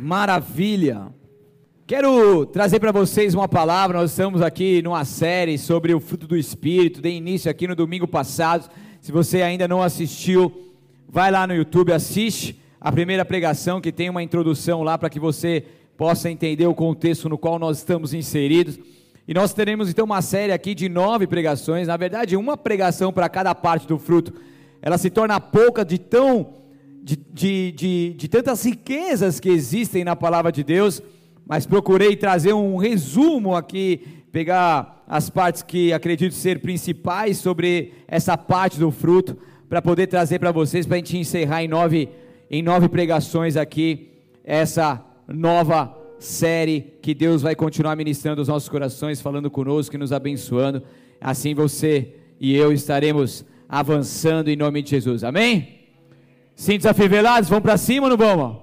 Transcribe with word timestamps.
Maravilha! 0.00 1.08
Quero 1.84 2.46
trazer 2.46 2.78
para 2.78 2.92
vocês 2.92 3.34
uma 3.34 3.48
palavra. 3.48 3.98
Nós 3.98 4.12
estamos 4.12 4.40
aqui 4.40 4.80
numa 4.80 5.04
série 5.04 5.58
sobre 5.58 5.92
o 5.92 5.98
fruto 5.98 6.24
do 6.24 6.36
Espírito. 6.36 7.02
Dei 7.02 7.16
início 7.16 7.50
aqui 7.50 7.66
no 7.66 7.74
domingo 7.74 8.06
passado. 8.06 8.70
Se 9.00 9.10
você 9.10 9.42
ainda 9.42 9.66
não 9.66 9.82
assistiu, 9.82 10.72
vai 11.08 11.32
lá 11.32 11.48
no 11.48 11.52
YouTube, 11.52 11.92
assiste 11.92 12.62
a 12.80 12.92
primeira 12.92 13.24
pregação 13.24 13.80
que 13.80 13.90
tem 13.90 14.08
uma 14.08 14.22
introdução 14.22 14.84
lá 14.84 14.96
para 14.96 15.10
que 15.10 15.18
você 15.18 15.64
possa 15.96 16.30
entender 16.30 16.68
o 16.68 16.74
contexto 16.76 17.28
no 17.28 17.36
qual 17.36 17.58
nós 17.58 17.78
estamos 17.78 18.14
inseridos. 18.14 18.78
E 19.26 19.34
nós 19.34 19.52
teremos 19.52 19.90
então 19.90 20.04
uma 20.04 20.22
série 20.22 20.52
aqui 20.52 20.76
de 20.76 20.88
nove 20.88 21.26
pregações. 21.26 21.88
Na 21.88 21.96
verdade, 21.96 22.36
uma 22.36 22.56
pregação 22.56 23.12
para 23.12 23.28
cada 23.28 23.52
parte 23.52 23.88
do 23.88 23.98
fruto. 23.98 24.32
Ela 24.80 24.96
se 24.96 25.10
torna 25.10 25.40
pouca 25.40 25.84
de 25.84 25.98
tão 25.98 26.54
de, 27.08 27.16
de, 27.16 27.72
de, 27.72 28.14
de 28.18 28.28
tantas 28.28 28.62
riquezas 28.66 29.40
que 29.40 29.48
existem 29.48 30.04
na 30.04 30.14
palavra 30.14 30.52
de 30.52 30.62
Deus, 30.62 31.02
mas 31.46 31.64
procurei 31.64 32.14
trazer 32.14 32.52
um 32.52 32.76
resumo 32.76 33.56
aqui, 33.56 34.02
pegar 34.30 35.02
as 35.08 35.30
partes 35.30 35.62
que 35.62 35.90
acredito 35.90 36.34
ser 36.34 36.60
principais 36.60 37.38
sobre 37.38 37.94
essa 38.06 38.36
parte 38.36 38.78
do 38.78 38.90
fruto, 38.90 39.38
para 39.70 39.80
poder 39.80 40.06
trazer 40.06 40.38
para 40.38 40.52
vocês, 40.52 40.86
para 40.86 40.96
a 40.96 40.98
gente 40.98 41.16
encerrar 41.16 41.62
em 41.62 41.68
nove, 41.68 42.10
em 42.50 42.62
nove 42.62 42.88
pregações 42.90 43.56
aqui, 43.56 44.10
essa 44.44 45.02
nova 45.26 45.94
série 46.18 46.94
que 47.00 47.14
Deus 47.14 47.40
vai 47.40 47.54
continuar 47.54 47.96
ministrando 47.96 48.42
os 48.42 48.48
nossos 48.48 48.68
corações, 48.68 49.20
falando 49.20 49.50
conosco 49.50 49.94
e 49.94 49.98
nos 49.98 50.12
abençoando. 50.12 50.82
Assim 51.20 51.54
você 51.54 52.14
e 52.38 52.54
eu 52.54 52.70
estaremos 52.70 53.46
avançando 53.66 54.48
em 54.48 54.56
nome 54.56 54.82
de 54.82 54.90
Jesus. 54.90 55.24
Amém? 55.24 55.77
Cintos 56.58 56.86
afivelados, 56.86 57.48
vamos 57.48 57.62
para 57.62 57.76
cima 57.76 58.06
ou 58.06 58.10
não 58.10 58.16
vamos? 58.16 58.60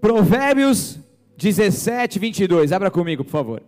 Provérbios 0.00 1.00
17, 1.36 2.16
22. 2.20 2.70
Abra 2.70 2.92
comigo, 2.92 3.24
por 3.24 3.30
favor. 3.32 3.62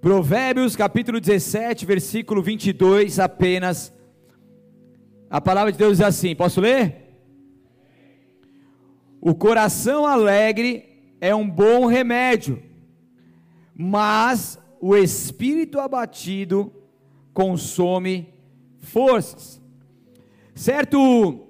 Provérbios 0.00 0.74
capítulo 0.74 1.20
17, 1.20 1.84
versículo 1.84 2.40
22 2.40 3.20
apenas. 3.20 3.92
A 5.28 5.38
palavra 5.38 5.70
de 5.70 5.76
Deus 5.76 5.98
diz 5.98 6.06
assim: 6.06 6.34
posso 6.34 6.62
ler? 6.62 7.07
O 9.20 9.34
coração 9.34 10.06
alegre 10.06 11.14
é 11.20 11.34
um 11.34 11.48
bom 11.48 11.86
remédio, 11.86 12.62
mas 13.74 14.58
o 14.80 14.96
espírito 14.96 15.80
abatido 15.80 16.72
consome 17.34 18.32
forças. 18.78 19.60
Certo 20.54 21.46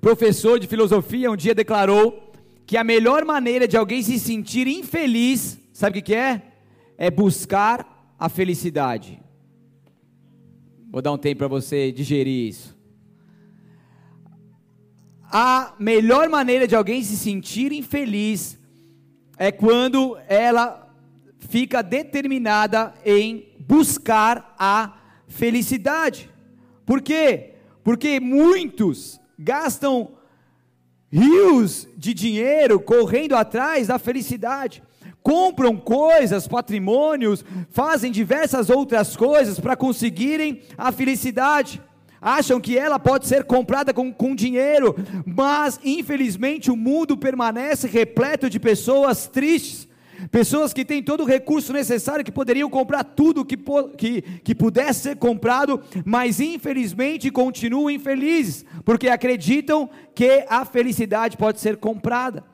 professor 0.00 0.58
de 0.58 0.66
filosofia 0.66 1.30
um 1.30 1.36
dia 1.36 1.54
declarou 1.54 2.32
que 2.66 2.76
a 2.76 2.84
melhor 2.84 3.24
maneira 3.24 3.68
de 3.68 3.76
alguém 3.76 4.02
se 4.02 4.18
sentir 4.18 4.66
infeliz, 4.66 5.58
sabe 5.72 5.98
o 5.98 6.02
que 6.02 6.14
é? 6.14 6.42
É 6.96 7.10
buscar 7.10 8.14
a 8.18 8.28
felicidade. 8.28 9.20
Vou 10.90 11.02
dar 11.02 11.12
um 11.12 11.18
tempo 11.18 11.38
para 11.38 11.48
você 11.48 11.92
digerir 11.92 12.48
isso 12.48 12.81
a 15.32 15.72
melhor 15.78 16.28
maneira 16.28 16.68
de 16.68 16.76
alguém 16.76 17.02
se 17.02 17.16
sentir 17.16 17.72
infeliz 17.72 18.58
é 19.38 19.50
quando 19.50 20.18
ela 20.28 20.94
fica 21.48 21.82
determinada 21.82 22.92
em 23.02 23.48
buscar 23.58 24.54
a 24.58 24.92
felicidade. 25.26 26.28
Por 26.84 27.00
quê? 27.00 27.54
Porque 27.82 28.20
muitos 28.20 29.18
gastam 29.38 30.12
rios 31.10 31.88
de 31.96 32.12
dinheiro 32.12 32.78
correndo 32.78 33.34
atrás 33.34 33.86
da 33.86 33.98
felicidade. 33.98 34.82
Compram 35.22 35.78
coisas, 35.78 36.46
patrimônios, 36.46 37.42
fazem 37.70 38.12
diversas 38.12 38.68
outras 38.68 39.16
coisas 39.16 39.58
para 39.58 39.76
conseguirem 39.76 40.60
a 40.76 40.92
felicidade 40.92 41.80
acham 42.22 42.60
que 42.60 42.78
ela 42.78 43.00
pode 43.00 43.26
ser 43.26 43.42
comprada 43.42 43.92
com, 43.92 44.12
com 44.12 44.32
dinheiro, 44.32 44.94
mas 45.26 45.80
infelizmente 45.82 46.70
o 46.70 46.76
mundo 46.76 47.16
permanece 47.16 47.88
repleto 47.88 48.48
de 48.48 48.60
pessoas 48.60 49.26
tristes, 49.26 49.88
pessoas 50.30 50.72
que 50.72 50.84
têm 50.84 51.02
todo 51.02 51.24
o 51.24 51.26
recurso 51.26 51.72
necessário, 51.72 52.24
que 52.24 52.30
poderiam 52.30 52.70
comprar 52.70 53.02
tudo 53.02 53.44
que, 53.44 53.58
que, 53.98 54.22
que 54.22 54.54
pudesse 54.54 55.00
ser 55.00 55.16
comprado, 55.16 55.82
mas 56.04 56.38
infelizmente 56.38 57.28
continuam 57.28 57.90
infelizes, 57.90 58.64
porque 58.84 59.08
acreditam 59.08 59.90
que 60.14 60.44
a 60.48 60.64
felicidade 60.64 61.36
pode 61.36 61.58
ser 61.58 61.76
comprada. 61.76 62.44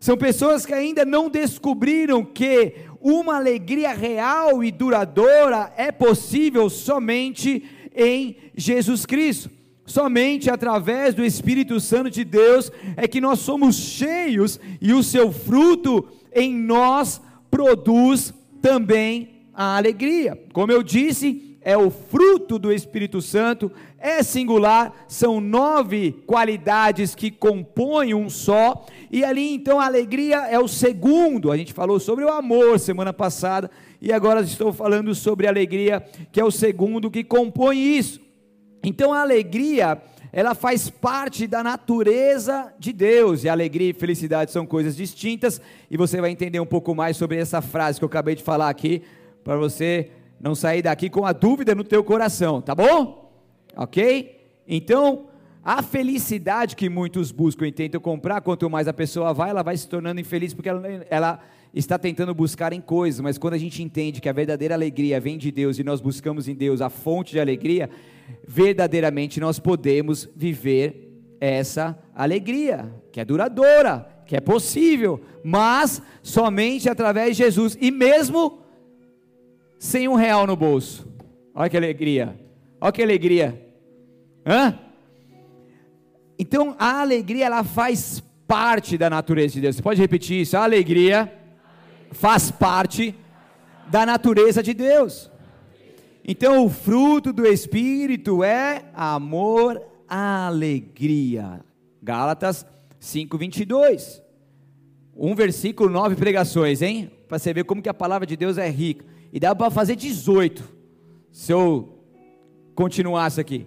São 0.00 0.16
pessoas 0.16 0.66
que 0.66 0.74
ainda 0.74 1.04
não 1.04 1.28
descobriram 1.28 2.24
que 2.24 2.74
uma 3.00 3.36
alegria 3.36 3.92
real 3.92 4.64
e 4.64 4.72
duradoura 4.72 5.72
é 5.76 5.92
possível 5.92 6.68
somente 6.68 7.62
em 7.94 8.36
Jesus 8.56 9.06
Cristo. 9.06 9.50
Somente 9.84 10.48
através 10.48 11.14
do 11.14 11.24
Espírito 11.24 11.80
Santo 11.80 12.08
de 12.08 12.24
Deus 12.24 12.70
é 12.96 13.08
que 13.08 13.20
nós 13.20 13.40
somos 13.40 13.76
cheios 13.76 14.60
e 14.80 14.92
o 14.92 15.02
seu 15.02 15.32
fruto 15.32 16.08
em 16.32 16.54
nós 16.54 17.20
produz 17.50 18.32
também 18.60 19.46
a 19.52 19.76
alegria. 19.76 20.40
Como 20.52 20.72
eu 20.72 20.82
disse, 20.82 21.58
é 21.60 21.76
o 21.76 21.90
fruto 21.90 22.58
do 22.58 22.72
Espírito 22.72 23.20
Santo, 23.20 23.70
é 24.02 24.22
singular, 24.22 24.92
são 25.06 25.40
nove 25.40 26.12
qualidades 26.26 27.14
que 27.14 27.30
compõem 27.30 28.12
um 28.12 28.28
só, 28.28 28.84
e 29.10 29.24
ali 29.24 29.54
então 29.54 29.78
a 29.78 29.86
alegria 29.86 30.38
é 30.48 30.58
o 30.58 30.66
segundo. 30.66 31.52
A 31.52 31.56
gente 31.56 31.72
falou 31.72 32.00
sobre 32.00 32.24
o 32.24 32.28
amor 32.28 32.80
semana 32.80 33.12
passada, 33.12 33.70
e 34.00 34.12
agora 34.12 34.40
estou 34.40 34.72
falando 34.72 35.14
sobre 35.14 35.46
a 35.46 35.50
alegria, 35.50 36.04
que 36.32 36.40
é 36.40 36.44
o 36.44 36.50
segundo 36.50 37.10
que 37.10 37.22
compõe 37.22 37.78
isso. 37.78 38.20
Então 38.82 39.12
a 39.12 39.20
alegria, 39.20 40.02
ela 40.32 40.56
faz 40.56 40.90
parte 40.90 41.46
da 41.46 41.62
natureza 41.62 42.74
de 42.80 42.92
Deus, 42.92 43.44
e 43.44 43.48
alegria 43.48 43.90
e 43.90 43.94
felicidade 43.94 44.50
são 44.50 44.66
coisas 44.66 44.96
distintas, 44.96 45.60
e 45.88 45.96
você 45.96 46.20
vai 46.20 46.30
entender 46.30 46.58
um 46.58 46.66
pouco 46.66 46.92
mais 46.92 47.16
sobre 47.16 47.36
essa 47.38 47.62
frase 47.62 48.00
que 48.00 48.04
eu 48.04 48.08
acabei 48.08 48.34
de 48.34 48.42
falar 48.42 48.68
aqui, 48.68 49.02
para 49.44 49.56
você 49.56 50.10
não 50.40 50.56
sair 50.56 50.82
daqui 50.82 51.08
com 51.08 51.24
a 51.24 51.32
dúvida 51.32 51.72
no 51.72 51.84
teu 51.84 52.02
coração, 52.02 52.60
tá 52.60 52.74
bom? 52.74 53.21
OK? 53.76 54.40
Então, 54.66 55.26
a 55.64 55.82
felicidade 55.82 56.74
que 56.74 56.88
muitos 56.88 57.30
buscam 57.30 57.66
e 57.66 57.72
tentam 57.72 58.00
comprar, 58.00 58.40
quanto 58.40 58.68
mais 58.68 58.88
a 58.88 58.92
pessoa 58.92 59.32
vai, 59.32 59.50
ela 59.50 59.62
vai 59.62 59.76
se 59.76 59.88
tornando 59.88 60.20
infeliz 60.20 60.52
porque 60.52 60.68
ela, 60.68 60.82
ela 61.08 61.40
está 61.72 61.98
tentando 61.98 62.34
buscar 62.34 62.72
em 62.72 62.80
coisas, 62.80 63.20
mas 63.20 63.38
quando 63.38 63.54
a 63.54 63.58
gente 63.58 63.82
entende 63.82 64.20
que 64.20 64.28
a 64.28 64.32
verdadeira 64.32 64.74
alegria 64.74 65.20
vem 65.20 65.38
de 65.38 65.50
Deus 65.50 65.78
e 65.78 65.84
nós 65.84 66.00
buscamos 66.00 66.48
em 66.48 66.54
Deus 66.54 66.80
a 66.80 66.90
fonte 66.90 67.32
de 67.32 67.40
alegria, 67.40 67.88
verdadeiramente 68.46 69.40
nós 69.40 69.58
podemos 69.58 70.28
viver 70.36 71.10
essa 71.40 71.98
alegria, 72.14 72.92
que 73.10 73.20
é 73.20 73.24
duradoura, 73.24 74.06
que 74.26 74.36
é 74.36 74.40
possível, 74.40 75.20
mas 75.42 76.02
somente 76.22 76.88
através 76.88 77.36
de 77.36 77.42
Jesus, 77.42 77.76
e 77.80 77.90
mesmo 77.90 78.62
sem 79.78 80.06
um 80.08 80.14
real 80.14 80.46
no 80.46 80.56
bolso. 80.56 81.08
Olha 81.54 81.68
que 81.68 81.76
alegria, 81.76 82.38
olha 82.82 82.92
que 82.92 83.02
alegria. 83.02 83.66
Hã? 84.44 84.78
Então 86.38 86.74
a 86.78 87.00
alegria 87.00 87.46
ela 87.46 87.62
faz 87.62 88.22
parte 88.46 88.98
da 88.98 89.08
natureza 89.08 89.54
de 89.54 89.60
Deus. 89.62 89.76
Você 89.76 89.82
pode 89.82 90.00
repetir 90.00 90.40
isso? 90.42 90.56
A 90.56 90.64
alegria 90.64 91.32
faz 92.10 92.50
parte 92.50 93.14
da 93.88 94.04
natureza 94.04 94.62
de 94.62 94.74
Deus. 94.74 95.30
Então, 96.24 96.64
o 96.64 96.70
fruto 96.70 97.32
do 97.32 97.46
Espírito 97.46 98.44
é 98.44 98.84
amor, 98.94 99.82
alegria. 100.08 101.60
Gálatas 102.02 102.66
5:22. 103.00 104.22
Um 105.16 105.34
versículo, 105.34 105.90
nove 105.90 106.14
pregações, 106.14 106.80
hein? 106.80 107.10
Para 107.28 107.38
você 107.38 107.52
ver 107.52 107.64
como 107.64 107.82
que 107.82 107.88
a 107.88 107.94
palavra 107.94 108.26
de 108.26 108.36
Deus 108.36 108.56
é 108.56 108.68
rica. 108.68 109.04
E 109.32 109.40
dá 109.40 109.54
para 109.54 109.70
fazer 109.70 109.96
18, 109.96 110.62
se 111.30 111.52
eu 111.52 112.01
continuasse 112.74 113.40
aqui. 113.40 113.66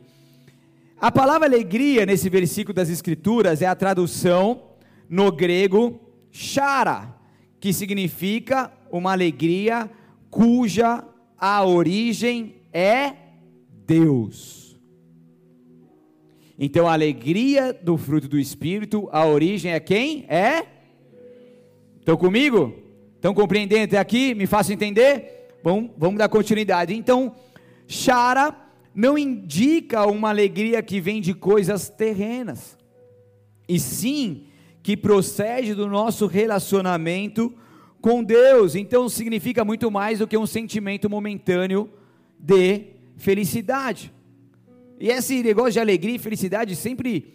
A 0.99 1.11
palavra 1.11 1.47
alegria 1.47 2.05
nesse 2.05 2.29
versículo 2.29 2.73
das 2.73 2.89
Escrituras 2.89 3.61
é 3.61 3.65
a 3.65 3.75
tradução 3.75 4.63
no 5.09 5.31
grego 5.31 5.99
chara, 6.31 7.13
que 7.59 7.71
significa 7.73 8.71
uma 8.91 9.11
alegria 9.11 9.89
cuja 10.29 11.03
a 11.37 11.63
origem 11.63 12.55
é 12.73 13.13
Deus. 13.85 14.77
Então 16.57 16.87
a 16.87 16.93
alegria 16.93 17.73
do 17.73 17.97
fruto 17.97 18.27
do 18.27 18.39
Espírito, 18.39 19.09
a 19.11 19.25
origem 19.25 19.73
é 19.73 19.79
quem? 19.79 20.25
É? 20.29 20.65
Estão 21.99 22.15
comigo? 22.15 22.73
Estão 23.15 23.33
compreendendo 23.33 23.85
até 23.85 23.97
aqui? 23.97 24.33
Me 24.33 24.47
façam 24.47 24.73
entender? 24.73 25.57
Vamos, 25.63 25.91
vamos 25.97 26.17
dar 26.17 26.29
continuidade. 26.29 26.95
Então, 26.95 27.35
Chara 27.87 28.55
não 28.95 29.17
indica 29.17 30.05
uma 30.05 30.29
alegria 30.29 30.81
que 30.81 31.01
vem 31.01 31.19
de 31.19 31.33
coisas 31.33 31.89
terrenas, 31.89 32.77
e 33.67 33.77
sim 33.77 34.45
que 34.81 34.95
procede 34.95 35.73
do 35.73 35.87
nosso 35.87 36.27
relacionamento 36.27 37.53
com 37.99 38.23
Deus. 38.23 38.75
Então 38.75 39.09
significa 39.09 39.65
muito 39.65 39.89
mais 39.91 40.19
do 40.19 40.27
que 40.27 40.37
um 40.37 40.45
sentimento 40.45 41.09
momentâneo 41.09 41.89
de 42.39 42.93
felicidade. 43.17 44.13
E 44.99 45.09
esse 45.09 45.41
negócio 45.41 45.73
de 45.73 45.79
alegria 45.79 46.15
e 46.15 46.19
felicidade 46.19 46.75
sempre 46.75 47.33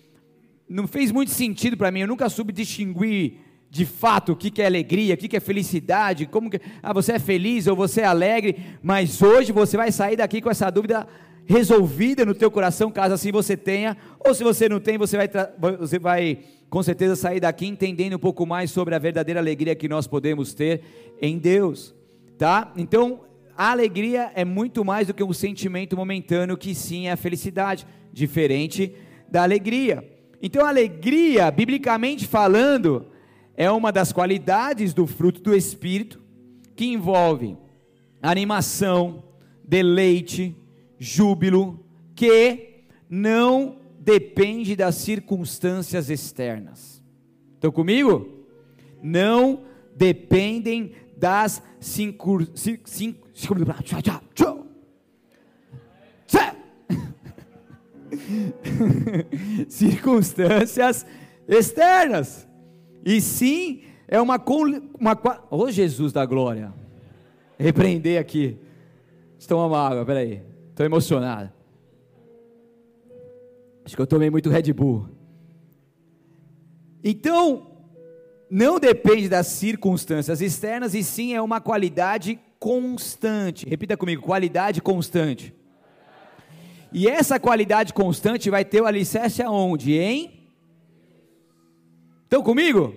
não 0.69 0.87
fez 0.87 1.11
muito 1.11 1.33
sentido 1.33 1.77
para 1.77 1.91
mim. 1.91 2.01
Eu 2.01 2.07
nunca 2.07 2.29
soube 2.29 2.53
distinguir 2.53 3.39
de 3.69 3.85
fato 3.85 4.33
o 4.33 4.37
que, 4.37 4.51
que 4.51 4.63
é 4.63 4.67
alegria, 4.67 5.15
o 5.15 5.17
que, 5.17 5.29
que 5.29 5.37
é 5.37 5.41
felicidade, 5.41 6.27
como 6.27 6.49
que 6.49 6.61
ah, 6.83 6.93
você 6.93 7.13
é 7.13 7.19
feliz 7.19 7.67
ou 7.67 7.77
você 7.77 8.01
é 8.03 8.05
alegre, 8.05 8.57
mas 8.83 9.21
hoje 9.21 9.53
você 9.53 9.77
vai 9.77 9.93
sair 9.93 10.17
daqui 10.17 10.41
com 10.41 10.51
essa 10.51 10.71
dúvida 10.71 11.07
resolvida 11.47 12.25
no 12.25 12.35
teu 12.35 12.51
coração, 12.51 12.91
caso 12.91 13.15
assim 13.15 13.33
você 13.33 13.57
tenha, 13.57 13.97
ou 14.25 14.35
se 14.35 14.45
você 14.45 14.69
não 14.69 14.81
tem, 14.81 14.97
você 14.97 15.17
vai, 15.17 15.29
você 15.79 15.99
vai 15.99 16.39
com 16.69 16.83
certeza 16.83 17.17
sair 17.17 17.41
daqui 17.41 17.67
entendendo 17.67 18.15
um 18.15 18.19
pouco 18.19 18.47
mais 18.47 18.71
sobre 18.71 18.95
a 18.95 18.99
verdadeira 18.99 19.41
alegria 19.41 19.75
que 19.75 19.89
nós 19.89 20.07
podemos 20.07 20.55
ter 20.55 20.83
em 21.21 21.39
Deus, 21.39 21.95
tá? 22.39 22.73
Então, 22.77 23.21
a 23.57 23.73
alegria 23.73 24.31
é 24.35 24.45
muito 24.45 24.85
mais 24.85 25.09
do 25.09 25.15
que 25.15 25.23
um 25.23 25.33
sentimento 25.33 25.97
momentâneo, 25.97 26.57
que 26.57 26.75
sim 26.75 27.09
é 27.09 27.13
a 27.13 27.17
felicidade, 27.17 27.87
diferente 28.13 28.95
da 29.29 29.43
alegria. 29.43 30.09
Então, 30.41 30.65
a 30.65 30.69
alegria, 30.69 31.51
biblicamente 31.51 32.27
falando, 32.27 33.07
é 33.57 33.71
uma 33.71 33.93
das 33.93 34.13
qualidades 34.13 34.95
do 34.95 35.07
fruto 35.07 35.43
do 35.43 35.55
Espírito, 35.55 36.21
que 36.75 36.87
envolve 36.87 37.59
animação, 38.23 39.23
deleite, 39.63 40.57
júbilo, 41.01 41.83
que 42.15 42.85
não 43.09 43.79
depende 43.99 44.77
das 44.77 44.97
circunstâncias 44.97 46.11
externas. 46.11 47.03
Estão 47.55 47.73
comigo? 47.73 48.45
Não 49.03 49.63
dependem 49.97 50.93
das 51.17 51.63
circunstâncias 59.69 61.07
externas. 61.49 62.47
E 63.05 63.21
sim, 63.21 63.83
é 64.07 64.21
uma 64.21 64.39
uma 64.99 65.19
oh 65.51 65.71
Jesus 65.71 66.13
da 66.13 66.27
glória. 66.27 66.73
Repreender 67.59 68.21
aqui. 68.21 68.59
Estão 69.39 69.59
água, 69.87 70.05
peraí. 70.05 70.50
Estou 70.81 70.87
emocionado. 70.87 71.53
Acho 73.85 73.95
que 73.95 74.01
eu 74.01 74.07
tomei 74.07 74.31
muito 74.31 74.49
Red 74.49 74.73
Bull. 74.73 75.11
Então, 77.05 77.67
não 78.51 78.81
depende 78.81 79.29
das 79.29 79.47
circunstâncias 79.49 80.41
externas, 80.41 80.95
e 80.95 81.05
sim 81.05 81.35
é 81.35 81.43
uma 81.43 81.61
qualidade 81.61 82.41
constante. 82.59 83.69
Repita 83.69 83.95
comigo: 83.95 84.23
qualidade 84.23 84.81
constante. 84.81 85.55
E 86.91 87.07
essa 87.07 87.39
qualidade 87.39 87.93
constante 87.93 88.49
vai 88.49 88.65
ter 88.65 88.81
o 88.81 88.87
alicerce 88.87 89.43
aonde? 89.43 89.93
Hein? 89.93 90.49
Estão 92.25 92.43
comigo? 92.43 92.95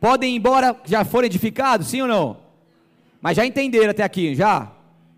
Podem 0.00 0.34
ir 0.34 0.38
embora, 0.38 0.76
já 0.84 1.04
foram 1.04 1.26
edificados, 1.26 1.86
sim 1.86 2.00
ou 2.02 2.08
não? 2.08 2.36
Mas 3.20 3.36
já 3.36 3.46
entenderam 3.46 3.90
até 3.92 4.02
aqui, 4.02 4.34
já? 4.34 4.72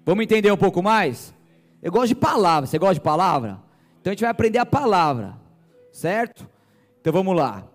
Vamos 0.04 0.22
entender 0.22 0.52
um 0.52 0.56
pouco 0.58 0.82
mais? 0.82 1.33
Eu 1.84 1.92
gosto 1.92 2.08
de 2.08 2.14
palavra, 2.14 2.66
você 2.66 2.78
gosta 2.78 2.94
de 2.94 3.00
palavra? 3.02 3.62
Então 4.00 4.10
a 4.10 4.14
gente 4.14 4.22
vai 4.22 4.30
aprender 4.30 4.56
a 4.56 4.64
palavra, 4.64 5.38
certo? 5.92 6.48
Então 6.98 7.12
vamos 7.12 7.36
lá. 7.36 7.68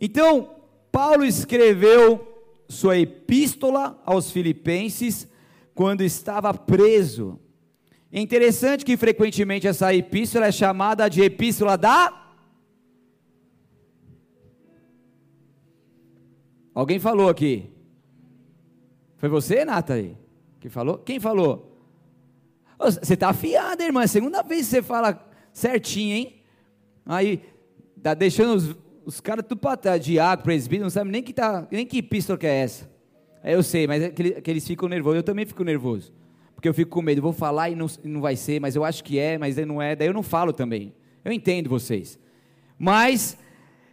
Então, 0.00 0.56
Paulo 0.90 1.26
escreveu 1.26 2.26
sua 2.66 2.96
epístola 2.96 4.00
aos 4.06 4.30
Filipenses 4.30 5.28
quando 5.74 6.00
estava 6.00 6.54
preso. 6.54 7.38
É 8.10 8.18
interessante 8.18 8.82
que 8.82 8.96
frequentemente 8.96 9.68
essa 9.68 9.94
epístola 9.94 10.46
é 10.46 10.52
chamada 10.52 11.06
de 11.06 11.20
epístola 11.20 11.76
da. 11.76 12.32
Alguém 16.74 16.98
falou 16.98 17.28
aqui? 17.28 17.70
Foi 19.18 19.28
você, 19.28 19.66
Nathalie, 19.66 20.16
que 20.58 20.70
falou? 20.70 20.96
Quem 20.96 21.20
falou? 21.20 21.69
Você 22.80 23.14
está 23.14 23.28
afiada, 23.28 23.84
irmã. 23.84 24.02
É 24.02 24.06
segunda 24.06 24.42
vez 24.42 24.66
que 24.66 24.70
você 24.70 24.82
fala 24.82 25.28
certinho, 25.52 26.16
hein? 26.16 26.42
Aí, 27.04 27.42
tá 28.02 28.14
deixando 28.14 28.54
os, 28.54 28.76
os 29.04 29.20
caras 29.20 29.44
tudo 29.46 29.60
para 29.60 29.76
trás, 29.76 30.02
diácono, 30.02 30.44
presbítero, 30.44 30.84
não 30.84 30.90
sabe 30.90 31.10
nem 31.10 31.22
que, 31.22 31.32
tá, 31.32 31.68
nem 31.70 31.86
que 31.86 31.98
epístola 31.98 32.38
que 32.38 32.46
é 32.46 32.62
essa. 32.62 32.90
É, 33.42 33.54
eu 33.54 33.62
sei, 33.62 33.86
mas 33.86 34.02
é 34.02 34.08
que, 34.10 34.40
que, 34.40 34.50
eles 34.50 34.66
ficam 34.66 34.88
nervosos, 34.88 35.16
eu 35.16 35.22
também 35.22 35.44
fico 35.44 35.62
nervoso. 35.62 36.12
Porque 36.54 36.68
eu 36.68 36.74
fico 36.74 36.90
com 36.90 37.02
medo, 37.02 37.22
vou 37.22 37.32
falar 37.32 37.70
e 37.70 37.74
não, 37.74 37.86
não 38.04 38.20
vai 38.20 38.36
ser, 38.36 38.60
mas 38.60 38.76
eu 38.76 38.84
acho 38.84 39.02
que 39.02 39.18
é, 39.18 39.38
mas 39.38 39.56
não 39.56 39.80
é, 39.80 39.96
daí 39.96 40.08
eu 40.08 40.14
não 40.14 40.22
falo 40.22 40.52
também. 40.52 40.94
Eu 41.24 41.32
entendo 41.32 41.68
vocês. 41.68 42.18
Mas, 42.78 43.36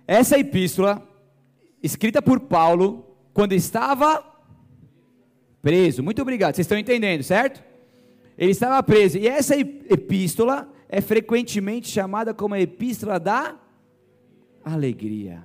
essa 0.05 0.37
epístola, 0.37 1.05
escrita 1.81 2.21
por 2.21 2.41
Paulo, 2.41 3.05
quando 3.33 3.53
estava 3.53 4.23
preso, 5.61 6.03
muito 6.03 6.21
obrigado, 6.21 6.55
vocês 6.55 6.65
estão 6.65 6.77
entendendo, 6.77 7.23
certo? 7.23 7.66
Ele 8.37 8.51
estava 8.51 8.81
preso, 8.83 9.17
e 9.17 9.27
essa 9.27 9.57
epístola, 9.57 10.71
é 10.89 11.01
frequentemente 11.01 11.89
chamada 11.89 12.33
como 12.33 12.53
a 12.53 12.61
epístola 12.61 13.19
da 13.19 13.55
alegria. 14.63 15.43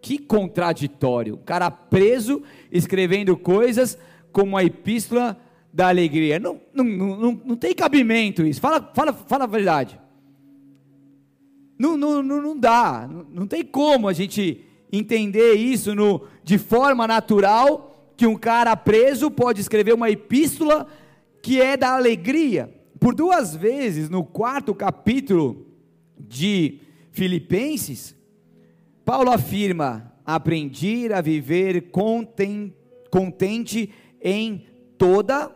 Que 0.00 0.18
contraditório. 0.18 1.34
O 1.34 1.38
cara 1.38 1.70
preso, 1.70 2.42
escrevendo 2.70 3.36
coisas 3.36 3.96
como 4.32 4.56
a 4.56 4.64
epístola 4.64 5.38
da 5.72 5.88
alegria. 5.88 6.38
Não, 6.40 6.60
não, 6.74 6.84
não, 6.84 7.40
não 7.44 7.56
tem 7.56 7.74
cabimento 7.74 8.44
isso. 8.44 8.60
Fala, 8.60 8.90
fala, 8.94 9.12
fala 9.12 9.44
a 9.44 9.48
verdade. 9.48 10.00
Não, 11.78 11.96
não, 11.96 12.22
não, 12.22 12.42
não 12.42 12.58
dá. 12.58 13.08
Não, 13.10 13.26
não 13.30 13.46
tem 13.46 13.64
como 13.64 14.08
a 14.08 14.12
gente 14.12 14.64
entender 14.90 15.54
isso 15.54 15.94
no, 15.94 16.22
de 16.42 16.58
forma 16.58 17.06
natural 17.06 18.12
que 18.16 18.26
um 18.26 18.36
cara 18.36 18.76
preso 18.76 19.30
pode 19.30 19.60
escrever 19.60 19.94
uma 19.94 20.10
epístola 20.10 20.86
que 21.42 21.60
é 21.60 21.76
da 21.76 21.94
alegria. 21.94 22.72
Por 22.98 23.14
duas 23.14 23.54
vezes, 23.54 24.08
no 24.08 24.24
quarto 24.24 24.74
capítulo 24.74 25.66
de 26.16 26.80
Filipenses, 27.10 28.16
Paulo 29.04 29.30
afirma: 29.30 30.14
aprendi 30.24 31.12
a 31.12 31.20
viver 31.20 31.90
contente 31.90 33.90
em 34.22 34.64
toda 34.96 35.50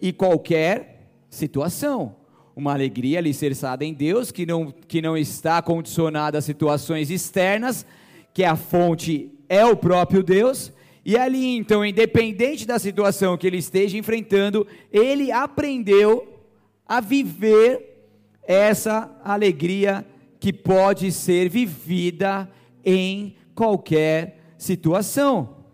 e 0.00 0.12
qualquer 0.12 1.10
situação. 1.28 2.16
Uma 2.56 2.72
alegria 2.72 3.18
alicerçada 3.18 3.84
em 3.84 3.92
Deus, 3.92 4.32
que 4.32 4.46
não, 4.46 4.72
que 4.72 5.02
não 5.02 5.16
está 5.16 5.62
condicionada 5.62 6.38
a 6.38 6.42
situações 6.42 7.10
externas, 7.10 7.86
que 8.32 8.42
a 8.42 8.56
fonte 8.56 9.32
é 9.48 9.64
o 9.64 9.76
próprio 9.76 10.22
Deus, 10.22 10.72
e 11.04 11.16
ali 11.16 11.56
então, 11.56 11.84
independente 11.84 12.66
da 12.66 12.78
situação 12.78 13.36
que 13.36 13.46
ele 13.46 13.58
esteja 13.58 13.96
enfrentando, 13.96 14.66
ele 14.92 15.32
aprendeu 15.32 16.40
a 16.86 17.00
viver 17.00 18.08
essa 18.42 19.18
alegria 19.24 20.06
que 20.38 20.52
pode 20.52 21.10
ser 21.12 21.48
vivida 21.48 22.50
em 22.84 23.36
qualquer 23.54 24.54
situação. 24.58 25.64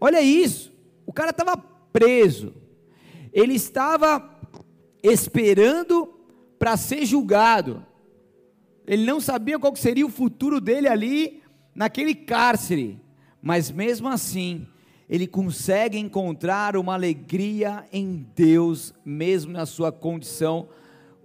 Olha 0.00 0.20
isso, 0.20 0.72
o 1.06 1.12
cara 1.12 1.30
estava 1.30 1.56
preso, 1.92 2.54
ele 3.32 3.54
estava 3.54 4.38
esperando 5.02 6.14
para 6.58 6.76
ser 6.76 7.04
julgado, 7.04 7.84
ele 8.86 9.04
não 9.04 9.20
sabia 9.20 9.58
qual 9.58 9.74
seria 9.74 10.06
o 10.06 10.10
futuro 10.10 10.60
dele 10.60 10.88
ali 10.88 11.42
naquele 11.74 12.14
cárcere, 12.14 13.00
mas 13.42 13.70
mesmo 13.70 14.08
assim, 14.08 14.66
ele 15.08 15.26
consegue 15.26 15.98
encontrar 15.98 16.76
uma 16.76 16.94
alegria 16.94 17.86
em 17.92 18.26
Deus, 18.34 18.92
mesmo 19.04 19.52
na 19.52 19.64
sua 19.64 19.90
condição, 19.90 20.68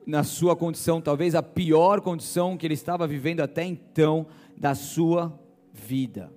na 0.05 0.24
sua 0.24 0.55
condição, 0.55 1.01
talvez 1.01 1.36
a 1.36 1.43
pior 1.43 2.01
condição 2.01 2.58
que 2.58 2.65
ele 2.65 2.74
estava 2.74 3.08
vivendo 3.08 3.41
até 3.41 3.63
então 3.63 4.27
da 4.55 4.75
sua 4.75 5.38
vida. 5.74 6.32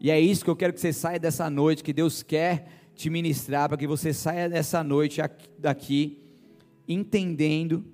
E 0.00 0.10
é 0.10 0.20
isso 0.20 0.44
que 0.44 0.50
eu 0.50 0.56
quero 0.56 0.72
que 0.72 0.80
você 0.80 0.92
saia 0.92 1.18
dessa 1.18 1.48
noite, 1.48 1.82
que 1.82 1.92
Deus 1.92 2.22
quer 2.22 2.66
te 2.94 3.10
ministrar, 3.10 3.68
para 3.68 3.78
que 3.78 3.86
você 3.86 4.12
saia 4.12 4.48
dessa 4.48 4.82
noite 4.84 5.20
daqui 5.58 6.20
entendendo 6.86 7.84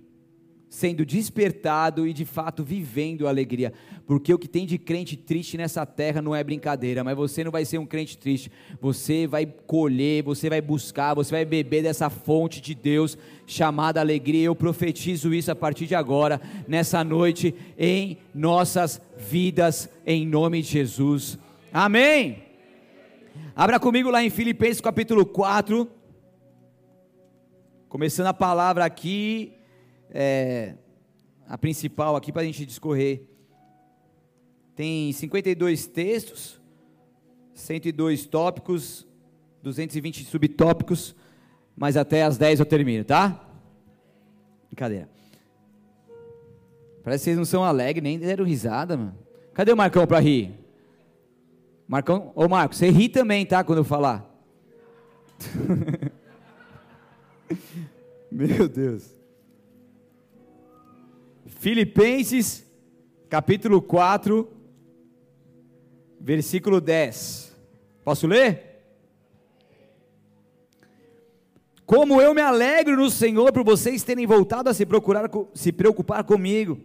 sendo 0.71 1.05
despertado 1.05 2.07
e 2.07 2.13
de 2.13 2.25
fato 2.25 2.63
vivendo 2.63 3.27
a 3.27 3.31
alegria. 3.31 3.73
Porque 4.07 4.33
o 4.33 4.39
que 4.39 4.47
tem 4.47 4.65
de 4.65 4.79
crente 4.79 5.17
triste 5.17 5.59
nessa 5.59 5.85
terra 5.85 6.23
não 6.23 6.35
é 6.35 6.45
brincadeira, 6.45 7.03
mas 7.03 7.17
você 7.17 7.43
não 7.43 7.51
vai 7.51 7.65
ser 7.65 7.79
um 7.79 7.85
crente 7.85 8.17
triste. 8.17 8.53
Você 8.81 9.27
vai 9.27 9.45
colher, 9.45 10.23
você 10.23 10.49
vai 10.49 10.61
buscar, 10.61 11.15
você 11.15 11.33
vai 11.33 11.45
beber 11.45 11.83
dessa 11.83 12.09
fonte 12.09 12.61
de 12.61 12.73
Deus 12.73 13.19
chamada 13.47 14.01
alegria. 14.01 14.45
Eu 14.45 14.55
profetizo 14.55 15.35
isso 15.35 15.51
a 15.51 15.57
partir 15.57 15.87
de 15.87 15.97
agora, 15.97 16.41
nessa 16.69 17.03
noite, 17.03 17.53
em 17.77 18.17
nossas 18.33 19.03
vidas, 19.19 19.91
em 20.07 20.25
nome 20.25 20.63
de 20.63 20.69
Jesus. 20.69 21.37
Amém. 21.73 22.45
Abra 23.57 23.81
comigo 23.81 24.09
lá 24.09 24.23
em 24.23 24.31
Filipenses 24.31 24.81
capítulo 24.81 25.27
4. 25.27 25.91
Começando 27.89 28.29
a 28.29 28.35
palavra 28.35 28.85
aqui, 28.85 29.53
é, 30.13 30.75
a 31.49 31.59
principal 31.59 32.17
aqui 32.17 32.33
para 32.33 32.43
a 32.43 32.45
gente 32.45 32.67
discorrer. 32.67 33.23
Tem 34.75 35.13
52 35.13 35.87
textos, 35.87 36.61
102 37.55 38.27
tópicos, 38.27 39.07
220 39.63 40.25
subtópicos, 40.25 41.15
mas 41.77 41.97
até 41.97 42.23
as 42.23 42.39
10 42.39 42.61
eu 42.61 42.67
termino, 42.67 43.05
tá? 43.05 43.47
Brincadeira. 44.69 45.09
Parece 47.03 47.23
que 47.23 47.25
vocês 47.25 47.37
não 47.37 47.45
são 47.45 47.65
alegres, 47.65 48.03
nem 48.03 48.19
deram 48.19 48.45
risada, 48.45 48.97
mano. 48.97 49.19
Cadê 49.53 49.73
o 49.73 49.77
Marcão 49.77 50.07
para 50.07 50.21
rir? 50.21 50.55
Marcão, 51.89 52.31
ô 52.35 52.49
Marcos, 52.49 52.79
você 52.79 52.89
ri 52.89 53.09
também, 53.09 53.45
tá? 53.45 53.65
Quando 53.65 53.79
eu 53.79 53.85
falar. 53.85 54.31
Meu 58.31 58.69
Deus. 58.69 59.20
Filipenses, 61.61 62.65
capítulo 63.29 63.83
4, 63.83 64.51
versículo 66.19 66.81
10. 66.81 67.55
Posso 68.03 68.27
ler? 68.27 68.81
Como 71.85 72.19
eu 72.19 72.33
me 72.33 72.41
alegro 72.41 72.97
no 72.97 73.11
Senhor 73.11 73.53
por 73.53 73.63
vocês 73.63 74.03
terem 74.03 74.27
voltado 74.27 74.71
a 74.71 74.75
se, 74.75 74.87
procurar, 74.87 75.29
se 75.53 75.71
preocupar 75.71 76.25
comigo. 76.25 76.81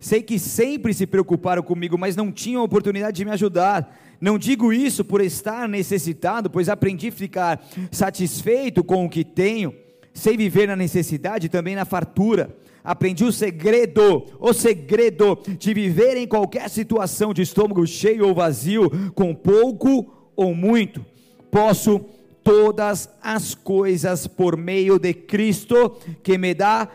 Sei 0.00 0.22
que 0.22 0.38
sempre 0.38 0.94
se 0.94 1.06
preocuparam 1.06 1.62
comigo, 1.62 1.98
mas 1.98 2.16
não 2.16 2.32
tinham 2.32 2.64
oportunidade 2.64 3.18
de 3.18 3.26
me 3.26 3.32
ajudar. 3.32 3.94
Não 4.18 4.38
digo 4.38 4.72
isso 4.72 5.04
por 5.04 5.20
estar 5.20 5.68
necessitado, 5.68 6.48
pois 6.48 6.70
aprendi 6.70 7.08
a 7.08 7.12
ficar 7.12 7.62
satisfeito 7.92 8.82
com 8.82 9.04
o 9.04 9.10
que 9.10 9.22
tenho. 9.22 9.74
Sei 10.14 10.34
viver 10.34 10.66
na 10.66 10.76
necessidade 10.76 11.44
e 11.44 11.50
também 11.50 11.76
na 11.76 11.84
fartura 11.84 12.56
aprendi 12.88 13.22
o 13.22 13.30
segredo, 13.30 14.24
o 14.40 14.54
segredo 14.54 15.38
de 15.58 15.74
viver 15.74 16.16
em 16.16 16.26
qualquer 16.26 16.70
situação 16.70 17.34
de 17.34 17.42
estômago 17.42 17.86
cheio 17.86 18.26
ou 18.26 18.34
vazio, 18.34 18.90
com 19.14 19.34
pouco 19.34 20.30
ou 20.34 20.54
muito. 20.54 21.04
Posso 21.50 22.00
todas 22.42 23.10
as 23.22 23.54
coisas 23.54 24.26
por 24.26 24.56
meio 24.56 24.98
de 24.98 25.12
Cristo 25.12 25.98
que 26.22 26.38
me 26.38 26.54
dá 26.54 26.88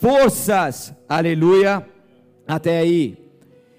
forças. 0.00 0.92
Aleluia. 1.08 1.86
Até 2.44 2.80
aí. 2.80 3.16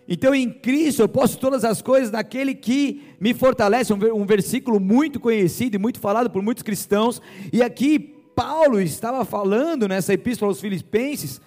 Então 0.07 0.33
em 0.33 0.49
Cristo 0.49 1.01
eu 1.01 1.09
posso 1.09 1.37
todas 1.39 1.65
as 1.65 1.81
coisas 1.81 2.09
naquele 2.09 2.55
que 2.55 3.03
me 3.19 3.33
fortalece. 3.33 3.91
Um, 3.91 4.25
versículo 4.25 4.79
muito 4.79 5.19
conhecido 5.19 5.75
e 5.75 5.77
muito 5.77 5.99
falado 5.99 6.29
por 6.29 6.41
muitos 6.41 6.63
cristãos. 6.63 7.21
E 7.51 7.61
aqui 7.61 8.15
Paulo 8.39 8.79
estava 8.79 9.25
falando 9.25 9.85
nessa 9.85 10.13
epístola 10.13 10.49
aos 10.49 10.61
Filipenses, 10.61 11.41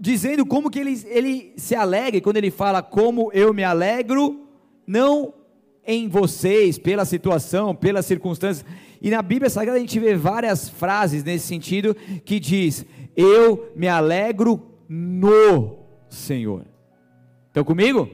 dizendo 0.00 0.44
como 0.46 0.70
que 0.70 0.78
ele, 0.78 1.00
ele 1.06 1.52
se 1.56 1.74
alegra, 1.74 2.20
quando 2.20 2.36
ele 2.36 2.50
fala 2.50 2.82
como 2.82 3.30
eu 3.32 3.52
me 3.52 3.64
alegro, 3.64 4.46
não 4.86 5.34
em 5.86 6.08
vocês, 6.08 6.78
pela 6.78 7.04
situação, 7.04 7.74
pelas 7.74 8.06
circunstâncias. 8.06 8.64
E 9.00 9.10
na 9.10 9.20
Bíblia 9.20 9.50
Sagrada 9.50 9.78
a 9.78 9.80
gente 9.80 9.98
vê 9.98 10.14
várias 10.14 10.68
frases 10.68 11.24
nesse 11.24 11.46
sentido 11.46 11.94
que 12.24 12.38
diz: 12.38 12.86
Eu 13.16 13.72
me 13.74 13.88
alegro 13.88 14.62
no 14.88 15.78
Senhor. 16.08 16.64
Estão 17.48 17.64
comigo? 17.64 18.08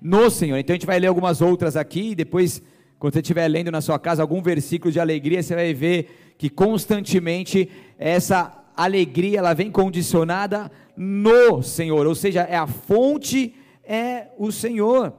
No 0.00 0.30
Senhor. 0.30 0.56
Então 0.58 0.72
a 0.72 0.76
gente 0.76 0.86
vai 0.86 0.98
ler 0.98 1.08
algumas 1.08 1.40
outras 1.40 1.76
aqui, 1.76 2.10
e 2.10 2.14
depois, 2.14 2.62
quando 2.98 3.14
você 3.14 3.20
estiver 3.20 3.46
lendo 3.48 3.70
na 3.70 3.80
sua 3.80 3.98
casa 3.98 4.22
algum 4.22 4.40
versículo 4.40 4.92
de 4.92 5.00
alegria, 5.00 5.42
você 5.42 5.54
vai 5.54 5.74
ver 5.74 6.34
que 6.38 6.48
constantemente 6.48 7.68
essa 7.98 8.56
alegria 8.76 9.38
ela 9.38 9.52
vem 9.52 9.70
condicionada 9.70 10.70
no 11.02 11.62
Senhor, 11.62 12.06
ou 12.06 12.14
seja, 12.14 12.42
é 12.42 12.56
a 12.56 12.66
fonte 12.66 13.54
é 13.82 14.26
o 14.36 14.52
Senhor. 14.52 15.14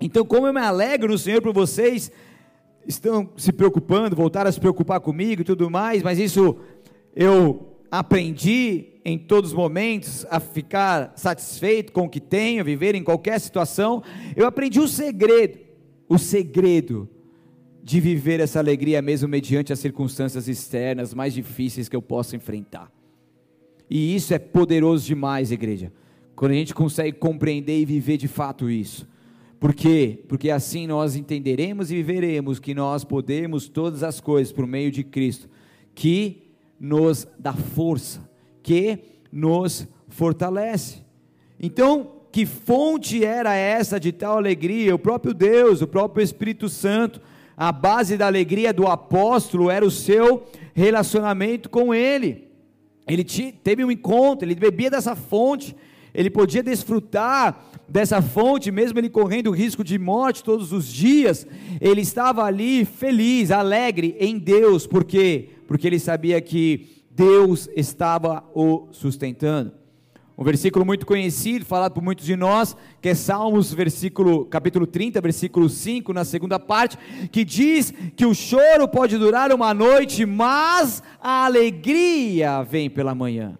Então, 0.00 0.24
como 0.24 0.48
eu 0.48 0.52
me 0.52 0.60
alegro 0.60 1.12
no 1.12 1.16
Senhor 1.16 1.40
por 1.40 1.54
vocês 1.54 2.10
estão 2.88 3.30
se 3.36 3.52
preocupando, 3.52 4.16
voltaram 4.16 4.48
a 4.48 4.52
se 4.52 4.58
preocupar 4.58 4.98
comigo 4.98 5.42
e 5.42 5.44
tudo 5.44 5.70
mais, 5.70 6.02
mas 6.02 6.18
isso 6.18 6.56
eu 7.14 7.78
aprendi 7.88 9.00
em 9.04 9.16
todos 9.16 9.50
os 9.50 9.56
momentos 9.56 10.26
a 10.28 10.40
ficar 10.40 11.12
satisfeito 11.14 11.92
com 11.92 12.06
o 12.06 12.08
que 12.08 12.20
tenho, 12.20 12.64
viver 12.64 12.96
em 12.96 13.04
qualquer 13.04 13.38
situação. 13.38 14.02
Eu 14.34 14.44
aprendi 14.44 14.80
o 14.80 14.88
segredo, 14.88 15.60
o 16.08 16.18
segredo 16.18 17.08
de 17.80 18.00
viver 18.00 18.40
essa 18.40 18.58
alegria 18.58 19.00
mesmo 19.00 19.28
mediante 19.28 19.72
as 19.72 19.78
circunstâncias 19.78 20.48
externas 20.48 21.14
mais 21.14 21.32
difíceis 21.32 21.88
que 21.88 21.94
eu 21.94 22.02
possa 22.02 22.34
enfrentar. 22.34 22.90
E 23.94 24.16
isso 24.16 24.32
é 24.32 24.38
poderoso 24.38 25.04
demais, 25.04 25.52
igreja. 25.52 25.92
Quando 26.34 26.52
a 26.52 26.54
gente 26.54 26.72
consegue 26.72 27.18
compreender 27.18 27.78
e 27.78 27.84
viver 27.84 28.16
de 28.16 28.26
fato 28.26 28.70
isso. 28.70 29.06
Por 29.60 29.74
quê? 29.74 30.18
Porque 30.28 30.48
assim 30.48 30.86
nós 30.86 31.14
entenderemos 31.14 31.90
e 31.90 31.96
viveremos 31.96 32.58
que 32.58 32.72
nós 32.72 33.04
podemos 33.04 33.68
todas 33.68 34.02
as 34.02 34.18
coisas 34.18 34.50
por 34.50 34.66
meio 34.66 34.90
de 34.90 35.04
Cristo, 35.04 35.46
que 35.94 36.54
nos 36.80 37.28
dá 37.38 37.52
força, 37.52 38.26
que 38.62 38.98
nos 39.30 39.86
fortalece. 40.08 41.02
Então, 41.60 42.12
que 42.32 42.46
fonte 42.46 43.22
era 43.22 43.54
essa 43.54 44.00
de 44.00 44.10
tal 44.10 44.38
alegria? 44.38 44.94
O 44.94 44.98
próprio 44.98 45.34
Deus, 45.34 45.82
o 45.82 45.86
próprio 45.86 46.24
Espírito 46.24 46.66
Santo 46.66 47.20
a 47.54 47.70
base 47.70 48.16
da 48.16 48.26
alegria 48.26 48.72
do 48.72 48.86
apóstolo 48.86 49.70
era 49.70 49.84
o 49.84 49.90
seu 49.90 50.44
relacionamento 50.74 51.68
com 51.68 51.94
ele. 51.94 52.51
Ele 53.06 53.24
teve 53.24 53.84
um 53.84 53.90
encontro, 53.90 54.46
ele 54.46 54.54
bebia 54.54 54.90
dessa 54.90 55.16
fonte, 55.16 55.74
ele 56.14 56.30
podia 56.30 56.62
desfrutar 56.62 57.64
dessa 57.88 58.22
fonte, 58.22 58.70
mesmo 58.70 58.98
ele 58.98 59.10
correndo 59.10 59.48
o 59.48 59.54
risco 59.54 59.82
de 59.82 59.98
morte 59.98 60.44
todos 60.44 60.72
os 60.72 60.86
dias, 60.86 61.46
ele 61.80 62.00
estava 62.00 62.44
ali 62.44 62.84
feliz, 62.84 63.50
alegre 63.50 64.16
em 64.18 64.38
Deus, 64.38 64.86
por 64.86 65.04
quê? 65.04 65.50
Porque 65.66 65.86
ele 65.86 65.98
sabia 65.98 66.40
que 66.40 66.86
Deus 67.10 67.68
estava 67.74 68.44
o 68.54 68.88
sustentando. 68.92 69.81
Um 70.42 70.44
versículo 70.44 70.84
muito 70.84 71.06
conhecido, 71.06 71.64
falado 71.64 71.92
por 71.92 72.02
muitos 72.02 72.26
de 72.26 72.34
nós, 72.34 72.76
que 73.00 73.10
é 73.10 73.14
Salmos, 73.14 73.72
versículo, 73.72 74.44
capítulo 74.46 74.88
30, 74.88 75.20
versículo 75.20 75.68
5, 75.68 76.12
na 76.12 76.24
segunda 76.24 76.58
parte, 76.58 76.98
que 77.30 77.44
diz 77.44 77.94
que 78.16 78.26
o 78.26 78.34
choro 78.34 78.88
pode 78.88 79.16
durar 79.16 79.52
uma 79.52 79.72
noite, 79.72 80.26
mas 80.26 81.00
a 81.20 81.44
alegria 81.44 82.60
vem 82.64 82.90
pela 82.90 83.14
manhã. 83.14 83.56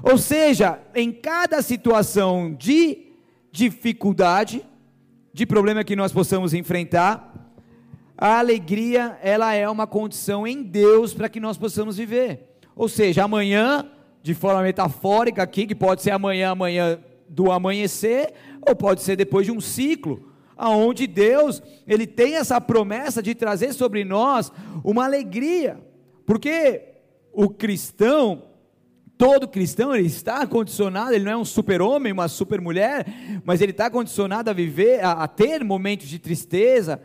Ou 0.00 0.16
seja, 0.16 0.78
em 0.94 1.10
cada 1.10 1.60
situação 1.60 2.54
de 2.56 3.08
dificuldade, 3.50 4.64
de 5.32 5.44
problema 5.44 5.82
que 5.82 5.96
nós 5.96 6.12
possamos 6.12 6.54
enfrentar, 6.54 7.50
a 8.16 8.38
alegria, 8.38 9.18
ela 9.24 9.52
é 9.54 9.68
uma 9.68 9.88
condição 9.88 10.46
em 10.46 10.62
Deus 10.62 11.12
para 11.12 11.28
que 11.28 11.40
nós 11.40 11.58
possamos 11.58 11.96
viver. 11.96 12.58
Ou 12.76 12.88
seja, 12.88 13.24
amanhã 13.24 13.90
de 14.26 14.34
forma 14.34 14.60
metafórica 14.60 15.40
aqui, 15.40 15.68
que 15.68 15.74
pode 15.74 16.02
ser 16.02 16.10
amanhã, 16.10 16.50
amanhã 16.50 16.98
do 17.28 17.52
amanhecer, 17.52 18.34
ou 18.60 18.74
pode 18.74 19.00
ser 19.00 19.14
depois 19.14 19.46
de 19.46 19.52
um 19.52 19.60
ciclo, 19.60 20.32
aonde 20.56 21.06
Deus, 21.06 21.62
ele 21.86 22.08
tem 22.08 22.34
essa 22.34 22.60
promessa 22.60 23.22
de 23.22 23.36
trazer 23.36 23.72
sobre 23.72 24.04
nós 24.04 24.50
uma 24.82 25.04
alegria. 25.04 25.78
Porque 26.26 26.82
o 27.32 27.48
cristão, 27.48 28.42
todo 29.16 29.46
cristão, 29.46 29.94
ele 29.94 30.08
está 30.08 30.44
condicionado, 30.44 31.14
ele 31.14 31.24
não 31.24 31.30
é 31.30 31.36
um 31.36 31.44
super-homem, 31.44 32.12
uma 32.12 32.26
super-mulher, 32.26 33.06
mas 33.44 33.60
ele 33.60 33.70
está 33.70 33.88
condicionado 33.88 34.50
a 34.50 34.52
viver, 34.52 35.04
a, 35.04 35.12
a 35.12 35.28
ter 35.28 35.62
momentos 35.62 36.08
de 36.08 36.18
tristeza, 36.18 37.00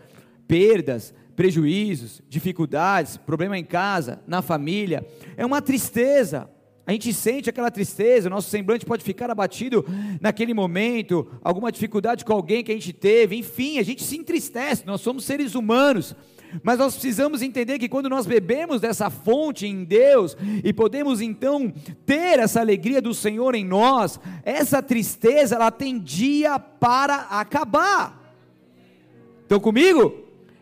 perdas, 0.47 1.13
prejuízos, 1.35 2.19
dificuldades, 2.27 3.15
problema 3.15 3.59
em 3.59 3.63
casa, 3.63 4.23
na 4.25 4.41
família. 4.41 5.05
É 5.37 5.45
uma 5.45 5.61
tristeza. 5.61 6.49
A 6.85 6.91
gente 6.91 7.13
sente 7.13 7.49
aquela 7.49 7.69
tristeza, 7.69 8.27
o 8.27 8.31
nosso 8.31 8.49
semblante 8.49 8.85
pode 8.85 9.03
ficar 9.03 9.29
abatido 9.29 9.85
naquele 10.19 10.53
momento, 10.53 11.27
alguma 11.43 11.71
dificuldade 11.71 12.25
com 12.25 12.33
alguém 12.33 12.63
que 12.63 12.71
a 12.71 12.75
gente 12.75 12.91
teve, 12.91 13.35
enfim, 13.35 13.77
a 13.77 13.83
gente 13.83 14.03
se 14.03 14.17
entristece, 14.17 14.85
nós 14.85 15.01
somos 15.01 15.23
seres 15.23 15.53
humanos. 15.53 16.15
Mas 16.63 16.77
nós 16.77 16.93
precisamos 16.93 17.41
entender 17.41 17.79
que 17.79 17.87
quando 17.87 18.09
nós 18.09 18.25
bebemos 18.25 18.81
dessa 18.81 19.09
fonte 19.09 19.65
em 19.65 19.83
Deus 19.83 20.35
e 20.63 20.73
podemos 20.73 21.21
então 21.21 21.71
ter 22.05 22.39
essa 22.39 22.59
alegria 22.59 23.01
do 23.01 23.13
Senhor 23.13 23.55
em 23.55 23.63
nós, 23.63 24.19
essa 24.43 24.81
tristeza 24.81 25.55
ela 25.55 25.71
tem 25.71 25.97
dia 25.97 26.59
para 26.59 27.27
acabar. 27.29 28.35
Estão 29.43 29.59
comigo? 29.59 30.13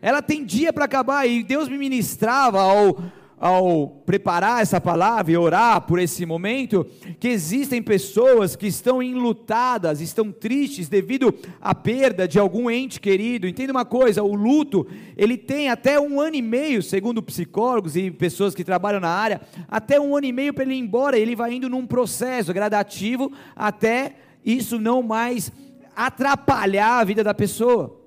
Ela 0.01 0.21
tem 0.21 0.45
dia 0.45 0.71
para 0.71 0.85
acabar 0.85 1.27
e 1.27 1.43
Deus 1.43 1.67
me 1.67 1.77
ministrava 1.77 2.61
ao 2.61 2.97
ao 3.39 3.87
preparar 4.05 4.61
essa 4.61 4.81
palavra 4.81 5.31
e 5.31 5.37
orar 5.37 5.81
por 5.81 5.97
esse 5.97 6.25
momento, 6.25 6.85
que 7.19 7.29
existem 7.29 7.81
pessoas 7.81 8.55
que 8.55 8.67
estão 8.67 9.01
enlutadas, 9.01 10.01
estão 10.01 10.31
tristes 10.31 10.89
devido 10.89 11.33
à 11.61 11.73
perda 11.73 12.27
de 12.27 12.37
algum 12.37 12.69
ente 12.69 12.99
querido. 12.99 13.47
Entenda 13.47 13.71
uma 13.71 13.85
coisa: 13.85 14.21
o 14.21 14.35
luto, 14.35 14.85
ele 15.15 15.37
tem 15.37 15.69
até 15.69 15.99
um 15.99 16.19
ano 16.19 16.35
e 16.35 16.41
meio, 16.41 16.83
segundo 16.83 17.23
psicólogos 17.23 17.95
e 17.95 18.11
pessoas 18.11 18.53
que 18.53 18.63
trabalham 18.63 18.99
na 18.99 19.09
área, 19.09 19.41
até 19.67 19.99
um 19.99 20.15
ano 20.15 20.25
e 20.25 20.33
meio 20.33 20.53
para 20.53 20.63
ele 20.63 20.73
ir 20.73 20.79
embora. 20.79 21.17
Ele 21.17 21.35
vai 21.35 21.53
indo 21.53 21.69
num 21.69 21.87
processo 21.87 22.53
gradativo 22.53 23.31
até 23.55 24.15
isso 24.43 24.79
não 24.79 25.01
mais 25.01 25.51
atrapalhar 25.95 26.99
a 26.99 27.03
vida 27.03 27.23
da 27.23 27.33
pessoa. 27.33 27.98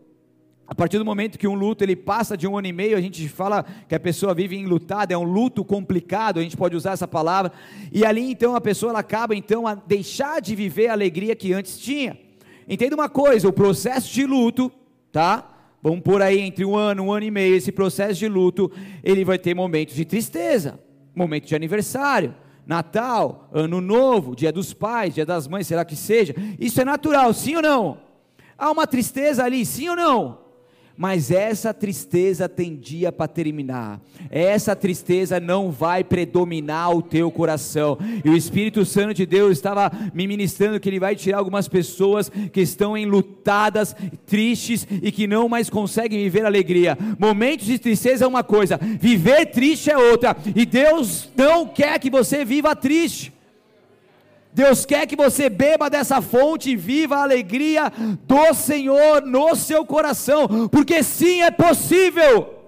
A 0.73 0.75
partir 0.75 0.97
do 0.97 1.05
momento 1.05 1.39
que 1.39 1.47
um 1.47 1.53
luto 1.53 1.85
ele 1.85 1.95
passa 1.95 2.35
de 2.35 2.49
um 2.49 2.57
ano 2.57 2.67
e 2.67 2.73
meio, 2.73 2.97
a 2.97 3.01
gente 3.03 3.29
fala 3.29 3.63
que 3.87 3.95
a 3.95 4.01
pessoa 4.01 4.33
vive 4.33 4.57
enlutada, 4.57 5.13
é 5.13 5.19
um 5.19 5.23
luto 5.23 5.63
complicado, 5.63 6.41
a 6.41 6.43
gente 6.43 6.57
pode 6.57 6.75
usar 6.75 6.93
essa 6.93 7.07
palavra, 7.07 7.53
e 7.93 8.07
ali 8.07 8.31
então 8.31 8.57
a 8.57 8.61
pessoa 8.61 8.89
ela 8.89 9.01
acaba 9.01 9.37
então 9.37 9.67
a 9.67 9.75
deixar 9.75 10.41
de 10.41 10.55
viver 10.55 10.89
a 10.89 10.95
alegria 10.95 11.37
que 11.37 11.53
antes 11.53 11.79
tinha. 11.79 12.19
Entenda 12.67 12.95
uma 12.95 13.11
coisa, 13.11 13.47
o 13.47 13.53
processo 13.53 14.11
de 14.15 14.25
luto, 14.25 14.73
tá? 15.13 15.47
Vamos 15.83 16.01
por 16.01 16.23
aí 16.23 16.41
entre 16.41 16.65
um 16.65 16.75
ano, 16.75 17.03
um 17.03 17.13
ano 17.13 17.27
e 17.27 17.31
meio, 17.31 17.55
esse 17.55 17.71
processo 17.71 18.19
de 18.19 18.27
luto, 18.27 18.73
ele 19.05 19.27
vai 19.27 19.39
ter 19.39 19.55
momentos 19.55 19.95
de 19.95 20.07
tristeza, 20.07 20.81
momento 21.15 21.45
de 21.45 21.55
aniversário, 21.55 22.35
Natal, 22.67 23.51
Ano 23.53 23.83
Novo, 23.83 24.35
Dia 24.35 24.51
dos 24.51 24.73
Pais, 24.73 25.13
Dia 25.13 25.27
das 25.27 25.47
Mães, 25.47 25.67
será 25.67 25.85
que 25.85 25.97
seja? 25.97 26.35
Isso 26.59 26.81
é 26.81 26.85
natural, 26.87 27.35
sim 27.35 27.57
ou 27.57 27.63
não? 27.63 27.99
Há 28.57 28.71
uma 28.71 28.87
tristeza 28.87 29.45
ali, 29.45 29.67
sim 29.67 29.91
ou 29.91 29.97
não? 29.97 30.42
Mas 30.97 31.31
essa 31.31 31.73
tristeza 31.73 32.49
tem 32.49 32.77
dia 32.77 33.11
para 33.11 33.29
terminar. 33.29 34.01
Essa 34.31 34.77
tristeza 34.77 35.41
não 35.41 35.71
vai 35.71 36.05
predominar 36.05 36.95
o 36.95 37.03
teu 37.03 37.31
coração. 37.31 37.99
E 38.25 38.29
o 38.29 38.37
Espírito 38.37 38.85
Santo 38.85 39.15
de 39.15 39.27
Deus 39.27 39.53
estava 39.53 39.91
me 40.15 40.27
ministrando 40.27 40.79
que 40.79 40.89
ele 40.89 41.01
vai 41.01 41.17
tirar 41.17 41.39
algumas 41.39 41.69
pessoas 41.69 42.31
que 42.53 42.61
estão 42.61 42.97
enlutadas, 42.97 43.95
tristes 44.27 44.87
e 44.91 45.11
que 45.11 45.27
não 45.27 45.49
mais 45.49 45.69
conseguem 45.69 46.23
viver 46.23 46.45
alegria. 46.45 46.97
Momentos 47.19 47.67
de 47.67 47.79
tristeza 47.79 48.25
é 48.25 48.29
uma 48.29 48.45
coisa, 48.45 48.79
viver 48.79 49.47
triste 49.47 49.91
é 49.91 49.97
outra. 49.97 50.37
E 50.55 50.65
Deus 50.65 51.29
não 51.37 51.67
quer 51.67 51.99
que 51.99 52.11
você 52.11 52.45
viva 52.45 52.77
triste. 52.77 53.33
Deus 54.53 54.85
quer 54.85 55.07
que 55.07 55.17
você 55.17 55.49
beba 55.49 55.89
dessa 55.89 56.21
fonte 56.21 56.71
e 56.71 56.77
viva 56.77 57.17
a 57.17 57.23
alegria 57.23 57.91
do 58.25 58.53
Senhor 58.53 59.23
no 59.23 59.55
seu 59.57 59.85
coração, 59.85 60.69
porque 60.69 61.03
sim 61.03 61.43
é 61.43 61.51
possível. 61.51 62.59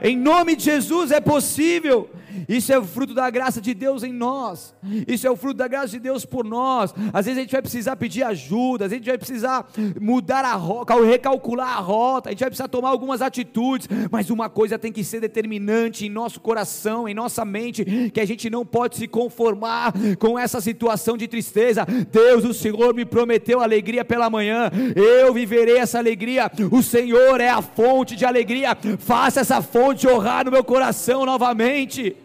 Em 0.00 0.16
nome 0.16 0.54
de 0.54 0.64
Jesus 0.64 1.10
é 1.10 1.20
possível. 1.20 2.08
Isso 2.48 2.72
é 2.72 2.78
o 2.78 2.84
fruto 2.84 3.14
da 3.14 3.28
graça 3.30 3.60
de 3.60 3.74
Deus 3.74 4.02
em 4.02 4.12
nós. 4.12 4.74
Isso 5.06 5.26
é 5.26 5.30
o 5.30 5.36
fruto 5.36 5.56
da 5.56 5.68
graça 5.68 5.88
de 5.88 5.98
Deus 5.98 6.24
por 6.24 6.44
nós. 6.44 6.94
Às 7.12 7.26
vezes 7.26 7.38
a 7.38 7.42
gente 7.42 7.52
vai 7.52 7.62
precisar 7.62 7.96
pedir 7.96 8.22
ajuda, 8.22 8.84
às 8.84 8.90
vezes 8.90 9.02
a 9.02 9.04
gente 9.04 9.10
vai 9.10 9.18
precisar 9.18 9.70
mudar 10.00 10.44
a 10.44 10.54
rota, 10.54 10.94
recalcular 11.04 11.76
a 11.76 11.80
rota, 11.80 12.28
a 12.28 12.32
gente 12.32 12.40
vai 12.40 12.50
precisar 12.50 12.68
tomar 12.68 12.90
algumas 12.90 13.22
atitudes, 13.22 13.88
mas 14.10 14.30
uma 14.30 14.48
coisa 14.48 14.78
tem 14.78 14.92
que 14.92 15.04
ser 15.04 15.20
determinante 15.20 16.06
em 16.06 16.10
nosso 16.10 16.40
coração, 16.40 17.08
em 17.08 17.14
nossa 17.14 17.44
mente, 17.44 18.10
que 18.12 18.20
a 18.20 18.26
gente 18.26 18.50
não 18.50 18.64
pode 18.64 18.96
se 18.96 19.08
conformar 19.08 19.92
com 20.18 20.38
essa 20.38 20.60
situação 20.60 21.16
de 21.16 21.26
tristeza. 21.26 21.86
Deus, 22.10 22.44
o 22.44 22.54
Senhor 22.54 22.94
me 22.94 23.04
prometeu 23.04 23.60
alegria 23.60 24.04
pela 24.04 24.30
manhã. 24.30 24.70
Eu 24.94 25.32
viverei 25.32 25.78
essa 25.78 25.98
alegria. 25.98 26.50
O 26.70 26.82
Senhor 26.82 27.40
é 27.40 27.48
a 27.48 27.62
fonte 27.62 28.16
de 28.16 28.24
alegria. 28.24 28.76
Faça 28.98 29.40
essa 29.40 29.62
fonte 29.62 30.06
honrar 30.06 30.44
no 30.44 30.50
meu 30.50 30.64
coração 30.64 31.24
novamente. 31.24 32.16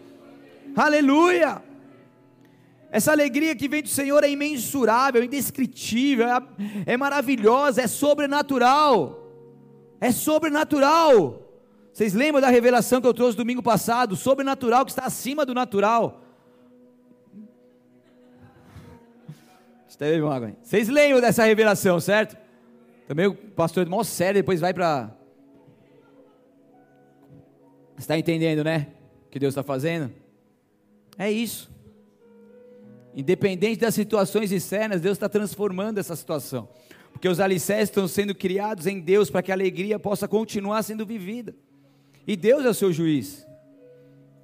Aleluia! 0.76 1.62
Essa 2.90 3.10
alegria 3.10 3.56
que 3.56 3.68
vem 3.68 3.82
do 3.82 3.88
Senhor 3.88 4.22
é 4.22 4.30
imensurável, 4.30 5.20
é 5.20 5.24
indescritível, 5.24 6.28
é, 6.28 6.40
é 6.86 6.96
maravilhosa, 6.96 7.82
é 7.82 7.86
sobrenatural. 7.86 9.20
É 10.00 10.12
sobrenatural. 10.12 11.42
Vocês 11.92 12.12
lembram 12.14 12.40
da 12.40 12.48
revelação 12.48 13.00
que 13.00 13.06
eu 13.06 13.14
trouxe 13.14 13.36
domingo 13.36 13.62
passado? 13.62 14.14
Sobrenatural 14.16 14.84
que 14.84 14.90
está 14.90 15.04
acima 15.04 15.44
do 15.44 15.54
natural. 15.54 16.20
Vocês 20.62 20.88
lembram 20.88 21.20
dessa 21.20 21.44
revelação, 21.44 22.00
certo? 22.00 22.36
Também 23.06 23.26
o 23.26 23.34
pastor 23.34 23.86
é 23.86 23.90
mó 23.90 24.02
sério, 24.02 24.40
depois 24.40 24.60
vai 24.60 24.74
para. 24.74 25.10
Está 27.96 28.18
entendendo, 28.18 28.64
né? 28.64 28.88
O 29.26 29.30
que 29.30 29.38
Deus 29.38 29.52
está 29.52 29.62
fazendo? 29.62 30.12
É 31.18 31.30
isso. 31.30 31.70
Independente 33.14 33.80
das 33.80 33.94
situações 33.94 34.50
externas, 34.50 35.00
Deus 35.00 35.16
está 35.16 35.28
transformando 35.28 35.98
essa 35.98 36.16
situação. 36.16 36.68
Porque 37.12 37.28
os 37.28 37.38
alicerces 37.38 37.88
estão 37.88 38.08
sendo 38.08 38.34
criados 38.34 38.86
em 38.86 38.98
Deus 38.98 39.30
para 39.30 39.42
que 39.42 39.52
a 39.52 39.54
alegria 39.54 39.98
possa 39.98 40.26
continuar 40.26 40.82
sendo 40.82 41.06
vivida. 41.06 41.54
E 42.26 42.36
Deus 42.36 42.64
é 42.64 42.68
o 42.68 42.74
seu 42.74 42.92
juiz. 42.92 43.46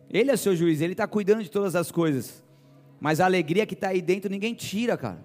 Ele 0.09 0.31
é 0.31 0.35
o 0.35 0.39
seu 0.39 0.55
juiz, 0.55 0.81
ele 0.81 0.93
está 0.93 1.07
cuidando 1.07 1.43
de 1.43 1.51
todas 1.51 1.75
as 1.75 1.91
coisas. 1.91 2.43
Mas 3.01 3.21
a 3.21 3.25
alegria 3.25 3.67
que 3.67 3.75
está 3.75 3.89
aí 3.89 4.01
dentro, 4.01 4.31
ninguém 4.31 4.55
tira, 4.55 4.97
cara. 4.97 5.25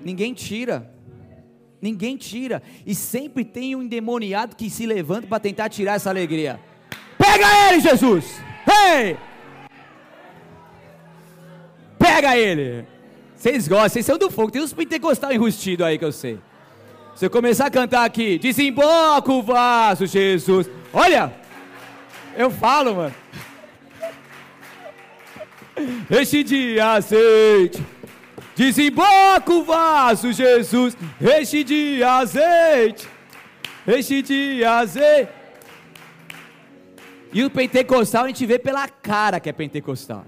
Ninguém 0.00 0.34
tira. 0.34 0.90
Ninguém 1.80 2.16
tira. 2.16 2.62
E 2.84 2.94
sempre 2.94 3.44
tem 3.44 3.76
um 3.76 3.82
endemoniado 3.82 4.56
que 4.56 4.68
se 4.68 4.86
levanta 4.86 5.26
para 5.26 5.38
tentar 5.38 5.68
tirar 5.68 5.94
essa 5.94 6.10
alegria. 6.10 6.58
Pega 7.18 7.72
ele, 7.72 7.80
Jesus! 7.80 8.24
Hey! 8.66 9.16
Pega 12.16 12.34
ele! 12.34 12.86
Vocês 13.36 13.68
gostam, 13.68 13.88
vocês 13.90 14.06
são 14.06 14.16
do 14.16 14.30
fogo. 14.30 14.50
Tem 14.50 14.62
uns 14.62 14.72
pentecostal 14.72 15.30
enrustido 15.34 15.84
aí 15.84 15.98
que 15.98 16.04
eu 16.06 16.12
sei. 16.12 16.38
Se 17.14 17.26
eu 17.26 17.30
começar 17.30 17.66
a 17.66 17.70
cantar 17.70 18.06
aqui, 18.06 18.38
desemboca 18.38 19.30
o 19.30 19.42
vaso, 19.42 20.06
Jesus. 20.06 20.66
Olha, 20.94 21.30
eu 22.34 22.50
falo, 22.50 22.94
mano. 22.94 23.14
Este 26.10 26.42
de 26.42 26.80
azeite, 26.80 27.84
desemboca 28.56 29.52
o 29.52 29.62
vaso, 29.62 30.32
Jesus. 30.32 30.96
Este 31.20 31.62
de 31.62 32.02
azeite, 32.02 33.06
este 33.86 34.22
de 34.22 34.64
azeite. 34.64 35.30
E 37.30 37.44
o 37.44 37.50
pentecostal 37.50 38.24
a 38.24 38.28
gente 38.28 38.46
vê 38.46 38.58
pela 38.58 38.88
cara 38.88 39.38
que 39.38 39.50
é 39.50 39.52
pentecostal. 39.52 40.24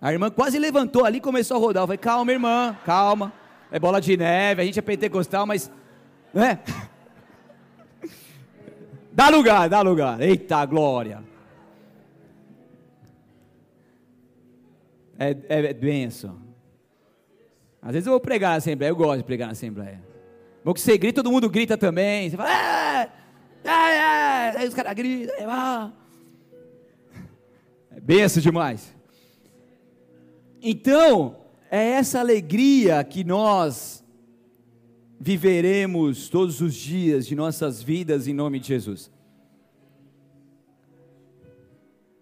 A 0.00 0.12
irmã 0.12 0.30
quase 0.30 0.58
levantou 0.58 1.04
ali 1.04 1.18
e 1.18 1.20
começou 1.20 1.56
a 1.56 1.60
rodar. 1.60 1.82
Eu 1.82 1.86
falei, 1.86 1.98
calma, 1.98 2.32
irmã, 2.32 2.76
calma. 2.84 3.32
É 3.70 3.78
bola 3.78 4.00
de 4.00 4.16
neve, 4.16 4.62
a 4.62 4.64
gente 4.64 4.78
é 4.78 4.82
pentecostal, 4.82 5.46
mas. 5.46 5.70
Né? 6.32 6.60
Dá 9.12 9.28
lugar, 9.30 9.68
dá 9.68 9.80
lugar. 9.80 10.20
Eita 10.20 10.64
glória. 10.64 11.24
É, 15.18 15.30
é, 15.48 15.66
é 15.70 15.74
benção. 15.74 16.38
Às 17.82 17.94
vezes 17.94 18.06
eu 18.06 18.12
vou 18.12 18.20
pregar 18.20 18.50
na 18.50 18.56
Assembleia, 18.58 18.90
eu 18.90 18.96
gosto 18.96 19.18
de 19.18 19.24
pregar 19.24 19.46
na 19.46 19.52
Assembleia. 19.52 20.00
Bom 20.64 20.72
que 20.72 20.80
você 20.80 20.96
grita, 20.96 21.20
todo 21.20 21.32
mundo 21.32 21.50
grita 21.50 21.76
também. 21.76 22.30
Você 22.30 22.36
fala, 22.36 22.48
é, 22.48 23.10
é, 23.64 23.70
é. 23.70 24.58
Aí 24.58 24.68
os 24.68 24.74
caras 24.74 24.94
gritam. 24.94 25.34
É, 25.34 25.44
ah. 25.46 25.90
é 27.90 28.00
benção 28.00 28.40
demais. 28.40 28.94
Então, 30.60 31.36
é 31.70 31.90
essa 31.90 32.18
alegria 32.20 33.02
que 33.04 33.22
nós 33.22 34.04
viveremos 35.20 36.28
todos 36.28 36.60
os 36.60 36.74
dias 36.74 37.26
de 37.26 37.34
nossas 37.34 37.82
vidas 37.82 38.28
em 38.28 38.32
nome 38.32 38.58
de 38.60 38.68
Jesus. 38.68 39.10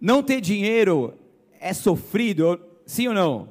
Não 0.01 0.23
ter 0.23 0.41
dinheiro 0.41 1.15
é 1.61 1.73
sofrido, 1.73 2.61
sim 2.85 3.09
ou 3.09 3.15
não? 3.15 3.49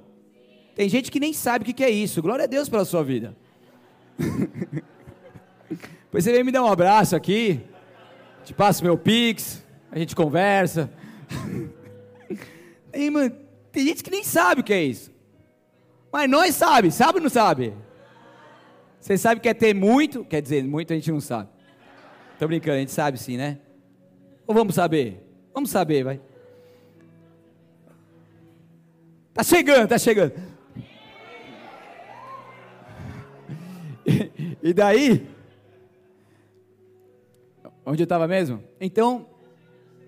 Tem 0.75 0.89
gente 0.89 1.11
que 1.11 1.19
nem 1.19 1.33
sabe 1.33 1.69
o 1.69 1.73
que 1.73 1.83
é 1.83 1.89
isso. 1.89 2.21
Glória 2.21 2.43
a 2.45 2.47
Deus 2.47 2.69
pela 2.69 2.85
sua 2.85 3.03
vida. 3.03 3.35
Depois 5.69 6.23
você 6.23 6.31
vem 6.31 6.43
me 6.43 6.51
dar 6.51 6.63
um 6.63 6.67
abraço 6.67 7.15
aqui, 7.15 7.61
te 8.43 8.53
passo 8.53 8.83
meu 8.83 8.97
pix, 8.97 9.63
a 9.91 9.99
gente 9.99 10.15
conversa. 10.15 10.89
Ei, 12.93 13.09
mano, 13.09 13.35
tem 13.75 13.85
gente 13.85 14.01
que 14.01 14.09
nem 14.09 14.23
sabe 14.23 14.61
o 14.61 14.63
que 14.63 14.73
é 14.73 14.81
isso. 14.81 15.11
Mas 16.09 16.29
nós 16.29 16.55
sabe, 16.55 16.89
sabe 16.91 17.17
ou 17.17 17.23
não 17.23 17.29
sabe? 17.29 17.73
Você 19.01 19.17
sabe 19.17 19.41
que 19.41 19.49
é 19.49 19.53
ter 19.53 19.75
muito, 19.75 20.23
quer 20.23 20.41
dizer, 20.41 20.63
muito 20.63 20.93
a 20.93 20.95
gente 20.95 21.11
não 21.11 21.19
sabe. 21.19 21.49
Tô 22.39 22.47
brincando, 22.47 22.77
a 22.77 22.79
gente 22.79 22.93
sabe 22.93 23.17
sim, 23.17 23.35
né? 23.35 23.59
Ou 24.47 24.55
vamos 24.55 24.75
saber? 24.75 25.21
Vamos 25.53 25.69
saber, 25.69 26.05
vai. 26.05 26.21
Tá 29.33 29.43
chegando, 29.43 29.89
tá 29.89 29.97
chegando. 29.97 30.31
E 34.63 34.73
daí, 34.73 35.27
onde 37.85 38.01
eu 38.01 38.05
estava 38.05 38.25
mesmo? 38.25 38.63
Então, 38.79 39.27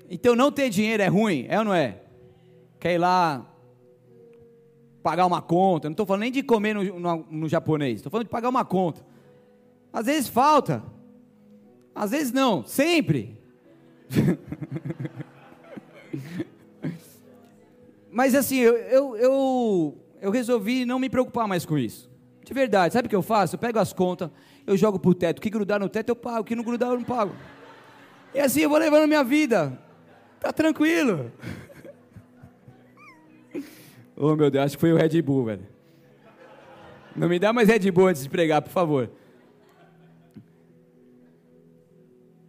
então 0.09 0.37
não 0.37 0.53
ter 0.53 0.69
dinheiro 0.69 1.03
é 1.03 1.07
ruim, 1.07 1.45
é 1.49 1.59
ou 1.59 1.65
não 1.65 1.73
é? 1.73 1.99
Quer 2.79 2.93
ir 2.93 2.97
lá 2.97 3.45
pagar 5.07 5.25
uma 5.25 5.41
conta, 5.41 5.87
não 5.87 5.93
estou 5.93 6.05
falando 6.05 6.23
nem 6.23 6.31
de 6.33 6.43
comer 6.43 6.75
no, 6.75 6.99
no, 6.99 7.25
no 7.31 7.47
japonês, 7.47 7.95
estou 7.95 8.11
falando 8.11 8.25
de 8.25 8.29
pagar 8.29 8.49
uma 8.49 8.65
conta. 8.65 9.05
Às 9.93 10.07
vezes 10.07 10.27
falta, 10.27 10.83
às 11.95 12.11
vezes 12.11 12.33
não, 12.33 12.65
sempre. 12.65 13.41
Mas 18.11 18.35
assim, 18.35 18.57
eu, 18.57 18.75
eu, 18.75 19.15
eu, 19.15 19.97
eu, 20.23 20.29
resolvi 20.29 20.83
não 20.83 20.99
me 20.99 21.09
preocupar 21.09 21.47
mais 21.47 21.65
com 21.65 21.77
isso. 21.77 22.11
De 22.43 22.53
verdade, 22.53 22.93
sabe 22.93 23.05
o 23.05 23.09
que 23.09 23.15
eu 23.15 23.21
faço? 23.21 23.55
Eu 23.55 23.59
pego 23.59 23.79
as 23.79 23.93
contas, 23.93 24.29
eu 24.65 24.75
jogo 24.75 24.99
pro 24.99 25.13
teto. 25.13 25.39
O 25.39 25.41
que 25.41 25.49
grudar 25.49 25.79
no 25.79 25.87
teto 25.87 26.09
eu 26.09 26.17
pago, 26.17 26.41
o 26.41 26.43
que 26.43 26.53
não 26.53 26.65
grudar 26.65 26.89
eu 26.89 26.97
não 26.97 27.05
pago. 27.05 27.33
E 28.35 28.41
assim 28.41 28.59
eu 28.59 28.69
vou 28.69 28.77
levando 28.77 29.07
minha 29.07 29.23
vida. 29.23 29.81
Tá 30.41 30.51
tranquilo. 30.51 31.31
Oh 34.17 34.35
meu 34.35 34.49
Deus, 34.51 34.65
acho 34.65 34.77
que 34.77 34.81
foi 34.81 34.91
o 34.91 34.97
Red 34.97 35.21
Bull, 35.21 35.45
velho. 35.45 35.67
Não 37.15 37.29
me 37.29 37.39
dá 37.39 37.53
mais 37.53 37.67
Red 37.67 37.89
Bull 37.91 38.07
antes 38.07 38.23
de 38.23 38.29
pregar, 38.29 38.61
por 38.61 38.71
favor. 38.71 39.09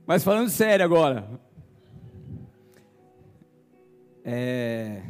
Mas 0.07 0.24
falando 0.24 0.48
sério 0.48 0.85
agora. 0.85 1.28
É... 4.24 5.02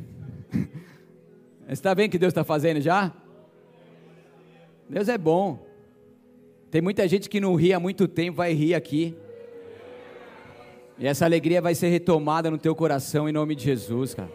Você 1.66 1.72
está 1.72 1.94
vendo 1.94 2.08
o 2.08 2.10
que 2.10 2.18
Deus 2.18 2.30
está 2.30 2.44
fazendo 2.44 2.80
já? 2.80 3.12
Deus 4.88 5.08
é 5.08 5.18
bom. 5.18 5.64
Tem 6.70 6.80
muita 6.80 7.06
gente 7.06 7.28
que 7.28 7.40
não 7.40 7.54
ri 7.54 7.72
há 7.72 7.80
muito 7.80 8.06
tempo, 8.08 8.38
vai 8.38 8.52
rir 8.52 8.74
aqui. 8.74 9.16
E 10.98 11.06
essa 11.06 11.24
alegria 11.24 11.62
vai 11.62 11.74
ser 11.74 11.88
retomada 11.88 12.50
no 12.50 12.58
teu 12.58 12.74
coração 12.74 13.28
em 13.28 13.32
nome 13.32 13.54
de 13.54 13.64
Jesus, 13.64 14.14
cara. 14.14 14.30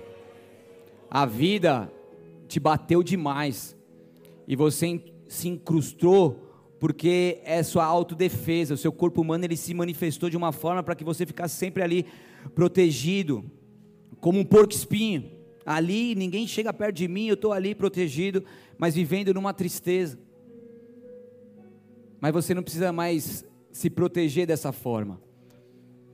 A 1.09 1.25
vida 1.25 1.91
te 2.47 2.60
bateu 2.60 3.03
demais. 3.03 3.75
E 4.47 4.56
você 4.56 5.03
se 5.27 5.47
incrustou 5.47 6.43
porque 6.79 7.39
é 7.45 7.63
sua 7.63 7.86
autodefesa, 7.86 8.73
o 8.73 8.77
seu 8.77 8.91
corpo 8.91 9.21
humano 9.21 9.45
ele 9.45 9.56
se 9.56 9.73
manifestou 9.73 10.29
de 10.29 10.36
uma 10.36 10.51
forma 10.51 10.84
para 10.84 10.95
que 10.95 11.03
você 11.03 11.25
ficasse 11.25 11.56
sempre 11.56 11.82
ali 11.82 12.06
protegido, 12.53 13.49
como 14.19 14.38
um 14.39 14.43
porco 14.43 14.73
espinho. 14.73 15.32
Ali 15.65 16.13
ninguém 16.13 16.45
chega 16.45 16.73
perto 16.73 16.97
de 16.97 17.08
mim, 17.08 17.27
eu 17.27 17.36
estou 17.36 17.53
ali 17.53 17.73
protegido, 17.73 18.43
mas 18.77 18.95
vivendo 18.95 19.34
numa 19.34 19.53
tristeza. 19.53 20.19
Mas 22.19 22.34
você 22.34 22.53
não 22.53 22.63
precisa 22.63 22.91
mais 22.91 23.45
se 23.71 23.89
proteger 23.89 24.45
dessa 24.45 24.73
forma. 24.73 25.21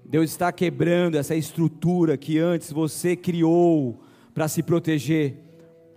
Deus 0.05 0.31
está 0.31 0.51
quebrando 0.51 1.17
essa 1.17 1.35
estrutura 1.35 2.17
que 2.17 2.37
antes 2.37 2.71
você 2.71 3.15
criou 3.15 4.01
para 4.33 4.47
se 4.47 4.63
proteger. 4.63 5.48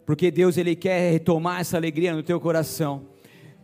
Porque 0.04 0.30
Deus 0.30 0.56
ele 0.56 0.74
quer 0.74 1.12
retomar 1.12 1.60
essa 1.60 1.76
alegria 1.76 2.14
no 2.14 2.22
teu 2.22 2.40
coração. 2.40 3.06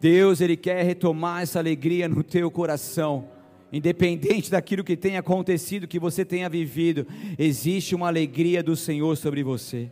Deus 0.00 0.40
ele 0.40 0.56
quer 0.56 0.84
retomar 0.84 1.42
essa 1.42 1.58
alegria 1.58 2.08
no 2.08 2.22
teu 2.22 2.50
coração. 2.50 3.28
Independente 3.72 4.50
daquilo 4.50 4.84
que 4.84 4.96
tenha 4.96 5.20
acontecido, 5.20 5.88
que 5.88 5.98
você 5.98 6.24
tenha 6.24 6.48
vivido, 6.48 7.06
existe 7.38 7.94
uma 7.94 8.06
alegria 8.06 8.62
do 8.62 8.74
Senhor 8.74 9.16
sobre 9.16 9.42
você. 9.42 9.90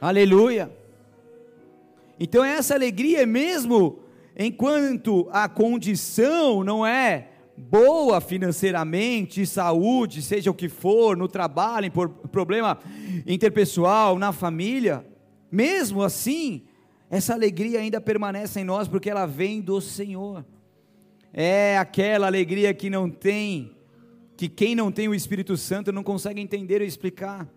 Aleluia. 0.00 0.70
Então 2.18 2.44
essa 2.44 2.74
alegria 2.74 3.22
é 3.22 3.26
mesmo 3.26 4.00
enquanto 4.36 5.28
a 5.32 5.48
condição 5.48 6.62
não 6.64 6.84
é 6.84 7.28
boa 7.56 8.20
financeiramente, 8.20 9.46
saúde, 9.46 10.22
seja 10.22 10.50
o 10.50 10.54
que 10.54 10.68
for, 10.68 11.16
no 11.16 11.28
trabalho, 11.28 11.90
por 11.90 12.08
problema 12.08 12.78
interpessoal, 13.26 14.18
na 14.18 14.32
família, 14.32 15.04
mesmo 15.52 16.02
assim, 16.02 16.62
essa 17.08 17.34
alegria 17.34 17.78
ainda 17.78 18.00
permanece 18.00 18.58
em 18.58 18.64
nós 18.64 18.88
porque 18.88 19.08
ela 19.08 19.26
vem 19.26 19.60
do 19.60 19.80
Senhor 19.80 20.44
é 21.32 21.78
aquela 21.78 22.26
alegria 22.26 22.74
que 22.74 22.90
não 22.90 23.08
tem, 23.08 23.74
que 24.36 24.48
quem 24.48 24.74
não 24.74 24.92
tem 24.92 25.08
o 25.08 25.14
Espírito 25.14 25.56
Santo 25.56 25.90
não 25.90 26.02
consegue 26.02 26.40
entender 26.40 26.80
ou 26.80 26.86
explicar. 26.86 27.48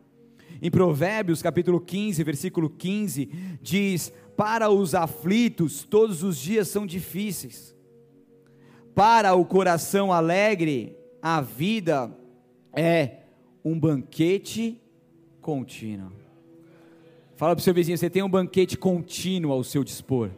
Em 0.61 0.71
Provérbios, 0.71 1.41
capítulo 1.41 1.81
15, 1.81 2.23
versículo 2.23 2.69
15, 2.69 3.29
diz: 3.61 4.13
Para 4.37 4.69
os 4.69 4.95
aflitos, 4.95 5.83
todos 5.83 6.23
os 6.23 6.37
dias 6.37 6.69
são 6.69 6.85
difíceis. 6.85 7.75
Para 8.93 9.35
o 9.35 9.43
coração 9.43 10.13
alegre, 10.13 10.95
a 11.21 11.41
vida 11.41 12.15
é 12.71 13.23
um 13.63 13.77
banquete 13.77 14.81
contínuo. 15.41 16.24
Fala 17.37 17.53
para 17.53 17.61
o 17.61 17.63
seu 17.63 17.73
vizinho: 17.73 17.97
você 17.97 18.09
tem 18.09 18.23
um 18.23 18.29
banquete 18.29 18.77
contínuo 18.77 19.51
ao 19.51 19.63
seu 19.63 19.83
dispor. 19.83 20.29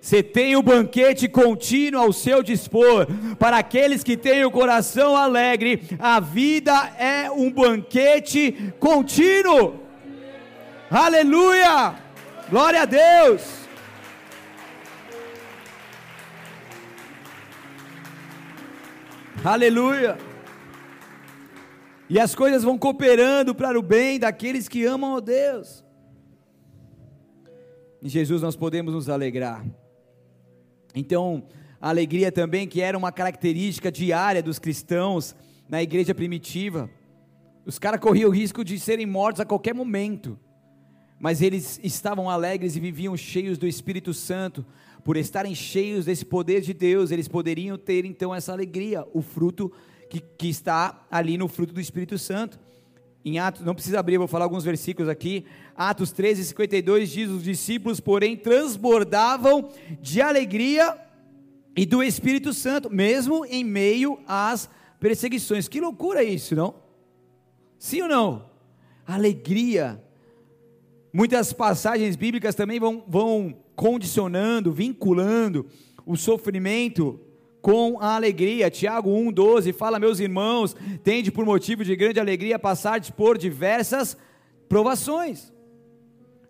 Você 0.00 0.22
tem 0.22 0.54
o 0.54 0.60
um 0.60 0.62
banquete 0.62 1.28
contínuo 1.28 2.00
ao 2.00 2.12
seu 2.12 2.42
dispor. 2.42 3.06
Para 3.38 3.58
aqueles 3.58 4.04
que 4.04 4.16
têm 4.16 4.44
o 4.44 4.50
coração 4.50 5.16
alegre, 5.16 5.82
a 5.98 6.20
vida 6.20 6.72
é 6.98 7.30
um 7.30 7.50
banquete 7.50 8.72
contínuo. 8.78 9.80
Aleluia! 10.90 11.96
Glória 12.48 12.82
a 12.82 12.84
Deus! 12.84 13.42
Aleluia! 19.44 20.16
E 22.08 22.20
as 22.20 22.34
coisas 22.34 22.62
vão 22.62 22.78
cooperando 22.78 23.54
para 23.54 23.76
o 23.76 23.82
bem 23.82 24.20
daqueles 24.20 24.68
que 24.68 24.84
amam 24.84 25.16
a 25.16 25.20
Deus. 25.20 25.85
Em 28.06 28.08
Jesus 28.08 28.40
nós 28.40 28.54
podemos 28.54 28.94
nos 28.94 29.08
alegrar. 29.08 29.66
Então, 30.94 31.42
a 31.80 31.88
alegria 31.88 32.30
também, 32.30 32.68
que 32.68 32.80
era 32.80 32.96
uma 32.96 33.10
característica 33.10 33.90
diária 33.90 34.40
dos 34.40 34.60
cristãos 34.60 35.34
na 35.68 35.82
igreja 35.82 36.14
primitiva. 36.14 36.88
Os 37.64 37.80
caras 37.80 37.98
corriam 37.98 38.30
o 38.30 38.32
risco 38.32 38.64
de 38.64 38.78
serem 38.78 39.06
mortos 39.06 39.40
a 39.40 39.44
qualquer 39.44 39.74
momento, 39.74 40.38
mas 41.18 41.42
eles 41.42 41.80
estavam 41.82 42.30
alegres 42.30 42.76
e 42.76 42.80
viviam 42.80 43.16
cheios 43.16 43.58
do 43.58 43.66
Espírito 43.66 44.14
Santo. 44.14 44.64
Por 45.02 45.16
estarem 45.16 45.52
cheios 45.52 46.04
desse 46.04 46.24
poder 46.24 46.60
de 46.60 46.72
Deus, 46.72 47.10
eles 47.10 47.26
poderiam 47.26 47.76
ter 47.76 48.04
então 48.04 48.32
essa 48.32 48.52
alegria, 48.52 49.04
o 49.12 49.20
fruto 49.20 49.72
que, 50.08 50.20
que 50.20 50.48
está 50.48 51.04
ali 51.10 51.36
no 51.36 51.48
fruto 51.48 51.74
do 51.74 51.80
Espírito 51.80 52.16
Santo. 52.18 52.56
Em 53.26 53.40
Atos, 53.40 53.62
não 53.62 53.74
precisa 53.74 53.98
abrir, 53.98 54.18
vou 54.18 54.28
falar 54.28 54.44
alguns 54.44 54.62
versículos 54.62 55.08
aqui. 55.08 55.44
Atos 55.76 56.12
13, 56.12 56.44
52 56.44 57.10
diz: 57.10 57.28
Os 57.28 57.42
discípulos, 57.42 57.98
porém, 57.98 58.36
transbordavam 58.36 59.68
de 60.00 60.20
alegria 60.22 60.96
e 61.76 61.84
do 61.84 62.04
Espírito 62.04 62.54
Santo, 62.54 62.88
mesmo 62.88 63.44
em 63.44 63.64
meio 63.64 64.20
às 64.28 64.70
perseguições. 65.00 65.66
Que 65.66 65.80
loucura 65.80 66.22
isso, 66.22 66.54
não? 66.54 66.76
Sim 67.80 68.02
ou 68.02 68.08
não? 68.08 68.48
Alegria. 69.04 70.00
Muitas 71.12 71.52
passagens 71.52 72.14
bíblicas 72.14 72.54
também 72.54 72.78
vão, 72.78 73.02
vão 73.08 73.56
condicionando, 73.74 74.72
vinculando 74.72 75.66
o 76.06 76.16
sofrimento 76.16 77.18
com 77.66 77.98
a 78.00 78.14
alegria. 78.14 78.70
Tiago 78.70 79.10
1,12 79.10 79.72
fala: 79.72 79.98
Meus 79.98 80.20
irmãos, 80.20 80.76
tende 81.02 81.32
por 81.32 81.44
motivo 81.44 81.84
de 81.84 81.96
grande 81.96 82.20
alegria 82.20 82.60
passar 82.60 83.00
por 83.10 83.36
diversas 83.36 84.16
provações. 84.68 85.52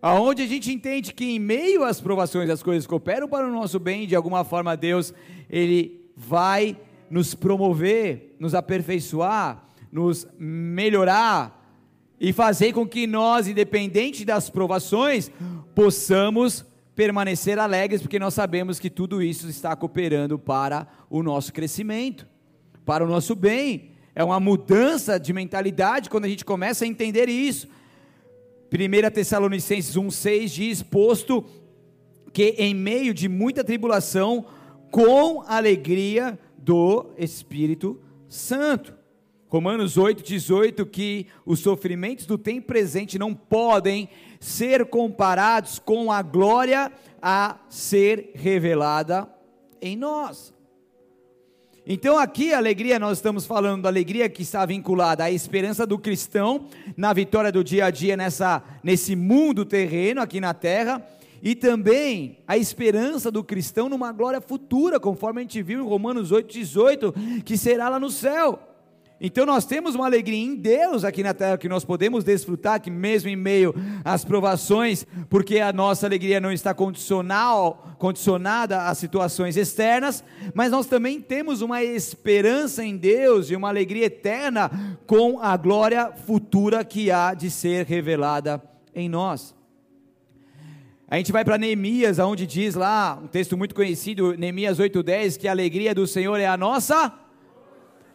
Aonde 0.02 0.42
a 0.42 0.46
gente 0.46 0.70
entende 0.70 1.14
que 1.14 1.24
em 1.24 1.38
meio 1.38 1.85
às 1.85 2.02
provações 2.02 2.50
as 2.50 2.62
coisas 2.62 2.87
cooperam 2.87 3.26
para 3.26 3.48
o 3.48 3.50
nosso 3.50 3.79
bem, 3.79 4.07
de 4.07 4.14
alguma 4.14 4.44
forma 4.44 4.76
Deus, 4.76 5.14
Ele 5.48 6.07
vai 6.14 6.76
nos 7.09 7.35
promover, 7.35 8.37
nos 8.38 8.55
aperfeiçoar, 8.55 9.70
nos 9.90 10.29
melhorar 10.38 11.66
e 12.20 12.31
fazer 12.31 12.74
com 12.74 12.87
que 12.87 13.07
nós, 13.07 13.48
independente 13.48 14.22
das 14.22 14.50
provações, 14.50 15.31
possamos 15.74 16.62
permanecer 16.96 17.59
alegres, 17.59 18.00
porque 18.00 18.18
nós 18.18 18.32
sabemos 18.32 18.80
que 18.80 18.88
tudo 18.88 19.22
isso 19.22 19.48
está 19.50 19.76
cooperando 19.76 20.38
para 20.38 20.88
o 21.11 21.22
nosso 21.22 21.52
crescimento, 21.52 22.26
para 22.87 23.04
o 23.04 23.06
nosso 23.06 23.37
bem. 23.37 23.90
É 24.14 24.24
uma 24.24 24.40
mudança 24.40 25.20
de 25.20 25.30
mentalidade 25.35 26.09
quando 26.09 26.24
a 26.24 26.28
gente 26.28 26.42
começa 26.42 26.87
a 26.87 26.88
entender 26.88 27.28
isso. 27.28 27.68
1 28.72 29.11
Tessalonicenses 29.11 29.94
1,6 29.94 30.46
diz: 30.48 30.82
Posto 30.82 31.44
que 32.32 32.54
em 32.59 32.74
meio 32.74 33.12
de 33.12 33.28
muita 33.28 33.62
tribulação, 33.62 34.46
com 34.90 35.42
alegria 35.42 36.38
do 36.56 37.11
Espírito 37.18 38.00
Santo. 38.26 38.94
Romanos 39.48 39.96
8, 39.96 40.22
18, 40.22 40.85
que 40.87 41.26
os 41.44 41.61
sofrimentos 41.61 42.26
do 42.26 42.37
tempo 42.37 42.66
presente 42.66 43.18
não 43.18 43.35
podem 43.35 44.09
ser 44.40 44.87
comparados 44.87 45.79
com 45.79 46.11
a 46.12 46.22
glória 46.22 46.92
a 47.20 47.57
ser 47.68 48.33
revelada 48.35 49.29
em 49.81 49.96
nós. 49.96 50.55
Então, 51.88 52.18
aqui 52.18 52.53
a 52.53 52.59
alegria, 52.59 52.99
nós 52.99 53.18
estamos 53.18 53.46
falando 53.46 53.83
da 53.83 53.88
alegria 53.88 54.29
que 54.29 54.42
está 54.42 54.66
vinculada 54.66 55.22
à 55.22 55.31
esperança 55.31 55.87
do 55.87 55.96
cristão 55.96 56.66
na 56.96 57.12
vitória 57.12 57.53
do 57.53 57.62
dia 57.62 57.87
a 57.87 57.90
dia 57.90 58.16
nessa, 58.16 58.61
nesse 58.83 59.14
mundo 59.14 59.64
terreno 59.64 60.20
aqui 60.20 60.40
na 60.40 60.53
terra, 60.53 61.07
e 61.40 61.55
também 61.55 62.38
a 62.44 62.57
esperança 62.57 63.31
do 63.31 63.44
cristão 63.44 63.88
numa 63.88 64.11
glória 64.11 64.40
futura, 64.40 64.99
conforme 64.99 65.40
a 65.40 65.42
gente 65.42 65.62
viu 65.62 65.79
em 65.79 65.88
Romanos 65.88 66.33
8,18, 66.33 67.42
que 67.44 67.57
será 67.57 67.88
lá 67.88 68.01
no 68.01 68.11
céu. 68.11 68.59
Então 69.18 69.46
nós 69.46 69.64
temos 69.64 69.94
uma 69.94 70.05
alegria 70.05 70.44
em 70.44 70.55
Deus 70.55 71.02
aqui 71.02 71.22
na 71.22 71.33
terra 71.33 71.57
que 71.57 71.70
nós 71.70 71.87
podemos 71.87 72.22
desfrutar, 72.22 72.81
que 72.81 72.90
mesmo 72.90 73.31
em 73.31 73.37
meio 73.37 73.74
às 74.05 74.24
provações, 74.24 75.07
porque 75.31 75.59
a 75.59 75.72
nossa 75.72 76.07
alegria 76.07 76.38
não 76.38 76.52
está 76.52 76.74
condicional, 76.74 77.96
condicionada 77.98 78.83
às 78.83 78.98
situações 78.98 79.57
externas, 79.57 80.22
mas 80.52 80.70
nós 80.70 80.87
também 80.87 81.18
temos 81.18 81.62
uma 81.62 81.83
esperança 81.83 82.85
em 82.85 82.94
Deus 82.94 83.50
e 83.50 83.57
uma 83.57 83.68
alegria 83.68 84.05
eterna 84.05 84.70
com 85.07 85.40
a 85.40 85.57
glória 85.57 86.12
futura 86.12 86.85
que 86.85 87.11
há 87.11 87.33
de 87.33 87.50
ser 87.50 87.87
revelada 87.87 88.62
em 88.94 89.09
nós. 89.09 89.55
A 91.09 91.16
gente 91.16 91.33
vai 91.33 91.42
para 91.42 91.57
Neemias, 91.57 92.18
onde 92.18 92.46
diz 92.46 92.74
lá, 92.74 93.18
um 93.22 93.29
texto 93.29 93.57
muito 93.57 93.74
conhecido, 93.74 94.37
Neemias 94.37 94.79
8:10, 94.79 95.38
que 95.38 95.48
a 95.48 95.52
alegria 95.52 95.94
do 95.94 96.07
Senhor 96.07 96.38
é 96.38 96.46
a 96.46 96.57
nossa. 96.57 97.12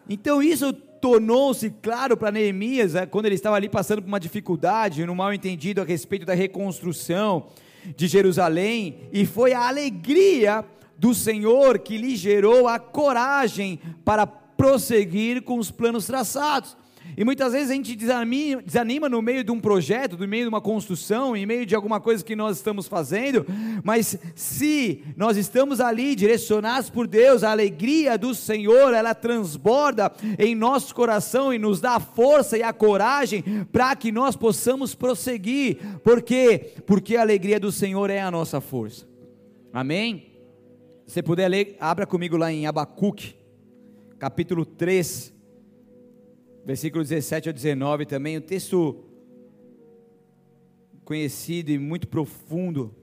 Então 0.08 0.42
isso 0.42 0.72
tornou-se 1.02 1.68
claro 1.82 2.16
para 2.16 2.30
Neemias, 2.30 2.94
é, 2.94 3.04
quando 3.04 3.26
ele 3.26 3.34
estava 3.34 3.56
ali 3.56 3.68
passando 3.68 4.00
por 4.00 4.06
uma 4.06 4.20
dificuldade, 4.20 5.04
no 5.04 5.16
mal 5.16 5.34
entendido 5.34 5.80
a 5.80 5.84
respeito 5.84 6.24
da 6.24 6.32
reconstrução 6.32 7.48
de 7.96 8.06
Jerusalém, 8.06 9.08
e 9.12 9.26
foi 9.26 9.52
a 9.52 9.66
alegria 9.66 10.64
do 10.96 11.12
Senhor 11.12 11.80
que 11.80 11.98
lhe 11.98 12.14
gerou 12.14 12.68
a 12.68 12.78
coragem 12.78 13.80
para 14.04 14.24
prosseguir 14.24 15.42
com 15.42 15.58
os 15.58 15.72
planos 15.72 16.06
traçados. 16.06 16.76
E 17.16 17.24
muitas 17.24 17.52
vezes 17.52 17.70
a 17.70 17.74
gente 17.74 17.94
desanima, 17.94 18.62
desanima, 18.62 19.08
no 19.08 19.20
meio 19.20 19.44
de 19.44 19.50
um 19.50 19.60
projeto, 19.60 20.16
no 20.16 20.26
meio 20.26 20.44
de 20.44 20.48
uma 20.48 20.60
construção, 20.60 21.36
em 21.36 21.44
meio 21.44 21.66
de 21.66 21.74
alguma 21.74 22.00
coisa 22.00 22.24
que 22.24 22.34
nós 22.34 22.56
estamos 22.56 22.88
fazendo, 22.88 23.44
mas 23.84 24.18
se 24.34 25.04
nós 25.16 25.36
estamos 25.36 25.80
ali 25.80 26.14
direcionados 26.14 26.88
por 26.88 27.06
Deus, 27.06 27.42
a 27.42 27.50
alegria 27.50 28.16
do 28.16 28.34
Senhor, 28.34 28.94
ela 28.94 29.14
transborda 29.14 30.10
em 30.38 30.54
nosso 30.54 30.94
coração 30.94 31.52
e 31.52 31.58
nos 31.58 31.80
dá 31.80 31.96
a 31.96 32.00
força 32.00 32.56
e 32.56 32.62
a 32.62 32.72
coragem 32.72 33.42
para 33.70 33.94
que 33.94 34.10
nós 34.10 34.34
possamos 34.34 34.94
prosseguir. 34.94 35.78
Por 36.02 36.22
quê? 36.22 36.74
Porque 36.86 37.16
a 37.16 37.20
alegria 37.20 37.60
do 37.60 37.70
Senhor 37.70 38.08
é 38.08 38.20
a 38.20 38.30
nossa 38.30 38.60
força. 38.60 39.06
Amém? 39.72 40.32
Se 41.06 41.14
você 41.14 41.22
puder 41.22 41.48
ler, 41.48 41.76
abra 41.78 42.06
comigo 42.06 42.36
lá 42.36 42.50
em 42.50 42.66
Abacuque, 42.66 43.34
capítulo 44.18 44.64
3 44.64 45.31
versículo 46.64 47.02
17 47.02 47.48
ao 47.48 47.52
19 47.52 48.06
também, 48.06 48.38
um 48.38 48.40
texto 48.40 49.04
conhecido 51.04 51.70
e 51.70 51.78
muito 51.78 52.06
profundo, 52.06 52.94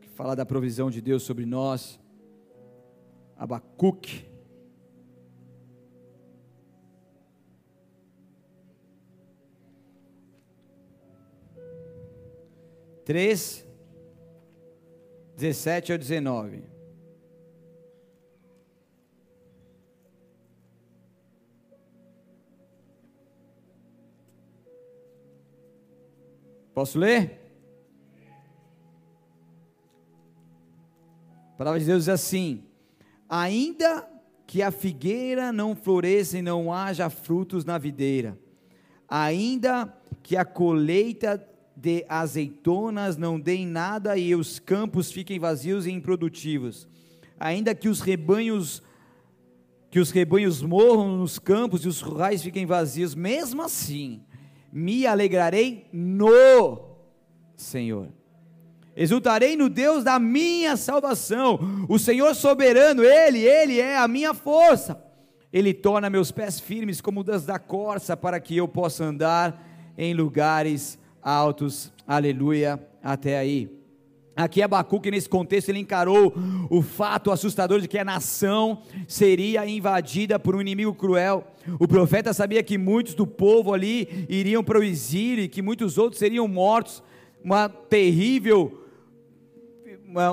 que 0.00 0.08
fala 0.08 0.34
da 0.34 0.44
provisão 0.44 0.90
de 0.90 1.00
Deus 1.00 1.22
sobre 1.22 1.46
nós. 1.46 1.98
Abacuque. 3.36 4.28
Três, 13.04 13.66
dezessete 15.36 15.90
ao 15.90 15.98
dezenove. 15.98 16.62
Posso 26.74 26.98
ler? 26.98 27.38
A 31.54 31.58
palavra 31.58 31.80
de 31.80 31.86
Deus 31.86 32.04
diz 32.04 32.08
assim: 32.08 32.64
Ainda 33.28 34.08
que 34.46 34.62
a 34.62 34.70
figueira 34.70 35.52
não 35.52 35.76
floresça 35.76 36.38
e 36.38 36.42
não 36.42 36.72
haja 36.72 37.10
frutos 37.10 37.64
na 37.64 37.78
videira, 37.78 38.38
ainda 39.08 39.92
que 40.22 40.36
a 40.36 40.44
colheita 40.44 41.46
de 41.76 42.04
azeitonas 42.08 43.16
não 43.16 43.38
dê 43.38 43.64
nada 43.64 44.16
e 44.16 44.34
os 44.34 44.58
campos 44.58 45.10
fiquem 45.10 45.38
vazios 45.38 45.86
e 45.86 45.90
improdutivos, 45.90 46.88
ainda 47.38 47.74
que 47.74 47.88
os 47.88 48.00
rebanhos 48.00 48.82
que 49.90 49.98
os 49.98 50.12
rebanhos 50.12 50.62
morram 50.62 51.16
nos 51.16 51.38
campos 51.38 51.84
e 51.84 51.88
os 51.88 52.00
currais 52.00 52.42
fiquem 52.42 52.64
vazios, 52.64 53.12
mesmo 53.12 53.60
assim, 53.60 54.22
me 54.72 55.06
alegrarei 55.06 55.86
no 55.92 56.78
Senhor. 57.56 58.08
Exultarei 58.96 59.56
no 59.56 59.68
Deus 59.68 60.04
da 60.04 60.18
minha 60.18 60.76
salvação. 60.76 61.86
O 61.88 61.98
Senhor 61.98 62.34
soberano, 62.34 63.02
Ele, 63.02 63.38
Ele 63.38 63.80
é 63.80 63.96
a 63.96 64.06
minha 64.08 64.34
força. 64.34 65.02
Ele 65.52 65.72
torna 65.72 66.10
meus 66.10 66.30
pés 66.30 66.60
firmes 66.60 67.00
como 67.00 67.24
das 67.24 67.44
da 67.44 67.58
corça, 67.58 68.16
para 68.16 68.38
que 68.38 68.56
eu 68.56 68.68
possa 68.68 69.04
andar 69.04 69.66
em 69.96 70.14
lugares 70.14 70.98
altos. 71.22 71.92
Aleluia. 72.06 72.80
Até 73.02 73.38
aí. 73.38 73.79
Aqui 74.40 74.62
Abacuque, 74.62 75.10
nesse 75.10 75.28
contexto, 75.28 75.68
ele 75.68 75.80
encarou 75.80 76.34
o 76.70 76.80
fato 76.80 77.30
assustador 77.30 77.78
de 77.80 77.86
que 77.86 77.98
a 77.98 78.04
nação 78.04 78.80
seria 79.06 79.66
invadida 79.66 80.38
por 80.38 80.56
um 80.56 80.62
inimigo 80.62 80.94
cruel. 80.94 81.44
O 81.78 81.86
profeta 81.86 82.32
sabia 82.32 82.62
que 82.62 82.78
muitos 82.78 83.14
do 83.14 83.26
povo 83.26 83.74
ali 83.74 84.26
iriam 84.30 84.64
para 84.64 84.78
o 84.78 84.82
exílio 84.82 85.44
e 85.44 85.48
que 85.48 85.60
muitos 85.60 85.98
outros 85.98 86.18
seriam 86.18 86.48
mortos. 86.48 87.02
Uma 87.44 87.68
terrível 87.68 88.79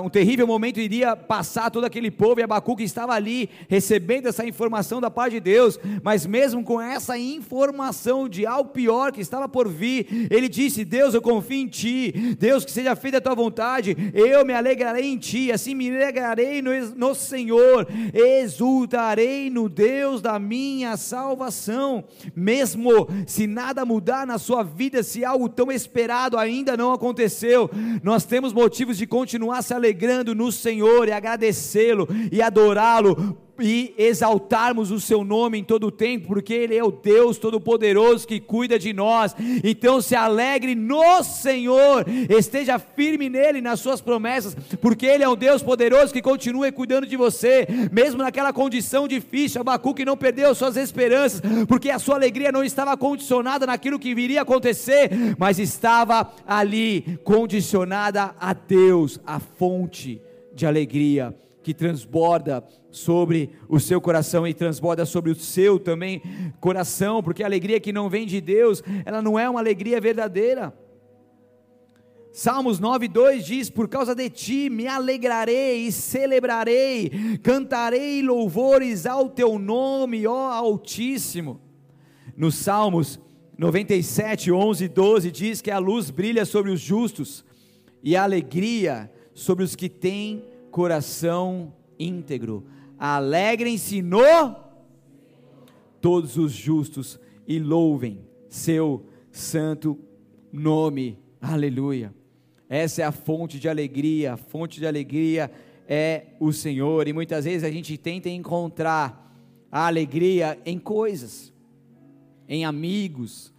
um 0.02 0.08
terrível 0.08 0.46
momento 0.46 0.80
iria 0.80 1.14
passar 1.14 1.70
todo 1.70 1.84
aquele 1.84 2.10
povo 2.10 2.40
e 2.40 2.42
Abacuque 2.42 2.82
estava 2.82 3.12
ali 3.12 3.48
recebendo 3.68 4.26
essa 4.26 4.44
informação 4.44 5.00
da 5.00 5.10
parte 5.10 5.34
de 5.34 5.40
Deus, 5.40 5.78
mas 6.02 6.26
mesmo 6.26 6.64
com 6.64 6.80
essa 6.80 7.16
informação 7.16 8.28
de 8.28 8.44
algo 8.44 8.70
pior 8.70 9.12
que 9.12 9.20
estava 9.20 9.48
por 9.48 9.68
vir, 9.68 10.28
ele 10.30 10.48
disse: 10.48 10.84
Deus, 10.84 11.14
eu 11.14 11.22
confio 11.22 11.58
em 11.58 11.66
ti, 11.68 12.36
Deus, 12.38 12.64
que 12.64 12.70
seja 12.70 12.96
feita 12.96 13.18
a 13.18 13.20
tua 13.20 13.34
vontade, 13.34 13.96
eu 14.12 14.44
me 14.44 14.52
alegrarei 14.52 15.04
em 15.04 15.16
ti, 15.16 15.52
assim 15.52 15.74
me 15.74 15.90
alegrarei 15.90 16.60
no, 16.60 16.70
no 16.96 17.14
Senhor, 17.14 17.86
exultarei 18.12 19.48
no 19.48 19.68
Deus 19.68 20.20
da 20.20 20.38
minha 20.38 20.96
salvação, 20.96 22.04
mesmo 22.34 23.06
se 23.26 23.46
nada 23.46 23.84
mudar 23.84 24.26
na 24.26 24.38
sua 24.38 24.62
vida, 24.62 25.02
se 25.02 25.24
algo 25.24 25.48
tão 25.48 25.70
esperado 25.70 26.36
ainda 26.36 26.76
não 26.76 26.92
aconteceu, 26.92 27.70
nós 28.02 28.24
temos 28.24 28.52
motivos 28.52 28.96
de 28.96 29.06
continuar 29.06 29.62
se 29.68 29.74
alegrando 29.74 30.34
no 30.34 30.50
Senhor 30.50 31.08
e 31.08 31.12
agradecê-lo 31.12 32.08
e 32.32 32.40
adorá-lo 32.40 33.36
e 33.58 33.94
exaltarmos 33.98 34.90
o 34.90 35.00
seu 35.00 35.24
nome 35.24 35.58
em 35.58 35.64
todo 35.64 35.88
o 35.88 35.90
tempo, 35.90 36.28
porque 36.28 36.54
Ele 36.54 36.76
é 36.76 36.84
o 36.84 36.90
Deus 36.90 37.38
Todo-Poderoso 37.38 38.26
que 38.26 38.40
cuida 38.40 38.78
de 38.78 38.92
nós. 38.92 39.34
Então 39.64 40.00
se 40.00 40.14
alegre 40.14 40.74
no 40.74 41.22
Senhor, 41.22 42.04
esteja 42.28 42.78
firme 42.78 43.28
nele, 43.28 43.60
nas 43.60 43.80
suas 43.80 44.00
promessas, 44.00 44.56
porque 44.80 45.06
Ele 45.06 45.24
é 45.24 45.28
um 45.28 45.36
Deus 45.36 45.62
poderoso 45.62 46.12
que 46.12 46.22
continua 46.22 46.70
cuidando 46.72 47.06
de 47.06 47.16
você, 47.16 47.66
mesmo 47.90 48.22
naquela 48.22 48.52
condição 48.52 49.08
difícil. 49.08 49.60
Abacuque 49.60 50.04
não 50.04 50.16
perdeu 50.16 50.54
suas 50.54 50.76
esperanças, 50.76 51.40
porque 51.66 51.90
a 51.90 51.98
sua 51.98 52.16
alegria 52.16 52.52
não 52.52 52.62
estava 52.62 52.96
condicionada 52.96 53.66
naquilo 53.66 53.98
que 53.98 54.14
viria 54.14 54.40
a 54.40 54.42
acontecer, 54.42 55.10
mas 55.38 55.58
estava 55.58 56.32
ali 56.46 57.18
condicionada 57.24 58.34
a 58.40 58.52
Deus, 58.52 59.20
a 59.26 59.40
fonte 59.40 60.20
de 60.54 60.66
alegria 60.66 61.34
que 61.68 61.74
transborda 61.74 62.64
sobre 62.90 63.50
o 63.68 63.78
seu 63.78 64.00
coração 64.00 64.46
e 64.46 64.54
transborda 64.54 65.04
sobre 65.04 65.30
o 65.30 65.34
seu 65.34 65.78
também 65.78 66.22
coração, 66.60 67.22
porque 67.22 67.42
a 67.42 67.46
alegria 67.46 67.78
que 67.78 67.92
não 67.92 68.08
vem 68.08 68.26
de 68.26 68.40
Deus, 68.40 68.82
ela 69.04 69.20
não 69.20 69.38
é 69.38 69.50
uma 69.50 69.60
alegria 69.60 70.00
verdadeira. 70.00 70.72
Salmos 72.32 72.80
9:2 72.80 73.42
diz: 73.42 73.68
Por 73.68 73.86
causa 73.86 74.14
de 74.14 74.30
ti 74.30 74.70
me 74.70 74.86
alegrarei 74.86 75.86
e 75.86 75.92
celebrarei, 75.92 77.12
cantarei 77.42 78.22
louvores 78.22 79.04
ao 79.04 79.28
teu 79.28 79.58
nome, 79.58 80.26
ó 80.26 80.50
Altíssimo. 80.50 81.60
Nos 82.34 82.54
Salmos 82.54 83.20
97, 83.58 84.50
11 84.50 84.84
e 84.84 84.88
12 84.88 85.30
diz 85.30 85.60
que 85.60 85.70
a 85.70 85.76
luz 85.76 86.08
brilha 86.08 86.46
sobre 86.46 86.70
os 86.70 86.80
justos 86.80 87.44
e 88.02 88.16
a 88.16 88.22
alegria 88.22 89.12
sobre 89.34 89.62
os 89.62 89.76
que 89.76 89.90
têm 89.90 90.42
coração 90.70 91.72
íntegro. 91.98 92.66
alegrem-se 92.98 94.02
no 94.02 94.56
todos 96.00 96.36
os 96.36 96.52
justos 96.52 97.18
e 97.46 97.58
louvem 97.58 98.20
seu 98.48 99.04
santo 99.30 99.98
nome. 100.52 101.18
Aleluia. 101.40 102.14
Essa 102.68 103.02
é 103.02 103.04
a 103.04 103.12
fonte 103.12 103.58
de 103.58 103.68
alegria, 103.68 104.34
a 104.34 104.36
fonte 104.36 104.78
de 104.78 104.86
alegria 104.86 105.50
é 105.88 106.26
o 106.38 106.52
Senhor, 106.52 107.08
e 107.08 107.14
muitas 107.14 107.46
vezes 107.46 107.64
a 107.64 107.70
gente 107.70 107.96
tenta 107.96 108.28
encontrar 108.28 109.34
a 109.72 109.86
alegria 109.86 110.58
em 110.66 110.78
coisas, 110.78 111.52
em 112.46 112.66
amigos, 112.66 113.54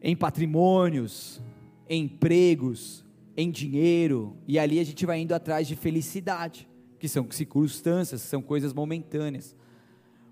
em 0.00 0.16
patrimônios, 0.16 1.42
em 1.88 2.04
empregos, 2.04 3.01
em 3.36 3.50
dinheiro, 3.50 4.36
e 4.46 4.58
ali 4.58 4.78
a 4.78 4.84
gente 4.84 5.06
vai 5.06 5.20
indo 5.20 5.34
atrás 5.34 5.66
de 5.66 5.74
felicidade, 5.74 6.68
que 6.98 7.08
são 7.08 7.26
circunstâncias, 7.30 8.20
são 8.20 8.42
coisas 8.42 8.72
momentâneas. 8.72 9.56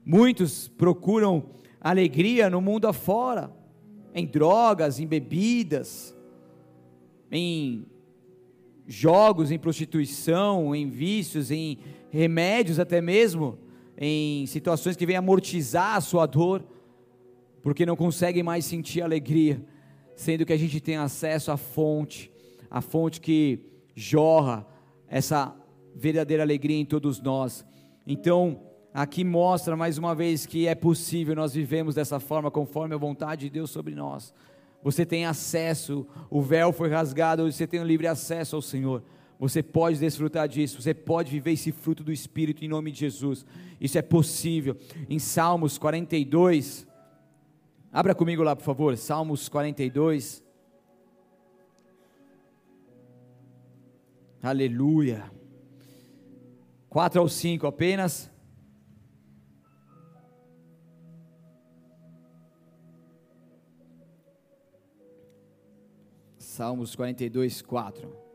Muitos 0.05 0.69
procuram 0.69 1.51
alegria 1.81 2.51
no 2.51 2.61
mundo 2.61 2.87
afora, 2.87 3.51
em 4.15 4.27
drogas, 4.27 5.01
em 5.01 5.07
bebidas, 5.07 6.15
em 7.31 7.87
jogos, 8.87 9.51
em 9.51 9.59
prostituição, 9.59 10.75
em 10.75 10.89
vícios, 10.89 11.51
em 11.51 11.79
remédios 12.11 12.79
até 12.79 13.01
mesmo, 13.01 13.59
em 13.97 14.47
situações 14.47 14.97
que 14.97 15.07
vêm 15.07 15.17
amortizar 15.17 15.97
a 15.97 16.01
sua 16.01 16.27
dor, 16.27 16.65
porque 17.63 17.87
não 17.87 17.95
conseguem 17.97 18.43
mais 18.43 18.65
sentir 18.65 19.03
alegria, 19.03 19.65
sendo 20.17 20.45
que 20.45 20.53
a 20.53 20.57
gente 20.57 20.81
tem 20.81 20.97
acesso 20.97 21.53
à 21.53 21.57
fonte, 21.57 22.30
a 22.71 22.81
fonte 22.81 23.21
que 23.21 23.61
jorra 23.95 24.67
essa 25.09 25.55
verdadeira 25.95 26.43
alegria 26.43 26.79
em 26.79 26.85
todos 26.85 27.21
nós. 27.21 27.65
Então, 28.07 28.61
aqui 28.95 29.25
mostra 29.25 29.77
mais 29.77 29.99
uma 29.99 30.15
vez 30.15 30.47
que 30.47 30.67
é 30.67 30.75
possível 30.75 31.35
nós 31.35 31.53
vivemos 31.53 31.97
dessa 31.97 32.21
forma, 32.21 32.51
conforme 32.51 32.95
a 32.95 32.99
vontade 32.99 33.43
de 33.43 33.51
Deus 33.51 33.71
sobre 33.71 33.95
nós. 33.95 34.33
Você 34.83 35.05
tem 35.05 35.27
acesso, 35.27 36.07
o 36.31 36.41
véu 36.41 36.73
foi 36.73 36.89
rasgado, 36.89 37.51
você 37.51 37.67
tem 37.67 37.81
um 37.81 37.85
livre 37.85 38.07
acesso 38.07 38.57
ao 38.57 38.63
Senhor. 38.63 39.03
Você 39.39 39.63
pode 39.63 39.99
desfrutar 39.99 40.47
disso, 40.47 40.81
você 40.81 40.95
pode 40.95 41.31
viver 41.31 41.53
esse 41.53 41.73
fruto 41.73 42.05
do 42.05 42.13
Espírito 42.13 42.65
em 42.65 42.69
nome 42.69 42.93
de 42.93 43.01
Jesus. 43.01 43.45
Isso 43.81 43.99
é 43.99 44.03
possível. 44.03 44.77
Em 45.09 45.19
Salmos 45.19 45.79
42, 45.79 46.87
abra 47.93 48.15
comigo 48.15 48.43
lá, 48.43 48.55
por 48.55 48.63
favor, 48.63 48.97
Salmos 48.97 49.49
42. 49.49 50.43
Aleluia. 54.43 55.31
4 56.89 57.21
ao 57.21 57.29
5 57.29 57.67
apenas. 57.67 58.31
Salmos 66.39 66.97
42, 66.97 67.61
4. 67.61 68.31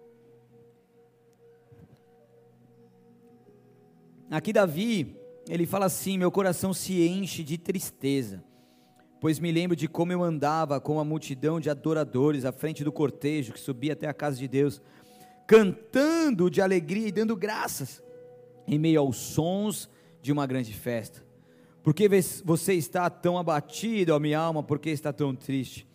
Aqui 4.30 4.54
Davi, 4.54 5.16
ele 5.50 5.66
fala 5.66 5.86
assim: 5.86 6.18
Meu 6.18 6.32
coração 6.32 6.72
se 6.72 7.08
enche 7.08 7.44
de 7.44 7.58
tristeza, 7.58 8.44
pois 9.20 9.40
me 9.40 9.52
lembro 9.52 9.76
de 9.76 9.88
como 9.88 10.12
eu 10.12 10.24
andava 10.24 10.80
com 10.80 11.00
a 11.00 11.04
multidão 11.04 11.60
de 11.60 11.70
adoradores 11.70 12.46
à 12.46 12.52
frente 12.52 12.84
do 12.84 12.92
cortejo 12.92 13.54
que 13.54 13.60
subia 13.60 13.94
até 13.94 14.08
a 14.08 14.14
casa 14.14 14.38
de 14.38 14.48
Deus, 14.48 14.82
cantando 15.48 16.50
de 16.50 16.62
alegria 16.62 17.08
e 17.08 17.12
dando 17.12 17.36
graças, 17.36 18.04
em 18.68 18.80
meio 18.80 19.00
aos 19.00 19.18
sons 19.18 19.90
de 20.22 20.32
uma 20.32 20.46
grande 20.46 20.74
festa. 20.74 21.24
Porque 21.84 22.10
você 22.44 22.74
está 22.74 23.10
tão 23.10 23.38
abatido, 23.38 24.16
ó 24.16 24.20
minha 24.20 24.40
alma, 24.40 24.64
porque 24.64 24.90
está 24.90 25.14
tão 25.14 25.36
triste? 25.36 25.88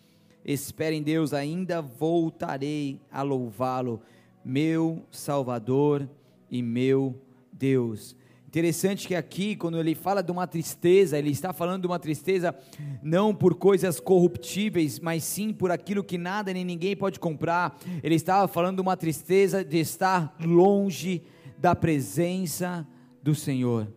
Espere 0.43 0.95
em 0.95 1.03
Deus, 1.03 1.33
ainda 1.33 1.81
voltarei 1.81 2.99
a 3.11 3.21
louvá-lo, 3.21 4.01
meu 4.43 5.05
Salvador 5.11 6.09
e 6.49 6.63
meu 6.63 7.21
Deus. 7.51 8.15
Interessante 8.51 9.07
que 9.07 9.15
aqui, 9.15 9.55
quando 9.55 9.79
ele 9.79 9.95
fala 9.95 10.21
de 10.21 10.29
uma 10.29 10.45
tristeza, 10.45 11.17
ele 11.17 11.29
está 11.29 11.53
falando 11.53 11.83
de 11.83 11.87
uma 11.87 11.97
tristeza 11.97 12.53
não 13.01 13.33
por 13.33 13.55
coisas 13.55 13.97
corruptíveis, 13.97 14.99
mas 14.99 15.23
sim 15.23 15.53
por 15.53 15.71
aquilo 15.71 16.03
que 16.03 16.17
nada 16.17 16.51
nem 16.51 16.65
ninguém 16.65 16.93
pode 16.93 17.17
comprar. 17.17 17.79
Ele 18.03 18.15
estava 18.15 18.49
falando 18.49 18.75
de 18.75 18.81
uma 18.81 18.97
tristeza 18.97 19.63
de 19.63 19.77
estar 19.79 20.35
longe 20.43 21.21
da 21.57 21.73
presença 21.73 22.85
do 23.23 23.33
Senhor. 23.33 23.87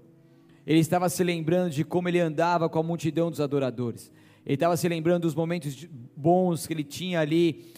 Ele 0.64 0.78
estava 0.78 1.08
se 1.08 1.24
lembrando 1.24 1.70
de 1.70 1.82
como 1.82 2.08
ele 2.08 2.20
andava 2.20 2.68
com 2.68 2.78
a 2.78 2.82
multidão 2.84 3.32
dos 3.32 3.40
adoradores. 3.40 4.08
Ele 4.46 4.54
estava 4.54 4.76
se 4.76 4.88
lembrando 4.88 5.22
dos 5.22 5.34
momentos 5.34 5.84
bons 6.16 6.64
que 6.64 6.72
ele 6.72 6.84
tinha 6.84 7.18
ali, 7.18 7.72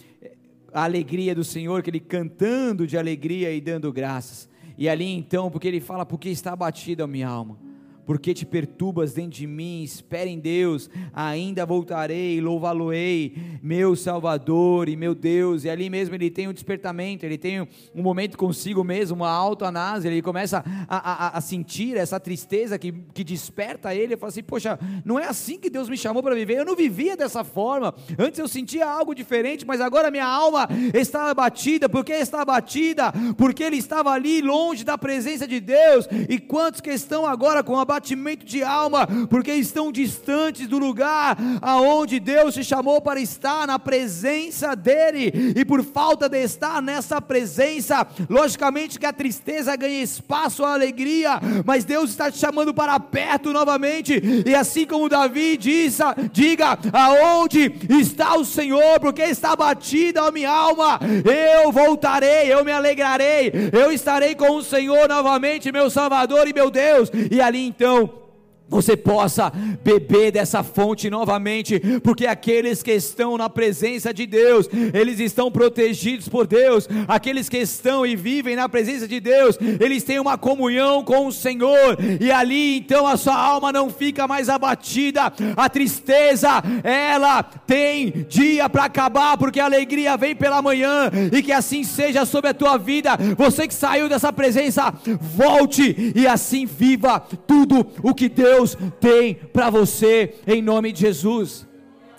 a 0.71 0.83
alegria 0.83 1.33
do 1.33 1.43
Senhor, 1.43 1.81
que 1.81 1.89
ele 1.89 1.99
cantando 1.99 2.85
de 2.85 2.99
alegria 2.99 3.51
e 3.51 3.59
dando 3.59 3.91
graças. 3.91 4.47
E 4.77 4.87
ali 4.87 5.11
então, 5.11 5.49
porque 5.49 5.67
ele 5.67 5.79
fala, 5.79 6.05
porque 6.05 6.29
está 6.29 6.53
abatida 6.53 7.03
a 7.03 7.07
minha 7.07 7.27
alma 7.27 7.66
porque 8.07 8.33
te 8.33 8.45
perturbas 8.45 9.13
dentro 9.13 9.31
de 9.31 9.45
mim? 9.45 9.83
Espere 9.83 10.29
em 10.29 10.39
Deus, 10.39 10.89
ainda 11.13 11.65
voltarei, 11.65 12.39
louvá-lo-ei, 12.39 13.35
meu 13.61 13.97
Salvador 13.97 14.87
e 14.87 14.95
meu 14.95 15.13
Deus. 15.13 15.65
E 15.65 15.69
ali 15.69 15.89
mesmo 15.89 16.15
ele 16.15 16.31
tem 16.31 16.47
um 16.47 16.53
despertamento, 16.53 17.25
ele 17.25 17.37
tem 17.37 17.59
um 17.61 18.01
momento 18.01 18.37
consigo 18.37 18.81
mesmo, 18.81 19.17
uma 19.17 19.29
autoanálise, 19.29 20.07
ele 20.07 20.21
começa 20.21 20.63
a, 20.87 21.27
a, 21.27 21.37
a, 21.37 21.41
sentir 21.41 21.97
essa 21.97 22.17
tristeza 22.17 22.79
que, 22.79 22.93
que 23.13 23.25
desperta 23.25 23.93
ele. 23.93 24.05
Ele 24.13 24.17
fala 24.17 24.29
assim: 24.29 24.43
Poxa, 24.43 24.79
não 25.03 25.19
é 25.19 25.27
assim 25.27 25.59
que 25.59 25.69
Deus 25.69 25.89
me 25.89 25.97
chamou 25.97 26.23
para 26.23 26.33
viver, 26.33 26.59
eu 26.59 26.65
não 26.65 26.77
vivia 26.77 27.17
dessa 27.17 27.43
forma. 27.43 27.93
Antes 28.17 28.39
eu 28.39 28.47
sentia 28.47 28.87
algo 28.89 29.13
diferente, 29.13 29.65
mas 29.65 29.81
agora 29.81 30.09
minha 30.09 30.25
alma 30.25 30.69
está 30.93 31.29
abatida. 31.29 31.89
Por 31.89 32.05
que 32.05 32.13
está 32.13 32.41
abatida? 32.41 33.11
Porque 33.37 33.63
ele 33.63 33.75
estava 33.75 34.11
ali 34.11 34.41
longe 34.41 34.85
da 34.85 34.97
presença 34.97 35.45
de 35.45 35.59
Deus. 35.59 36.07
E 36.29 36.39
quantos 36.39 36.79
que 36.79 36.89
estão 36.89 37.25
agora 37.25 37.61
com 37.61 37.77
a 37.77 37.85
abatimento 37.97 38.45
de 38.45 38.63
alma, 38.63 39.07
porque 39.29 39.51
estão 39.53 39.91
distantes 39.91 40.67
do 40.67 40.77
lugar 40.77 41.35
aonde 41.61 42.19
Deus 42.19 42.53
te 42.53 42.63
chamou 42.63 43.01
para 43.01 43.19
estar, 43.19 43.65
na 43.65 43.79
presença 43.79 44.75
dEle, 44.75 45.53
e 45.55 45.65
por 45.65 45.83
falta 45.83 46.29
de 46.29 46.41
estar 46.43 46.81
nessa 46.81 47.19
presença, 47.19 48.07
logicamente 48.29 48.99
que 48.99 49.05
a 49.05 49.13
tristeza 49.13 49.75
ganha 49.75 50.01
espaço, 50.01 50.63
a 50.63 50.73
alegria, 50.73 51.39
mas 51.65 51.83
Deus 51.83 52.11
está 52.11 52.31
te 52.31 52.37
chamando 52.37 52.73
para 52.73 52.99
perto 52.99 53.51
novamente, 53.51 54.21
e 54.45 54.53
assim 54.53 54.85
como 54.85 55.09
Davi 55.09 55.57
diz, 55.57 55.97
diga 56.31 56.77
aonde 56.93 57.73
está 57.89 58.35
o 58.37 58.45
Senhor, 58.45 58.99
porque 58.99 59.23
está 59.23 59.53
abatida 59.53 60.21
a 60.21 60.31
minha 60.31 60.51
alma, 60.51 60.99
eu 61.25 61.71
voltarei, 61.71 62.53
eu 62.53 62.63
me 62.63 62.71
alegrarei, 62.71 63.51
eu 63.73 63.91
estarei 63.91 64.35
com 64.35 64.55
o 64.55 64.63
Senhor 64.63 65.09
novamente, 65.09 65.71
meu 65.71 65.89
Salvador 65.89 66.47
e 66.47 66.53
meu 66.53 66.69
Deus, 66.69 67.09
e 67.31 67.41
ali 67.41 67.65
então 67.65 67.86
então 67.87 68.26
você 68.69 68.97
possa 68.97 69.51
beber 69.83 70.31
dessa 70.31 70.63
fonte 70.63 71.09
novamente, 71.09 71.79
porque 72.03 72.25
aqueles 72.25 72.83
que 72.83 72.91
estão 72.91 73.37
na 73.37 73.49
presença 73.49 74.13
de 74.13 74.25
Deus, 74.25 74.69
eles 74.93 75.19
estão 75.19 75.51
protegidos 75.51 76.27
por 76.27 76.45
Deus, 76.45 76.87
aqueles 77.07 77.47
que 77.47 77.57
estão 77.57 78.05
e 78.05 78.15
vivem 78.15 78.55
na 78.55 78.67
presença 78.67 79.07
de 79.07 79.19
Deus, 79.19 79.57
eles 79.79 80.03
têm 80.03 80.19
uma 80.19 80.37
comunhão 80.37 81.03
com 81.03 81.27
o 81.27 81.31
Senhor, 81.31 81.97
e 82.19 82.31
ali 82.31 82.77
então 82.77 83.07
a 83.07 83.15
sua 83.15 83.35
alma 83.35 83.71
não 83.71 83.89
fica 83.89 84.27
mais 84.27 84.49
abatida, 84.49 85.31
a 85.55 85.69
tristeza, 85.69 86.49
ela 86.83 87.43
tem 87.43 88.25
dia 88.27 88.69
para 88.69 88.85
acabar, 88.85 89.37
porque 89.37 89.59
a 89.59 89.65
alegria 89.65 90.17
vem 90.17 90.35
pela 90.35 90.61
manhã, 90.61 91.09
e 91.31 91.41
que 91.41 91.51
assim 91.51 91.83
seja 91.83 92.25
sobre 92.25 92.49
a 92.49 92.53
tua 92.53 92.77
vida, 92.77 93.17
você 93.37 93.67
que 93.67 93.73
saiu 93.73 94.09
dessa 94.09 94.33
presença, 94.33 94.93
volte 95.21 96.13
e 96.15 96.27
assim 96.27 96.65
viva 96.65 97.19
tudo 97.19 97.85
o 98.03 98.13
que 98.13 98.27
Deus 98.27 98.56
Deus 98.57 98.75
tem 98.99 99.35
para 99.35 99.69
você, 99.69 100.33
em 100.47 100.63
nome 100.63 100.91
de 100.91 101.01
Jesus. 101.01 101.67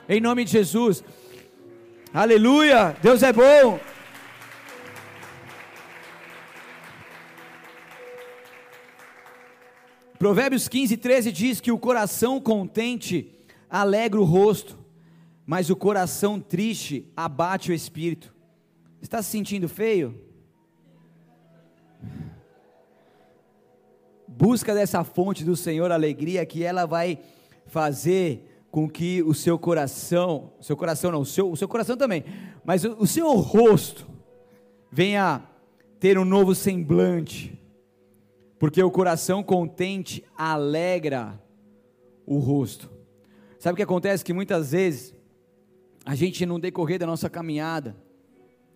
Em 0.09 0.20
nome 0.20 0.44
de 0.44 0.53
Jesus. 0.53 1.03
Aleluia! 2.14 2.96
Deus 3.03 3.24
é 3.24 3.33
bom. 3.33 3.81
Provérbios 10.16 10.68
15, 10.68 10.97
13 10.97 11.32
diz 11.32 11.61
que 11.61 11.72
o 11.72 11.78
coração 11.78 12.41
contente 12.41 13.34
alegra 13.68 14.20
o 14.20 14.24
rosto, 14.24 14.78
mas 15.45 15.70
o 15.70 15.76
coração 15.76 16.39
triste 16.39 17.05
abate 17.16 17.72
o 17.72 17.74
espírito. 17.74 18.32
Está 19.03 19.20
se 19.22 19.30
sentindo 19.30 19.68
feio? 19.68 20.28
Busca 24.39 24.72
dessa 24.72 25.03
fonte 25.03 25.45
do 25.45 25.57
Senhor 25.57 25.91
alegria 25.91 26.47
que 26.47 26.62
ela 26.62 26.86
vai 26.86 27.18
fazer 27.66 28.64
com 28.70 28.89
que 28.89 29.20
o 29.24 29.34
seu 29.34 29.59
coração, 29.59 30.53
seu 30.61 30.76
coração 30.76 31.11
não, 31.11 31.22
o 31.22 31.26
seu, 31.26 31.51
o 31.51 31.57
seu 31.57 31.66
coração 31.66 31.97
também, 31.97 32.24
mas 32.64 32.84
o, 32.84 32.97
o 33.01 33.07
seu 33.07 33.32
rosto 33.32 34.07
venha 34.93 35.43
ter 35.99 36.16
um 36.16 36.24
novo 36.24 36.55
semblante, 36.55 37.59
Porque 38.61 38.80
o 38.80 38.91
coração 38.91 39.43
contente 39.43 40.24
alegra 40.36 41.41
o 42.24 42.39
rosto. 42.39 42.91
Sabe 43.59 43.74
o 43.74 43.76
que 43.76 43.82
acontece? 43.82 44.24
Que 44.24 44.32
muitas 44.32 44.70
vezes 44.70 45.14
a 46.05 46.14
gente, 46.14 46.47
no 46.47 46.59
decorrer 46.59 46.99
da 46.99 47.07
nossa 47.07 47.28
caminhada, 47.28 47.97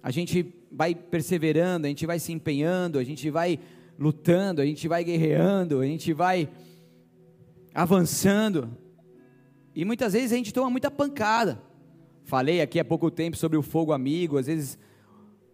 a 0.02 0.10
gente 0.10 0.54
vai 0.70 0.94
perseverando, 0.94 1.86
a 1.86 1.88
gente 1.88 2.06
vai 2.06 2.18
se 2.18 2.32
empenhando, 2.32 2.98
a 2.98 3.04
gente 3.04 3.30
vai 3.30 3.58
lutando, 3.99 4.61
a 4.61 4.66
gente 4.66 4.88
vai 4.88 5.05
guerreando, 5.05 5.80
a 5.80 5.86
gente 5.86 6.12
vai 6.12 6.49
avançando. 7.74 8.76
E 9.74 9.84
muitas 9.84 10.12
vezes 10.12 10.32
a 10.32 10.36
gente 10.36 10.53
toma 10.53 10.68
muita 10.70 10.90
pancada. 10.90 11.61
Falei 12.24 12.61
aqui 12.61 12.78
há 12.78 12.84
pouco 12.84 13.11
tempo 13.11 13.36
sobre 13.36 13.57
o 13.59 13.62
fogo 13.62 13.93
amigo, 13.93 14.38
às 14.38 14.47
vezes 14.47 14.78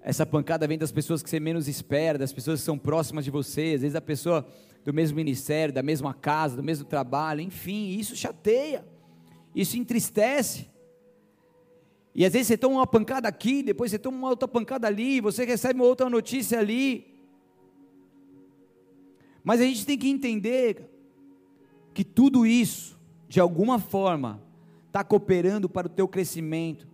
essa 0.00 0.24
pancada 0.24 0.66
vem 0.66 0.78
das 0.78 0.92
pessoas 0.92 1.22
que 1.22 1.28
você 1.28 1.40
menos 1.40 1.68
espera, 1.68 2.16
das 2.16 2.32
pessoas 2.32 2.60
que 2.60 2.64
são 2.64 2.78
próximas 2.78 3.24
de 3.24 3.30
você, 3.30 3.74
às 3.74 3.82
vezes 3.82 3.94
a 3.94 4.00
pessoa 4.00 4.46
do 4.84 4.94
mesmo 4.94 5.16
ministério, 5.16 5.74
da 5.74 5.82
mesma 5.82 6.14
casa, 6.14 6.56
do 6.56 6.62
mesmo 6.62 6.84
trabalho, 6.84 7.40
enfim, 7.40 7.90
isso 7.98 8.16
chateia, 8.16 8.86
isso 9.54 9.76
entristece. 9.76 10.68
E 12.14 12.24
às 12.24 12.32
vezes 12.32 12.48
você 12.48 12.56
toma 12.56 12.76
uma 12.76 12.86
pancada 12.86 13.28
aqui, 13.28 13.62
depois 13.62 13.90
você 13.90 13.98
toma 13.98 14.16
uma 14.16 14.30
outra 14.30 14.48
pancada 14.48 14.86
ali, 14.86 15.20
você 15.20 15.44
recebe 15.44 15.78
uma 15.78 15.86
outra 15.86 16.08
notícia 16.08 16.58
ali. 16.58 17.17
Mas 19.42 19.60
a 19.60 19.64
gente 19.64 19.86
tem 19.86 19.96
que 19.96 20.08
entender 20.08 20.88
que 21.94 22.04
tudo 22.04 22.46
isso, 22.46 22.98
de 23.28 23.40
alguma 23.40 23.78
forma, 23.78 24.42
está 24.86 25.02
cooperando 25.02 25.68
para 25.68 25.86
o 25.86 25.90
teu 25.90 26.06
crescimento. 26.06 26.86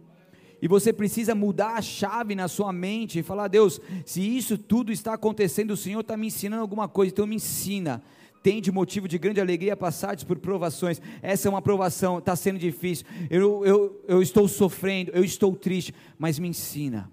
E 0.63 0.69
você 0.69 0.93
precisa 0.93 1.35
mudar 1.35 1.75
a 1.75 1.83
chave 1.83 2.35
na 2.35 2.49
sua 2.49 2.73
mente 2.73 3.19
e 3.19 3.23
falar: 3.23 3.49
Deus, 3.49 3.81
se 4.07 4.23
isso 4.23 4.57
tudo 4.57 4.93
está 4.93 5.15
acontecendo, 5.15 5.73
o 5.73 5.77
Senhor 5.77 6.01
está 6.01 6.17
me 6.17 6.29
ensinando 6.29 6.63
alguma 6.63 6.89
coisa, 6.89 7.13
então 7.13 7.27
me 7.27 7.37
ensina. 7.37 8.03
Tem 8.43 8.61
de 8.61 8.71
motivo 8.71 9.09
de 9.09 9.19
grande 9.19 9.41
alegria 9.41 9.77
passados 9.77 10.23
por 10.23 10.39
provações. 10.39 11.01
Essa 11.23 11.49
é 11.49 11.51
uma 11.51 11.63
provação, 11.63 12.19
está 12.19 12.37
sendo 12.37 12.59
difícil. 12.59 13.07
Eu, 13.31 13.65
eu, 13.65 14.05
eu 14.07 14.23
estou 14.23 14.47
sofrendo, 14.47 15.11
eu 15.15 15.25
estou 15.25 15.55
triste, 15.57 15.95
mas 16.19 16.39
me 16.39 16.49
ensina. 16.49 17.11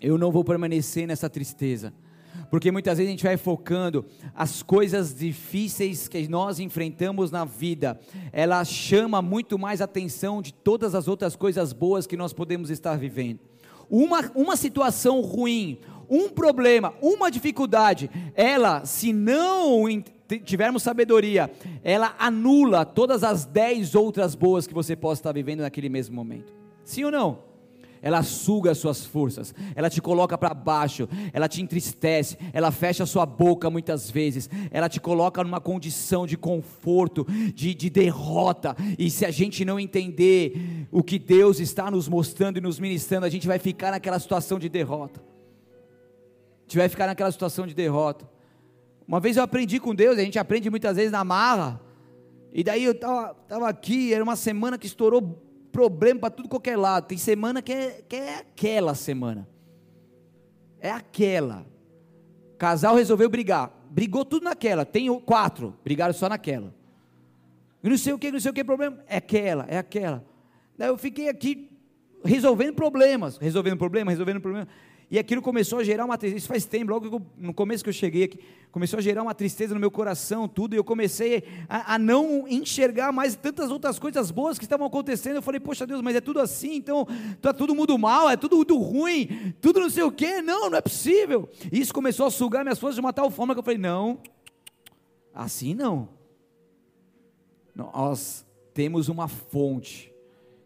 Eu 0.00 0.16
não 0.16 0.30
vou 0.30 0.42
permanecer 0.42 1.06
nessa 1.06 1.28
tristeza 1.28 1.92
porque 2.50 2.70
muitas 2.70 2.98
vezes 2.98 3.08
a 3.08 3.12
gente 3.12 3.24
vai 3.24 3.36
focando 3.36 4.04
as 4.34 4.62
coisas 4.62 5.14
difíceis 5.14 6.08
que 6.08 6.28
nós 6.28 6.58
enfrentamos 6.58 7.30
na 7.30 7.44
vida, 7.44 7.98
ela 8.32 8.64
chama 8.64 9.20
muito 9.20 9.58
mais 9.58 9.80
atenção 9.80 10.40
de 10.40 10.52
todas 10.52 10.94
as 10.94 11.08
outras 11.08 11.36
coisas 11.36 11.72
boas 11.72 12.06
que 12.06 12.16
nós 12.16 12.32
podemos 12.32 12.70
estar 12.70 12.96
vivendo. 12.96 13.40
Uma, 13.88 14.30
uma 14.34 14.56
situação 14.56 15.20
ruim, 15.20 15.78
um 16.08 16.28
problema, 16.28 16.94
uma 17.00 17.30
dificuldade, 17.30 18.10
ela, 18.34 18.84
se 18.84 19.12
não 19.12 19.84
tivermos 20.44 20.82
sabedoria, 20.82 21.50
ela 21.84 22.14
anula 22.18 22.84
todas 22.84 23.22
as 23.22 23.44
dez 23.44 23.94
outras 23.94 24.34
boas 24.34 24.66
que 24.66 24.74
você 24.74 24.96
possa 24.96 25.20
estar 25.20 25.32
vivendo 25.32 25.60
naquele 25.60 25.88
mesmo 25.88 26.14
momento. 26.14 26.52
Sim 26.84 27.04
ou 27.04 27.10
não? 27.10 27.45
Ela 28.06 28.22
suga 28.22 28.70
as 28.70 28.78
suas 28.78 29.04
forças, 29.04 29.52
ela 29.74 29.90
te 29.90 30.00
coloca 30.00 30.38
para 30.38 30.54
baixo, 30.54 31.08
ela 31.32 31.48
te 31.48 31.60
entristece, 31.60 32.38
ela 32.52 32.70
fecha 32.70 33.02
a 33.02 33.06
sua 33.06 33.26
boca 33.26 33.68
muitas 33.68 34.08
vezes, 34.08 34.48
ela 34.70 34.88
te 34.88 35.00
coloca 35.00 35.42
numa 35.42 35.60
condição 35.60 36.24
de 36.24 36.36
conforto, 36.36 37.26
de, 37.52 37.74
de 37.74 37.90
derrota, 37.90 38.76
e 38.96 39.10
se 39.10 39.26
a 39.26 39.30
gente 39.32 39.64
não 39.64 39.80
entender 39.80 40.86
o 40.92 41.02
que 41.02 41.18
Deus 41.18 41.58
está 41.58 41.90
nos 41.90 42.08
mostrando 42.08 42.58
e 42.58 42.60
nos 42.60 42.78
ministrando, 42.78 43.26
a 43.26 43.28
gente 43.28 43.48
vai 43.48 43.58
ficar 43.58 43.90
naquela 43.90 44.20
situação 44.20 44.56
de 44.56 44.68
derrota, 44.68 45.20
a 45.20 46.62
gente 46.62 46.76
vai 46.76 46.88
ficar 46.88 47.08
naquela 47.08 47.32
situação 47.32 47.66
de 47.66 47.74
derrota. 47.74 48.30
Uma 49.08 49.18
vez 49.18 49.36
eu 49.36 49.42
aprendi 49.42 49.80
com 49.80 49.92
Deus, 49.92 50.16
a 50.16 50.22
gente 50.22 50.38
aprende 50.38 50.70
muitas 50.70 50.94
vezes 50.94 51.10
na 51.10 51.24
marra, 51.24 51.80
e 52.52 52.62
daí 52.62 52.84
eu 52.84 52.92
estava 52.92 53.68
aqui, 53.68 54.14
era 54.14 54.22
uma 54.22 54.36
semana 54.36 54.78
que 54.78 54.86
estourou 54.86 55.42
problema 55.76 56.20
para 56.20 56.30
tudo 56.30 56.48
qualquer 56.48 56.78
lado. 56.78 57.06
Tem 57.06 57.18
semana 57.18 57.60
que 57.60 57.70
é, 57.70 58.02
que 58.08 58.16
é 58.16 58.38
aquela 58.38 58.94
semana. 58.94 59.46
É 60.80 60.90
aquela. 60.90 61.66
Casal 62.56 62.96
resolveu 62.96 63.28
brigar. 63.28 63.70
Brigou 63.90 64.24
tudo 64.24 64.44
naquela. 64.44 64.86
Tem 64.86 65.14
quatro. 65.20 65.76
Brigaram 65.84 66.14
só 66.14 66.30
naquela. 66.30 66.74
E 67.84 67.90
não 67.90 67.98
sei 67.98 68.14
o 68.14 68.18
que, 68.18 68.32
não 68.32 68.40
sei 68.40 68.50
o 68.50 68.54
que 68.54 68.64
problema. 68.64 69.04
É 69.06 69.18
aquela, 69.18 69.66
é 69.68 69.76
aquela. 69.76 70.24
Daí 70.78 70.88
eu 70.88 70.96
fiquei 70.96 71.28
aqui 71.28 71.70
resolvendo 72.24 72.74
problemas. 72.74 73.36
Resolvendo 73.36 73.76
problema, 73.76 74.10
resolvendo 74.10 74.40
problema. 74.40 74.66
E 75.08 75.18
aquilo 75.20 75.40
começou 75.40 75.78
a 75.78 75.84
gerar 75.84 76.04
uma 76.04 76.18
tristeza. 76.18 76.38
Isso 76.38 76.48
faz 76.48 76.64
tempo, 76.64 76.90
logo 76.90 77.22
no 77.38 77.54
começo 77.54 77.84
que 77.84 77.90
eu 77.90 77.94
cheguei 77.94 78.24
aqui, 78.24 78.40
começou 78.72 78.98
a 78.98 79.02
gerar 79.02 79.22
uma 79.22 79.34
tristeza 79.34 79.72
no 79.72 79.78
meu 79.78 79.90
coração, 79.90 80.48
tudo. 80.48 80.74
E 80.74 80.78
eu 80.78 80.82
comecei 80.82 81.44
a, 81.68 81.94
a, 81.94 81.98
não 81.98 82.46
enxergar 82.48 83.12
mais 83.12 83.36
tantas 83.36 83.70
outras 83.70 84.00
coisas 84.00 84.32
boas 84.32 84.58
que 84.58 84.64
estavam 84.64 84.86
acontecendo. 84.86 85.36
Eu 85.36 85.42
falei, 85.42 85.60
poxa 85.60 85.86
Deus, 85.86 86.02
mas 86.02 86.16
é 86.16 86.20
tudo 86.20 86.40
assim, 86.40 86.74
então 86.74 87.06
está 87.32 87.52
todo 87.52 87.74
mundo 87.74 87.96
mal, 87.96 88.28
é 88.28 88.36
tudo 88.36 88.56
muito 88.56 88.76
ruim, 88.76 89.54
tudo 89.60 89.78
não 89.78 89.90
sei 89.90 90.02
o 90.02 90.10
quê. 90.10 90.42
Não, 90.42 90.68
não 90.68 90.78
é 90.78 90.80
possível. 90.80 91.48
E 91.70 91.80
isso 91.80 91.94
começou 91.94 92.26
a 92.26 92.30
sugar 92.30 92.64
minhas 92.64 92.78
forças 92.78 92.96
de 92.96 93.00
uma 93.00 93.12
tal 93.12 93.30
forma 93.30 93.54
que 93.54 93.60
eu 93.60 93.64
falei, 93.64 93.78
não, 93.78 94.18
assim 95.32 95.72
não. 95.72 96.08
Nós 97.76 98.44
temos 98.74 99.08
uma 99.08 99.28
fonte. 99.28 100.12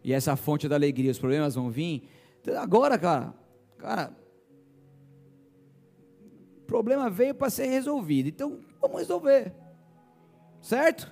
E 0.03 0.13
essa 0.13 0.35
fonte 0.35 0.67
da 0.67 0.75
alegria, 0.75 1.11
os 1.11 1.19
problemas 1.19 1.53
vão 1.53 1.69
vir. 1.69 2.09
Agora, 2.57 2.97
cara, 2.97 3.33
cara, 3.77 4.20
problema 6.71 7.09
veio 7.09 7.35
para 7.35 7.49
ser 7.49 7.65
resolvido. 7.65 8.29
Então, 8.29 8.59
vamos 8.79 8.99
resolver. 8.99 9.51
Certo? 10.61 11.11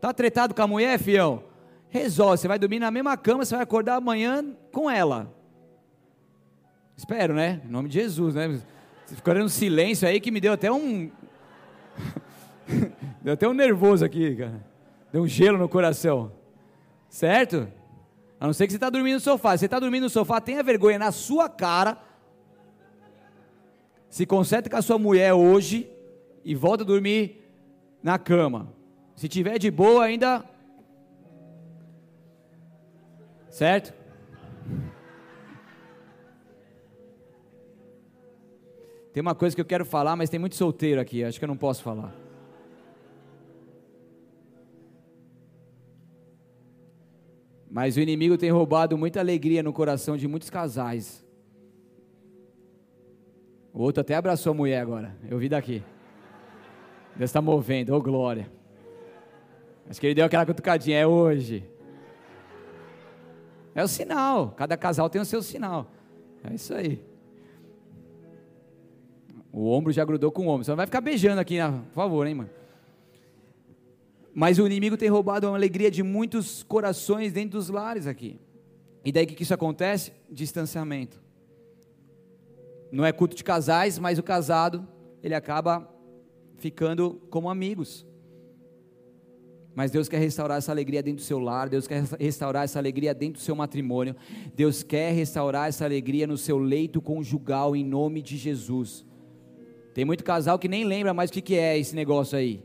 Tá 0.00 0.10
tretado 0.10 0.54
com 0.54 0.62
a 0.62 0.66
mulher, 0.66 0.98
fião? 0.98 1.44
Resolve. 1.90 2.38
Você 2.38 2.48
vai 2.48 2.58
dormir 2.58 2.78
na 2.78 2.90
mesma 2.90 3.14
cama, 3.14 3.44
você 3.44 3.54
vai 3.54 3.62
acordar 3.62 3.96
amanhã 3.96 4.42
com 4.72 4.90
ela. 4.90 5.30
Espero, 6.96 7.34
né? 7.34 7.60
Em 7.62 7.68
nome 7.68 7.90
de 7.90 8.00
Jesus, 8.00 8.34
né? 8.34 8.58
Você 9.04 9.14
ficou 9.16 9.34
um 9.34 9.48
silêncio 9.48 10.08
aí 10.08 10.18
que 10.18 10.30
me 10.30 10.40
deu 10.40 10.54
até 10.54 10.72
um. 10.72 11.10
deu 13.22 13.34
até 13.34 13.46
um 13.46 13.52
nervoso 13.52 14.02
aqui, 14.02 14.34
cara. 14.34 14.64
Deu 15.12 15.22
um 15.22 15.28
gelo 15.28 15.58
no 15.58 15.68
coração. 15.68 16.32
Certo? 17.10 17.68
A 18.40 18.46
não 18.46 18.54
ser 18.54 18.66
que 18.66 18.72
você 18.72 18.78
está 18.78 18.88
dormindo 18.88 19.14
no 19.14 19.20
sofá. 19.20 19.58
Você 19.58 19.66
está 19.66 19.78
dormindo 19.78 20.04
no 20.04 20.10
sofá, 20.10 20.40
tenha 20.40 20.62
vergonha 20.62 20.98
na 20.98 21.12
sua 21.12 21.50
cara 21.50 21.98
se 24.14 24.24
conserta 24.24 24.70
com 24.70 24.76
a 24.76 24.80
sua 24.80 24.96
mulher 24.96 25.32
hoje 25.32 25.90
e 26.44 26.54
volta 26.54 26.84
a 26.84 26.86
dormir 26.86 27.42
na 28.00 28.16
cama. 28.16 28.72
Se 29.16 29.28
tiver 29.28 29.58
de 29.58 29.72
boa 29.72 30.04
ainda. 30.04 30.44
Certo? 33.50 33.92
Tem 39.12 39.20
uma 39.20 39.34
coisa 39.34 39.56
que 39.56 39.60
eu 39.60 39.64
quero 39.64 39.84
falar, 39.84 40.14
mas 40.14 40.30
tem 40.30 40.38
muito 40.38 40.54
solteiro 40.54 41.00
aqui, 41.00 41.24
acho 41.24 41.40
que 41.40 41.44
eu 41.44 41.48
não 41.48 41.56
posso 41.56 41.82
falar. 41.82 42.14
Mas 47.68 47.96
o 47.96 48.00
inimigo 48.00 48.38
tem 48.38 48.52
roubado 48.52 48.96
muita 48.96 49.18
alegria 49.18 49.60
no 49.60 49.72
coração 49.72 50.16
de 50.16 50.28
muitos 50.28 50.50
casais. 50.50 51.23
O 53.74 53.82
outro 53.82 54.02
até 54.02 54.14
abraçou 54.14 54.52
a 54.52 54.54
mulher 54.54 54.80
agora. 54.80 55.16
Eu 55.28 55.36
vi 55.36 55.48
daqui. 55.48 55.82
Deus 57.16 57.28
está 57.28 57.42
movendo, 57.42 57.92
ô 57.92 57.96
oh, 57.96 58.00
glória. 58.00 58.48
Acho 59.90 60.00
que 60.00 60.06
ele 60.06 60.14
deu 60.14 60.24
aquela 60.24 60.46
cutucadinha, 60.46 60.96
é 60.96 61.04
hoje. 61.04 61.68
É 63.74 63.82
o 63.82 63.88
sinal, 63.88 64.52
cada 64.52 64.76
casal 64.76 65.10
tem 65.10 65.20
o 65.20 65.24
seu 65.24 65.42
sinal. 65.42 65.90
É 66.44 66.54
isso 66.54 66.72
aí. 66.72 67.04
O 69.52 69.68
ombro 69.68 69.92
já 69.92 70.04
grudou 70.04 70.30
com 70.30 70.46
o 70.46 70.48
ombro. 70.48 70.64
Você 70.64 70.70
não 70.70 70.76
vai 70.76 70.86
ficar 70.86 71.00
beijando 71.00 71.40
aqui, 71.40 71.58
né? 71.58 71.68
por 71.88 71.94
favor, 71.94 72.24
hein, 72.28 72.34
mano. 72.34 72.50
Mas 74.32 74.60
o 74.60 74.66
inimigo 74.66 74.96
tem 74.96 75.08
roubado 75.08 75.48
a 75.48 75.54
alegria 75.54 75.90
de 75.90 76.02
muitos 76.02 76.62
corações 76.62 77.32
dentro 77.32 77.58
dos 77.58 77.68
lares 77.68 78.06
aqui. 78.06 78.38
E 79.04 79.10
daí 79.10 79.24
o 79.24 79.26
que, 79.26 79.42
isso 79.42 79.54
acontece? 79.54 80.12
Distanciamento 80.30 81.23
não 82.94 83.04
é 83.04 83.12
culto 83.12 83.34
de 83.34 83.42
casais, 83.42 83.98
mas 83.98 84.18
o 84.18 84.22
casado, 84.22 84.86
ele 85.22 85.34
acaba 85.34 85.92
ficando 86.58 87.20
como 87.28 87.50
amigos. 87.50 88.06
Mas 89.74 89.90
Deus 89.90 90.08
quer 90.08 90.18
restaurar 90.18 90.58
essa 90.58 90.70
alegria 90.70 91.02
dentro 91.02 91.20
do 91.20 91.26
seu 91.26 91.40
lar, 91.40 91.68
Deus 91.68 91.88
quer 91.88 92.04
restaurar 92.20 92.62
essa 92.62 92.78
alegria 92.78 93.12
dentro 93.12 93.40
do 93.40 93.44
seu 93.44 93.56
matrimônio, 93.56 94.14
Deus 94.54 94.84
quer 94.84 95.12
restaurar 95.12 95.68
essa 95.68 95.84
alegria 95.84 96.24
no 96.24 96.38
seu 96.38 96.56
leito 96.56 97.02
conjugal, 97.02 97.74
em 97.74 97.84
nome 97.84 98.22
de 98.22 98.36
Jesus. 98.36 99.04
Tem 99.92 100.04
muito 100.04 100.22
casal 100.22 100.56
que 100.56 100.68
nem 100.68 100.84
lembra 100.84 101.12
mais 101.12 101.30
o 101.30 101.32
que, 101.32 101.56
é 101.56 101.76
esse 101.76 101.96
negócio 101.96 102.38
aí. 102.38 102.62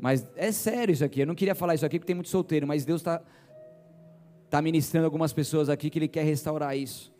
Mas 0.00 0.24
é 0.36 0.52
sério 0.52 0.92
isso 0.92 1.04
aqui, 1.04 1.20
eu 1.20 1.26
não 1.26 1.34
queria 1.34 1.56
falar 1.56 1.74
isso 1.74 1.84
aqui 1.84 1.98
porque 1.98 2.06
tem 2.06 2.16
muito 2.16 2.30
solteiro, 2.30 2.64
mas 2.64 2.84
Deus 2.84 3.00
está 3.00 3.20
tá 4.48 4.62
ministrando 4.62 5.04
algumas 5.04 5.32
pessoas 5.32 5.68
aqui 5.68 5.90
que 5.90 5.98
Ele 5.98 6.08
quer 6.08 6.24
restaurar 6.24 6.76
isso. 6.76 7.11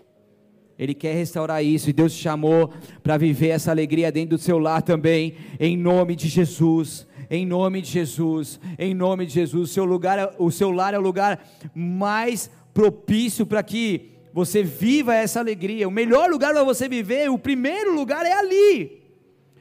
Ele 0.78 0.94
quer 0.94 1.14
restaurar 1.14 1.64
isso 1.64 1.90
e 1.90 1.92
Deus 1.92 2.12
te 2.14 2.22
chamou 2.22 2.72
para 3.02 3.16
viver 3.16 3.48
essa 3.48 3.70
alegria 3.70 4.10
dentro 4.10 4.36
do 4.36 4.42
seu 4.42 4.58
lar 4.58 4.82
também, 4.82 5.34
em 5.60 5.76
nome 5.76 6.16
de 6.16 6.28
Jesus. 6.28 7.06
Em 7.30 7.46
nome 7.46 7.80
de 7.80 7.90
Jesus, 7.90 8.60
em 8.78 8.92
nome 8.92 9.24
de 9.24 9.32
Jesus, 9.32 9.70
o 9.70 9.72
seu 9.72 9.86
lugar, 9.86 10.18
é, 10.18 10.34
o 10.38 10.50
seu 10.50 10.70
lar 10.70 10.92
é 10.92 10.98
o 10.98 11.00
lugar 11.00 11.42
mais 11.74 12.50
propício 12.74 13.46
para 13.46 13.62
que 13.62 14.10
você 14.34 14.62
viva 14.62 15.14
essa 15.14 15.40
alegria. 15.40 15.88
O 15.88 15.90
melhor 15.90 16.28
lugar 16.28 16.52
para 16.52 16.62
você 16.62 16.88
viver, 16.90 17.30
o 17.30 17.38
primeiro 17.38 17.94
lugar 17.94 18.26
é 18.26 18.32
ali. 18.32 19.02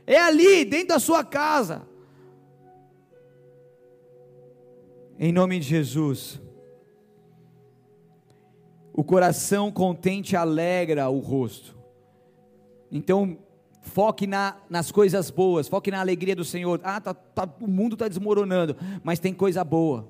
É 0.06 0.18
ali, 0.18 0.66
dentro 0.66 0.90
da 0.90 1.00
sua 1.00 1.24
casa. 1.24 1.84
Em 5.18 5.32
nome 5.32 5.60
de 5.60 5.68
Jesus. 5.68 6.42
O 9.02 9.04
coração 9.04 9.72
contente 9.72 10.36
alegra 10.36 11.10
o 11.10 11.18
rosto. 11.18 11.76
Então, 12.92 13.36
foque 13.82 14.28
na, 14.28 14.58
nas 14.70 14.92
coisas 14.92 15.32
boas, 15.32 15.68
foque 15.68 15.90
na 15.90 16.00
alegria 16.00 16.36
do 16.36 16.46
Senhor. 16.46 16.80
Ah, 16.84 17.02
tá, 17.02 17.12
tá, 17.12 17.50
o 17.60 17.68
mundo 17.68 17.94
está 17.94 18.08
desmoronando, 18.08 18.76
mas 19.04 19.18
tem 19.18 19.34
coisa 19.34 19.64
boa. 19.64 20.08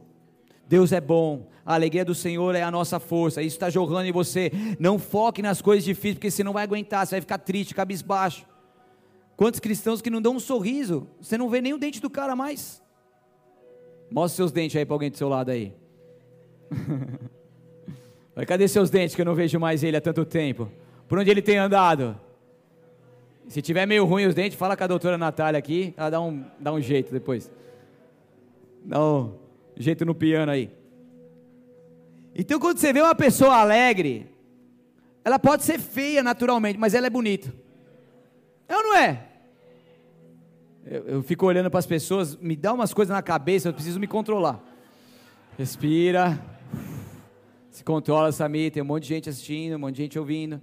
Deus 0.68 0.92
é 0.92 1.00
bom, 1.00 1.48
a 1.66 1.74
alegria 1.74 2.04
do 2.04 2.14
Senhor 2.14 2.54
é 2.54 2.64
a 2.64 2.70
nossa 2.70 3.00
força, 3.00 3.42
isso 3.42 3.56
está 3.56 3.70
jogando 3.70 4.08
em 4.08 4.12
você. 4.12 4.52
Não 4.78 5.00
foque 5.00 5.42
nas 5.42 5.62
coisas 5.62 5.86
difíceis, 5.86 6.16
porque 6.16 6.30
você 6.30 6.44
não 6.44 6.52
vai 6.52 6.64
aguentar, 6.64 7.08
você 7.08 7.16
vai 7.16 7.22
ficar 7.22 7.38
triste, 7.38 7.74
cabisbaixo. 7.74 8.46
Quantos 9.38 9.62
cristãos 9.62 10.02
que 10.02 10.10
não 10.10 10.22
dão 10.22 10.36
um 10.36 10.40
sorriso, 10.42 11.08
você 11.22 11.38
não 11.38 11.48
vê 11.48 11.62
nem 11.62 11.74
o 11.74 11.78
dente 11.78 12.02
do 12.02 12.10
cara 12.10 12.36
mais. 12.36 12.84
Mostra 14.12 14.36
seus 14.36 14.52
dentes 14.52 14.76
aí 14.76 14.86
para 14.86 14.96
alguém 14.96 15.10
do 15.10 15.16
seu 15.16 15.30
lado 15.30 15.50
aí. 15.50 15.74
Cadê 18.46 18.68
seus 18.68 18.90
dentes 18.90 19.16
que 19.16 19.22
eu 19.22 19.26
não 19.26 19.36
vejo 19.36 19.60
mais 19.60 19.84
ele 19.84 19.98
há 19.98 20.02
tanto 20.02 20.26
tempo? 20.26 20.72
Por 21.08 21.20
onde 21.20 21.30
ele 21.30 21.42
tem 21.42 21.58
andado? 21.58 22.18
Se 23.48 23.62
tiver 23.62 23.86
meio 23.86 24.06
ruim 24.06 24.26
os 24.26 24.34
dentes, 24.34 24.58
fala 24.58 24.78
com 24.78 24.84
a 24.84 24.88
doutora 24.88 25.18
Natália 25.18 25.58
aqui, 25.58 25.94
ela 25.98 26.10
dá 26.10 26.22
um, 26.22 26.44
dá 26.60 26.72
um 26.72 26.82
jeito 26.82 27.12
depois. 27.12 27.52
Dá 28.86 29.04
um 29.04 29.34
jeito 29.76 30.06
no 30.06 30.16
piano 30.16 30.52
aí. 30.52 30.72
Então 32.34 32.60
quando 32.60 32.78
você 32.78 32.94
vê 32.94 33.02
uma 33.02 33.14
pessoa 33.14 33.58
alegre, 33.58 34.28
ela 35.24 35.38
pode 35.38 35.64
ser 35.64 35.80
feia 35.80 36.24
naturalmente, 36.24 36.80
mas 36.80 36.94
ela 36.94 37.08
é 37.08 37.10
bonita. 37.10 37.54
É 38.68 38.76
ou 38.78 38.84
não 38.84 38.96
é? 38.96 39.28
Eu, 40.86 41.08
eu 41.08 41.24
fico 41.24 41.46
olhando 41.46 41.70
para 41.70 41.80
as 41.80 41.86
pessoas, 41.86 42.36
me 42.38 42.56
dá 42.56 42.74
umas 42.74 42.94
coisas 42.94 43.14
na 43.14 43.22
cabeça, 43.22 43.70
eu 43.70 43.74
preciso 43.74 44.00
me 44.00 44.08
controlar. 44.08 44.64
Respira. 45.58 46.51
Se 47.72 47.86
controla, 47.86 48.34
Samir, 48.34 48.70
tem 48.70 48.84
um 48.84 48.86
monte 48.86 49.04
de 49.04 49.10
gente 49.10 49.30
assistindo, 49.30 49.78
um 49.78 49.80
monte 49.80 49.96
de 49.96 50.02
gente 50.04 50.20
ouvindo. 50.20 50.62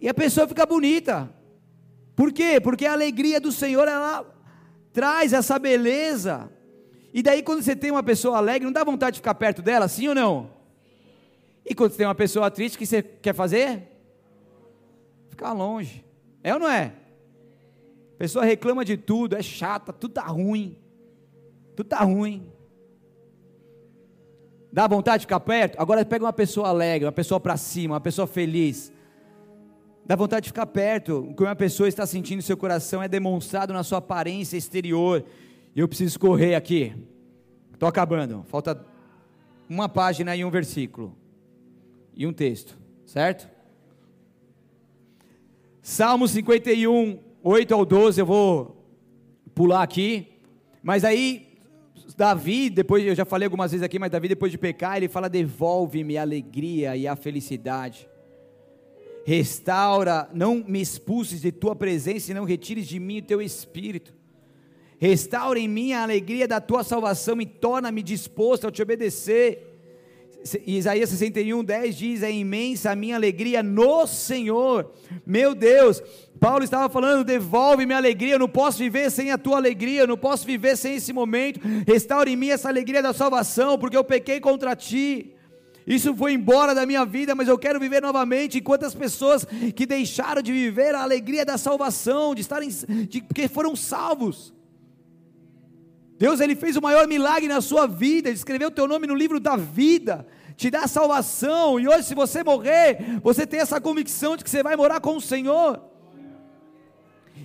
E 0.00 0.08
a 0.08 0.14
pessoa 0.14 0.46
fica 0.46 0.64
bonita. 0.64 1.28
Por 2.14 2.32
quê? 2.32 2.60
Porque 2.60 2.86
a 2.86 2.92
alegria 2.92 3.40
do 3.40 3.50
Senhor, 3.50 3.88
ela 3.88 4.24
traz 4.92 5.32
essa 5.32 5.58
beleza. 5.58 6.48
E 7.12 7.20
daí, 7.20 7.42
quando 7.42 7.62
você 7.62 7.74
tem 7.74 7.90
uma 7.90 8.02
pessoa 8.02 8.38
alegre, 8.38 8.64
não 8.64 8.72
dá 8.72 8.84
vontade 8.84 9.14
de 9.14 9.20
ficar 9.20 9.34
perto 9.34 9.60
dela, 9.60 9.88
sim 9.88 10.06
ou 10.06 10.14
não? 10.14 10.50
E 11.66 11.74
quando 11.74 11.90
você 11.90 11.98
tem 11.98 12.06
uma 12.06 12.14
pessoa 12.14 12.48
triste, 12.48 12.76
o 12.76 12.78
que 12.78 12.86
você 12.86 13.02
quer 13.02 13.34
fazer? 13.34 13.88
Ficar 15.30 15.52
longe. 15.52 16.04
É 16.44 16.54
ou 16.54 16.60
não 16.60 16.68
é? 16.68 16.94
A 18.14 18.18
pessoa 18.18 18.44
reclama 18.44 18.84
de 18.84 18.96
tudo, 18.96 19.34
é 19.34 19.42
chata, 19.42 19.92
tudo 19.92 20.14
tá 20.14 20.22
ruim. 20.22 20.78
Tudo 21.74 21.88
tá 21.88 21.98
ruim. 22.04 22.52
Dá 24.72 24.86
vontade 24.86 25.20
de 25.20 25.26
ficar 25.26 25.40
perto? 25.40 25.80
Agora 25.80 26.04
pega 26.04 26.24
uma 26.24 26.32
pessoa 26.32 26.68
alegre, 26.68 27.06
uma 27.06 27.12
pessoa 27.12 27.40
para 27.40 27.56
cima, 27.56 27.94
uma 27.94 28.00
pessoa 28.00 28.26
feliz. 28.26 28.92
Dá 30.04 30.14
vontade 30.14 30.44
de 30.44 30.48
ficar 30.50 30.66
perto. 30.66 31.18
O 31.30 31.34
que 31.34 31.42
uma 31.42 31.56
pessoa 31.56 31.88
está 31.88 32.06
sentindo 32.06 32.36
no 32.36 32.42
seu 32.42 32.56
coração 32.56 33.02
é 33.02 33.08
demonstrado 33.08 33.72
na 33.72 33.82
sua 33.82 33.98
aparência 33.98 34.56
exterior. 34.56 35.24
Eu 35.74 35.88
preciso 35.88 36.18
correr 36.18 36.54
aqui. 36.54 36.94
Estou 37.72 37.88
acabando. 37.88 38.42
Falta 38.48 38.84
uma 39.68 39.88
página 39.88 40.34
e 40.34 40.44
um 40.44 40.50
versículo. 40.50 41.14
E 42.14 42.26
um 42.26 42.32
texto. 42.32 42.78
Certo? 43.06 43.48
Salmo 45.82 46.28
51, 46.28 47.18
8 47.42 47.74
ao 47.74 47.84
12. 47.84 48.20
Eu 48.20 48.26
vou 48.26 48.86
pular 49.54 49.82
aqui. 49.82 50.28
Mas 50.82 51.04
aí, 51.04 51.47
Davi, 52.16 52.70
depois 52.70 53.04
eu 53.04 53.14
já 53.14 53.24
falei 53.24 53.46
algumas 53.46 53.70
vezes 53.70 53.84
aqui, 53.84 53.98
mas 53.98 54.10
Davi, 54.10 54.28
depois 54.28 54.50
de 54.50 54.58
pecar, 54.58 54.96
ele 54.96 55.08
fala: 55.08 55.28
devolve-me 55.28 56.16
a 56.16 56.22
alegria 56.22 56.96
e 56.96 57.06
a 57.06 57.14
felicidade 57.14 58.08
Restaura, 59.28 60.26
não 60.32 60.64
me 60.66 60.80
expulses 60.80 61.42
de 61.42 61.52
tua 61.52 61.76
presença 61.76 62.30
e 62.30 62.34
não 62.34 62.44
retires 62.44 62.86
de 62.86 62.98
mim 62.98 63.18
o 63.18 63.22
teu 63.22 63.42
espírito. 63.42 64.14
Restaura 64.98 65.58
em 65.58 65.68
mim 65.68 65.92
a 65.92 66.02
alegria 66.02 66.48
da 66.48 66.62
tua 66.62 66.82
salvação 66.82 67.38
e 67.38 67.44
torna-me 67.44 68.02
disposto 68.02 68.66
a 68.66 68.72
te 68.72 68.80
obedecer. 68.80 69.66
Isaías 70.66 71.10
61, 71.10 71.62
10 71.62 71.94
diz: 71.94 72.22
É 72.22 72.32
imensa 72.32 72.90
a 72.90 72.96
minha 72.96 73.16
alegria 73.16 73.62
no 73.62 74.06
Senhor. 74.06 74.94
Meu 75.26 75.54
Deus, 75.54 76.02
Paulo 76.38 76.64
estava 76.64 76.88
falando: 76.88 77.24
devolve 77.24 77.84
minha 77.86 77.98
alegria. 77.98 78.34
Eu 78.34 78.38
não 78.38 78.48
posso 78.48 78.78
viver 78.78 79.10
sem 79.10 79.30
a 79.30 79.38
tua 79.38 79.56
alegria, 79.56 80.02
eu 80.02 80.06
não 80.06 80.16
posso 80.16 80.46
viver 80.46 80.76
sem 80.76 80.94
esse 80.94 81.12
momento. 81.12 81.60
Restaura 81.86 82.30
em 82.30 82.36
mim 82.36 82.48
essa 82.48 82.68
alegria 82.68 83.02
da 83.02 83.12
salvação, 83.12 83.78
porque 83.78 83.96
eu 83.96 84.04
pequei 84.04 84.40
contra 84.40 84.76
ti. 84.76 85.34
Isso 85.86 86.14
foi 86.14 86.34
embora 86.34 86.74
da 86.74 86.84
minha 86.84 87.04
vida, 87.06 87.34
mas 87.34 87.48
eu 87.48 87.58
quero 87.58 87.80
viver 87.80 88.02
novamente. 88.02 88.58
Enquanto 88.58 88.84
as 88.84 88.94
pessoas 88.94 89.46
que 89.74 89.86
deixaram 89.86 90.42
de 90.42 90.52
viver 90.52 90.94
a 90.94 91.02
alegria 91.02 91.46
da 91.46 91.56
salvação, 91.56 92.34
de 92.34 92.42
estarem, 92.42 92.68
de, 92.68 93.22
porque 93.22 93.48
foram 93.48 93.74
salvos. 93.74 94.52
Deus 96.18 96.40
ele 96.40 96.54
fez 96.54 96.76
o 96.76 96.82
maior 96.82 97.06
milagre 97.06 97.48
na 97.48 97.60
sua 97.60 97.86
vida, 97.86 98.28
ele 98.28 98.36
escreveu 98.36 98.68
o 98.68 98.72
teu 98.72 98.86
nome 98.86 99.06
no 99.06 99.14
livro 99.14 99.40
da 99.40 99.56
vida, 99.56 100.26
te 100.56 100.68
dá 100.68 100.86
salvação, 100.88 101.78
e 101.78 101.86
hoje, 101.88 102.02
se 102.02 102.14
você 102.14 102.42
morrer, 102.42 103.20
você 103.22 103.46
tem 103.46 103.60
essa 103.60 103.80
convicção 103.80 104.36
de 104.36 104.42
que 104.42 104.50
você 104.50 104.62
vai 104.62 104.76
morar 104.76 105.00
com 105.00 105.16
o 105.16 105.20
Senhor. 105.20 105.87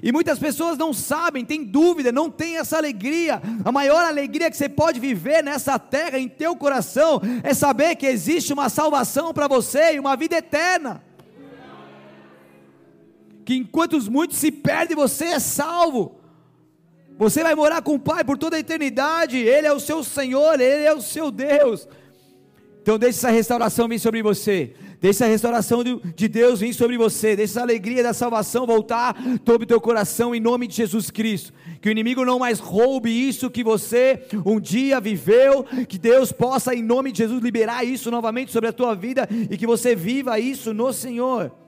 E 0.06 0.12
muitas 0.12 0.38
pessoas 0.38 0.78
não 0.78 0.92
sabem, 0.92 1.46
têm 1.46 1.64
dúvida, 1.64 2.12
não 2.12 2.30
têm 2.30 2.58
essa 2.58 2.76
alegria. 2.76 3.42
A 3.64 3.72
maior 3.72 4.04
alegria 4.04 4.52
que 4.52 4.58
você 4.58 4.68
pode 4.68 5.00
viver 5.00 5.42
nessa 5.42 5.80
terra, 5.80 6.20
em 6.20 6.28
teu 6.28 6.58
coração, 6.58 7.22
é 7.42 7.54
saber 7.54 7.96
que 7.96 8.06
existe 8.06 8.52
uma 8.52 8.68
salvação 8.68 9.34
para 9.34 9.48
você 9.48 9.96
e 9.96 10.00
uma 10.02 10.18
vida 10.18 10.36
eterna. 10.36 11.02
Que 13.46 13.56
enquanto 13.56 13.98
muitos 14.12 14.40
se 14.40 14.52
perdem, 14.52 14.94
você 14.94 15.24
é 15.24 15.40
salvo. 15.40 16.20
Você 17.18 17.42
vai 17.42 17.56
morar 17.56 17.82
com 17.82 17.96
o 17.96 18.00
Pai 18.00 18.26
por 18.26 18.38
toda 18.38 18.58
a 18.58 18.60
eternidade. 18.60 19.38
Ele 19.38 19.68
é 19.68 19.72
o 19.72 19.80
seu 19.80 20.04
Senhor, 20.04 20.60
Ele 20.60 20.84
é 20.84 20.94
o 20.94 21.02
seu 21.02 21.32
Deus. 21.32 21.88
Então 22.84 23.00
deixe 23.00 23.18
essa 23.18 23.32
restauração 23.32 23.88
vir 23.88 23.98
sobre 23.98 24.22
você. 24.22 24.74
Deixe 25.00 25.24
a 25.24 25.28
restauração 25.28 25.82
de 25.84 26.28
Deus 26.28 26.60
vir 26.60 26.74
sobre 26.74 26.98
você. 26.98 27.34
Deixe 27.34 27.54
essa 27.54 27.62
alegria 27.62 28.04
da 28.04 28.14
salvação 28.14 28.68
voltar 28.68 29.16
sobre 29.46 29.64
o 29.64 29.68
teu 29.68 29.80
coração 29.80 30.36
em 30.36 30.42
nome 30.42 30.68
de 30.68 30.76
Jesus 30.76 31.10
Cristo. 31.10 31.54
Que 31.82 31.88
o 31.88 31.92
inimigo 31.92 32.26
não 32.26 32.40
mais 32.40 32.60
roube 32.60 33.10
isso 33.10 33.50
que 33.50 33.64
você 33.64 34.26
um 34.46 34.60
dia 34.60 35.00
viveu. 35.00 35.64
Que 35.88 35.98
Deus 35.98 36.34
possa, 36.34 36.76
em 36.76 36.84
nome 36.84 37.14
de 37.14 37.20
Jesus, 37.20 37.42
liberar 37.42 37.86
isso 37.86 38.12
novamente 38.12 38.52
sobre 38.52 38.68
a 38.68 38.74
tua 38.74 38.94
vida 38.94 39.30
e 39.50 39.58
que 39.58 39.66
você 39.66 39.96
viva 39.96 40.38
isso 40.38 40.74
no 40.74 40.92
Senhor. 40.92 41.63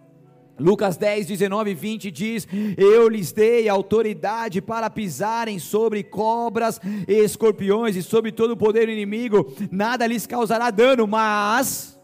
Lucas 0.57 0.95
10, 0.95 1.27
19 1.27 1.71
e 1.71 1.73
20 1.73 2.11
diz: 2.11 2.47
Eu 2.77 3.09
lhes 3.09 3.31
dei 3.31 3.67
autoridade 3.67 4.61
para 4.61 4.89
pisarem 4.89 5.59
sobre 5.59 6.03
cobras 6.03 6.79
e 7.07 7.13
escorpiões 7.13 7.95
e 7.95 8.03
sobre 8.03 8.31
todo 8.31 8.51
o 8.51 8.57
poder 8.57 8.87
inimigo, 8.87 9.53
nada 9.69 10.07
lhes 10.07 10.25
causará 10.25 10.71
dano, 10.71 11.05
mas 11.05 11.99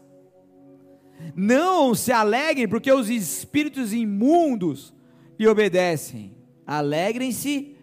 não 1.34 1.94
se 1.94 2.12
alegrem, 2.12 2.68
porque 2.68 2.92
os 2.92 3.08
espíritos 3.08 3.92
imundos 3.92 4.92
lhe 5.38 5.48
obedecem. 5.48 6.34
Alegrem-se, 6.66 7.74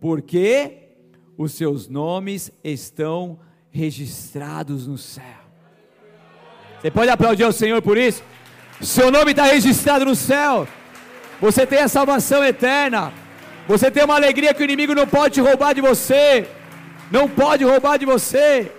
porque 0.00 0.90
os 1.36 1.52
seus 1.52 1.88
nomes 1.88 2.52
estão 2.62 3.38
registrados 3.70 4.86
no 4.86 4.98
céu. 4.98 5.24
Você 6.80 6.90
pode 6.90 7.10
aplaudir 7.10 7.44
ao 7.44 7.52
Senhor 7.52 7.80
por 7.82 7.96
isso? 7.96 8.22
Seu 8.80 9.10
nome 9.10 9.32
está 9.32 9.44
registrado 9.44 10.04
no 10.04 10.14
céu. 10.14 10.66
Você 11.40 11.66
tem 11.66 11.80
a 11.80 11.88
salvação 11.88 12.42
eterna. 12.44 13.12
Você 13.68 13.90
tem 13.90 14.04
uma 14.04 14.14
alegria 14.14 14.54
que 14.54 14.62
o 14.62 14.64
inimigo 14.64 14.94
não 14.94 15.06
pode 15.06 15.40
roubar 15.40 15.74
de 15.74 15.80
você. 15.80 16.48
Não 17.10 17.28
pode 17.28 17.64
roubar 17.64 17.98
de 17.98 18.06
você. 18.06 18.72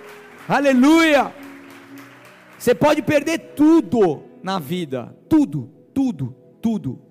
Aleluia. 0.48 1.32
Você 2.58 2.74
pode 2.74 3.02
perder 3.02 3.40
tudo 3.56 4.24
na 4.44 4.60
vida, 4.60 5.16
tudo, 5.30 5.72
tudo, 5.94 6.36
tudo. 6.62 7.02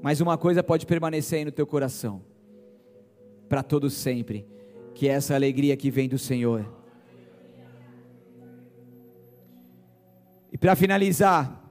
Mas 0.00 0.20
uma 0.20 0.36
coisa 0.36 0.62
pode 0.62 0.86
permanecer 0.86 1.38
aí 1.38 1.44
no 1.44 1.52
teu 1.52 1.66
coração, 1.66 2.22
para 3.48 3.62
todo 3.62 3.88
sempre, 3.88 4.44
que 4.94 5.08
é 5.08 5.12
essa 5.12 5.34
alegria 5.34 5.76
que 5.76 5.90
vem 5.90 6.08
do 6.08 6.18
Senhor. 6.18 6.66
E 10.52 10.58
para 10.58 10.74
finalizar, 10.74 11.61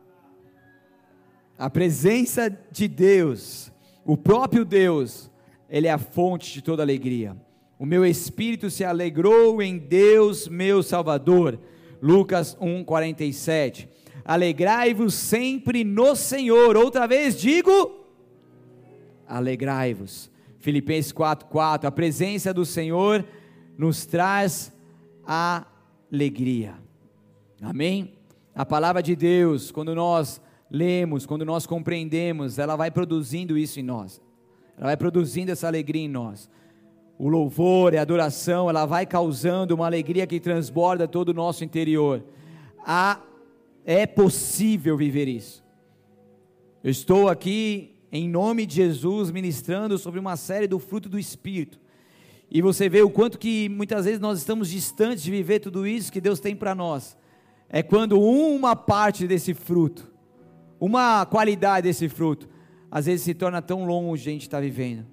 a 1.62 1.70
presença 1.70 2.50
de 2.72 2.88
Deus, 2.88 3.72
o 4.04 4.18
próprio 4.18 4.66
Deus, 4.66 5.30
Ele 5.70 5.86
é 5.86 5.92
a 5.92 6.00
fonte 6.00 6.52
de 6.52 6.60
toda 6.60 6.82
alegria. 6.82 7.38
O 7.78 7.86
meu 7.86 8.04
espírito 8.04 8.68
se 8.72 8.84
alegrou 8.84 9.62
em 9.62 9.78
Deus, 9.78 10.48
meu 10.48 10.82
Salvador. 10.82 11.60
Lucas 12.02 12.58
1:47. 12.60 13.88
Alegrai-vos 14.26 15.14
sempre 15.14 15.84
no 15.84 16.16
Senhor. 16.16 16.76
Outra 16.76 17.06
vez 17.06 17.40
digo: 17.40 18.08
alegrai-vos. 19.28 20.32
Filipenses 20.58 21.14
4:4. 21.14 21.86
A 21.86 21.92
presença 21.92 22.52
do 22.52 22.66
Senhor 22.66 23.24
nos 23.78 24.04
traz 24.04 24.74
alegria. 25.24 26.74
Amém? 27.62 28.16
A 28.56 28.66
palavra 28.66 29.04
de 29.04 29.16
Deus, 29.16 29.70
quando 29.70 29.94
nós 29.94 30.42
lemos, 30.72 31.26
quando 31.26 31.46
nós 31.46 31.68
compreendemos, 31.68 32.58
ela 32.58 32.76
vai 32.76 32.90
produzindo 32.90 33.58
isso 33.58 33.80
em 33.80 33.84
nós. 33.84 34.20
Ela 34.78 34.88
vai 34.88 34.98
produzindo 34.98 35.52
essa 35.52 35.68
alegria 35.68 36.02
em 36.02 36.10
nós 36.10 36.50
o 37.22 37.30
louvor 37.30 37.94
e 37.94 38.00
a 38.00 38.02
adoração, 38.02 38.68
ela 38.68 38.84
vai 38.88 39.06
causando 39.06 39.76
uma 39.76 39.86
alegria 39.86 40.26
que 40.26 40.40
transborda 40.40 41.08
todo 41.08 41.30
o 41.30 41.34
nosso 41.36 41.64
interior. 41.64 42.24
Ah, 42.84 43.22
é 43.86 44.08
possível 44.08 44.98
viver 44.98 45.28
isso. 45.28 45.64
Eu 46.84 46.90
estou 46.90 47.30
aqui 47.30 47.94
em 48.12 48.28
nome 48.28 48.66
de 48.66 48.74
Jesus 48.74 49.30
ministrando 49.30 50.00
sobre 50.00 50.20
uma 50.20 50.36
série 50.36 50.66
do 50.66 50.80
fruto 50.80 51.08
do 51.08 51.20
Espírito. 51.20 51.80
E 52.50 52.60
você 52.60 52.90
vê 52.90 53.04
o 53.04 53.10
quanto 53.12 53.38
que 53.38 53.70
muitas 53.70 54.06
vezes 54.06 54.20
nós 54.20 54.40
estamos 54.40 54.72
distantes 54.72 55.24
de 55.24 55.30
viver 55.30 55.60
tudo 55.60 55.86
isso 55.86 56.12
que 56.12 56.20
Deus 56.20 56.40
tem 56.40 56.56
para 56.56 56.74
nós. 56.74 57.16
É 57.70 57.84
quando 57.84 58.20
uma 58.20 58.76
parte 58.76 59.28
desse 59.28 59.54
fruto, 59.54 60.11
uma 60.82 61.24
qualidade 61.28 61.88
desse 61.88 62.10
fruto, 62.10 62.50
às 62.90 63.06
vezes 63.06 63.22
se 63.22 63.36
torna 63.36 63.62
tão 63.62 63.86
longe 63.86 64.28
a 64.28 64.34
gente 64.34 64.42
estar 64.42 64.58
tá 64.58 64.62
vivendo. 64.62 65.06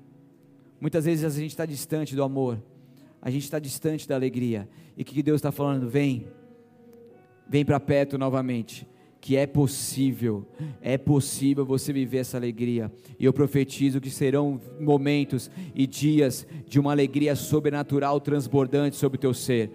Muitas 0.80 1.04
vezes 1.04 1.24
a 1.24 1.28
gente 1.28 1.50
está 1.50 1.66
distante 1.66 2.16
do 2.16 2.22
amor, 2.22 2.62
a 3.20 3.30
gente 3.30 3.44
está 3.44 3.58
distante 3.58 4.08
da 4.08 4.14
alegria. 4.14 4.66
E 4.96 5.02
o 5.02 5.04
que 5.04 5.22
Deus 5.22 5.36
está 5.36 5.52
falando? 5.52 5.86
Vem, 5.86 6.26
vem 7.46 7.66
para 7.66 7.78
perto 7.78 8.16
novamente. 8.16 8.88
Que 9.20 9.36
é 9.36 9.46
possível, 9.46 10.46
é 10.80 10.96
possível 10.96 11.66
você 11.66 11.92
viver 11.92 12.18
essa 12.18 12.36
alegria. 12.36 12.90
E 13.18 13.24
eu 13.24 13.32
profetizo 13.32 14.00
que 14.00 14.10
serão 14.10 14.60
momentos 14.80 15.50
e 15.74 15.86
dias 15.86 16.46
de 16.66 16.78
uma 16.80 16.92
alegria 16.92 17.34
sobrenatural 17.34 18.20
transbordante 18.20 18.96
sobre 18.96 19.16
o 19.16 19.20
teu 19.20 19.34
ser. 19.34 19.70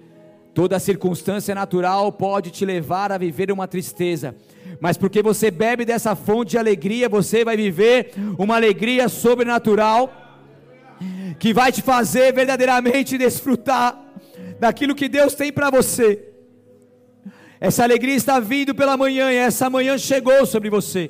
Toda 0.53 0.79
circunstância 0.79 1.53
natural 1.53 2.11
pode 2.11 2.51
te 2.51 2.63
levar 2.63 3.11
a 3.11 3.17
viver 3.17 3.51
uma 3.51 3.67
tristeza, 3.67 4.35
mas 4.79 4.97
porque 4.97 5.21
você 5.21 5.49
bebe 5.49 5.85
dessa 5.85 6.15
fonte 6.15 6.51
de 6.51 6.57
alegria, 6.57 7.09
você 7.09 7.43
vai 7.43 7.55
viver 7.55 8.13
uma 8.37 8.55
alegria 8.55 9.07
sobrenatural 9.09 10.11
que 11.39 11.53
vai 11.53 11.71
te 11.71 11.81
fazer 11.81 12.33
verdadeiramente 12.33 13.17
desfrutar 13.17 13.99
daquilo 14.59 14.95
que 14.95 15.09
Deus 15.09 15.33
tem 15.33 15.51
para 15.51 15.69
você. 15.69 16.29
Essa 17.59 17.83
alegria 17.83 18.15
está 18.15 18.39
vindo 18.39 18.75
pela 18.75 18.97
manhã 18.97 19.31
e 19.31 19.35
essa 19.35 19.69
manhã 19.69 19.97
chegou 19.97 20.45
sobre 20.45 20.69
você. 20.69 21.09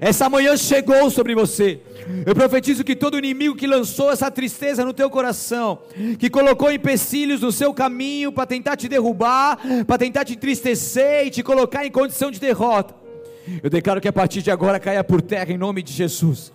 Essa 0.00 0.28
manhã 0.28 0.56
chegou 0.56 1.10
sobre 1.10 1.34
você. 1.34 1.80
Eu 2.26 2.34
profetizo 2.34 2.84
que 2.84 2.96
todo 2.96 3.18
inimigo 3.18 3.54
que 3.54 3.66
lançou 3.66 4.10
essa 4.10 4.30
tristeza 4.30 4.84
no 4.84 4.92
teu 4.92 5.10
coração, 5.10 5.80
que 6.18 6.30
colocou 6.30 6.70
empecilhos 6.70 7.40
no 7.40 7.52
seu 7.52 7.72
caminho 7.72 8.32
para 8.32 8.46
tentar 8.46 8.76
te 8.76 8.88
derrubar, 8.88 9.58
para 9.86 9.98
tentar 9.98 10.24
te 10.24 10.34
entristecer 10.34 11.26
e 11.26 11.30
te 11.30 11.42
colocar 11.42 11.84
em 11.86 11.90
condição 11.90 12.30
de 12.30 12.40
derrota, 12.40 12.94
eu 13.62 13.68
declaro 13.68 14.00
que 14.00 14.08
a 14.08 14.12
partir 14.12 14.42
de 14.42 14.50
agora 14.50 14.80
caia 14.80 15.04
por 15.04 15.20
terra 15.20 15.52
em 15.52 15.58
nome 15.58 15.82
de 15.82 15.92
Jesus 15.92 16.52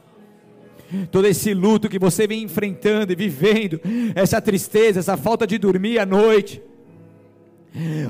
todo 1.12 1.28
esse 1.28 1.54
luto 1.54 1.88
que 1.88 2.00
você 2.00 2.26
vem 2.26 2.42
enfrentando 2.42 3.14
e 3.14 3.16
vivendo, 3.16 3.80
essa 4.16 4.42
tristeza, 4.42 5.00
essa 5.00 5.16
falta 5.16 5.46
de 5.46 5.60
dormir 5.60 6.00
à 6.00 6.06
noite, 6.06 6.64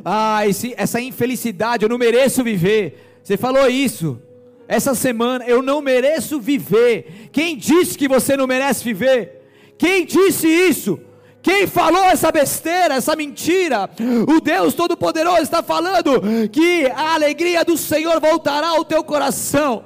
ah, 0.05 0.47
esse, 0.47 0.73
essa 0.77 1.01
infelicidade, 1.01 1.83
eu 1.83 1.89
não 1.89 1.97
mereço 1.97 2.41
viver. 2.41 3.19
Você 3.21 3.35
falou 3.35 3.67
isso 3.69 4.21
essa 4.69 4.93
semana, 4.93 5.45
eu 5.45 5.63
não 5.63 5.81
mereço 5.81 6.39
viver. 6.39 7.29
Quem 7.31 7.57
disse 7.57 7.97
que 7.97 8.07
você 8.07 8.37
não 8.37 8.45
merece 8.45 8.83
viver? 8.83 9.41
Quem 9.79 10.05
disse 10.05 10.47
isso? 10.47 10.99
Quem 11.41 11.65
falou 11.65 12.03
essa 12.03 12.31
besteira, 12.31 12.93
essa 12.93 13.15
mentira? 13.15 13.89
O 14.27 14.39
Deus 14.39 14.75
Todo-Poderoso 14.75 15.41
está 15.41 15.63
falando 15.63 16.21
que 16.51 16.85
a 16.95 17.15
alegria 17.15 17.65
do 17.65 17.75
Senhor 17.75 18.21
voltará 18.21 18.67
ao 18.67 18.85
teu 18.85 19.03
coração. 19.03 19.85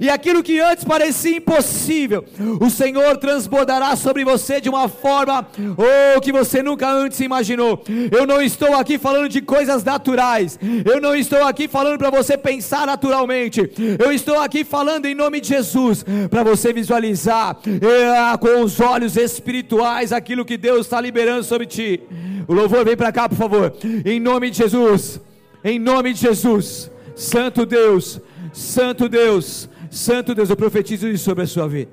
E 0.00 0.10
aquilo 0.10 0.42
que 0.42 0.58
antes 0.58 0.84
parecia 0.84 1.36
impossível, 1.36 2.24
o 2.60 2.68
Senhor 2.68 3.16
transbordará 3.18 3.94
sobre 3.94 4.24
você 4.24 4.60
de 4.60 4.68
uma 4.68 4.88
forma 4.88 5.46
oh, 5.76 6.20
que 6.20 6.32
você 6.32 6.62
nunca 6.62 6.90
antes 6.90 7.20
imaginou. 7.20 7.82
Eu 8.10 8.26
não 8.26 8.42
estou 8.42 8.74
aqui 8.74 8.98
falando 8.98 9.28
de 9.28 9.40
coisas 9.40 9.84
naturais. 9.84 10.58
Eu 10.84 11.00
não 11.00 11.14
estou 11.14 11.44
aqui 11.44 11.68
falando 11.68 11.98
para 11.98 12.10
você 12.10 12.36
pensar 12.36 12.86
naturalmente. 12.86 13.70
Eu 13.98 14.12
estou 14.12 14.40
aqui 14.40 14.64
falando 14.64 15.06
em 15.06 15.14
nome 15.14 15.40
de 15.40 15.48
Jesus 15.48 16.04
para 16.28 16.42
você 16.42 16.72
visualizar 16.72 17.58
eh, 17.66 18.38
com 18.38 18.62
os 18.62 18.80
olhos 18.80 19.16
espirituais 19.16 20.12
aquilo 20.12 20.44
que 20.44 20.56
Deus 20.56 20.86
está 20.86 21.00
liberando 21.00 21.44
sobre 21.44 21.66
ti. 21.66 22.00
O 22.48 22.54
louvor 22.54 22.84
vem 22.84 22.96
para 22.96 23.12
cá, 23.12 23.28
por 23.28 23.36
favor. 23.36 23.74
Em 24.04 24.18
nome 24.18 24.50
de 24.50 24.58
Jesus. 24.58 25.20
Em 25.62 25.78
nome 25.78 26.12
de 26.12 26.20
Jesus. 26.20 26.90
Santo 27.14 27.66
Deus 27.66 28.20
Santo 28.52 29.08
Deus, 29.08 29.68
Santo 29.90 30.34
Deus, 30.34 30.50
eu 30.50 30.56
profetizo 30.56 31.08
isso 31.08 31.24
sobre 31.24 31.44
a 31.44 31.46
sua 31.46 31.68
vida. 31.68 31.90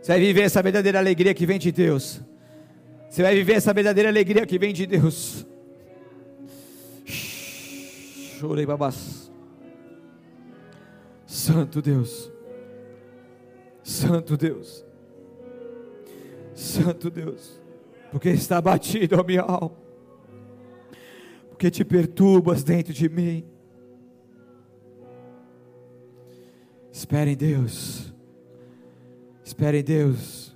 Você 0.00 0.12
vai 0.12 0.20
viver 0.20 0.42
essa 0.42 0.62
verdadeira 0.62 0.98
alegria 0.98 1.34
que 1.34 1.44
vem 1.44 1.58
de 1.58 1.70
Deus. 1.70 2.20
Você 3.08 3.22
vai 3.22 3.34
viver 3.34 3.54
essa 3.54 3.72
verdadeira 3.72 4.08
alegria 4.08 4.46
que 4.46 4.58
vem 4.58 4.72
de 4.72 4.86
Deus. 4.86 5.46
Chorei, 8.38 8.64
babás. 8.64 9.30
Santo 11.26 11.82
Deus. 11.82 12.30
Santo 13.82 14.36
Deus. 14.36 14.84
Santo 16.54 17.10
Deus. 17.10 17.60
Porque 18.10 18.30
está 18.30 18.60
batido 18.60 19.20
a 19.20 19.24
minha 19.24 19.42
alma. 19.42 19.76
Porque 21.48 21.70
te 21.70 21.84
perturbas 21.84 22.62
dentro 22.62 22.92
de 22.92 23.08
mim. 23.08 23.44
Espere 26.98 27.30
em 27.30 27.36
Deus. 27.36 28.12
Espere 29.44 29.78
em 29.78 29.84
Deus. 29.84 30.52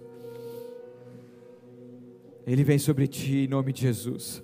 Ele 2.45 2.65
vem 2.65 2.81
sobre 2.81 3.07
ti 3.07 3.45
em 3.45 3.47
nome 3.47 3.73
de 3.73 3.83
Jesus. 3.83 4.43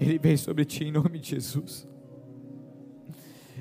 Ele 0.00 0.18
vem 0.18 0.34
sobre 0.38 0.64
ti 0.64 0.84
em 0.84 0.90
nome 0.90 1.18
de 1.18 1.28
Jesus. 1.28 1.86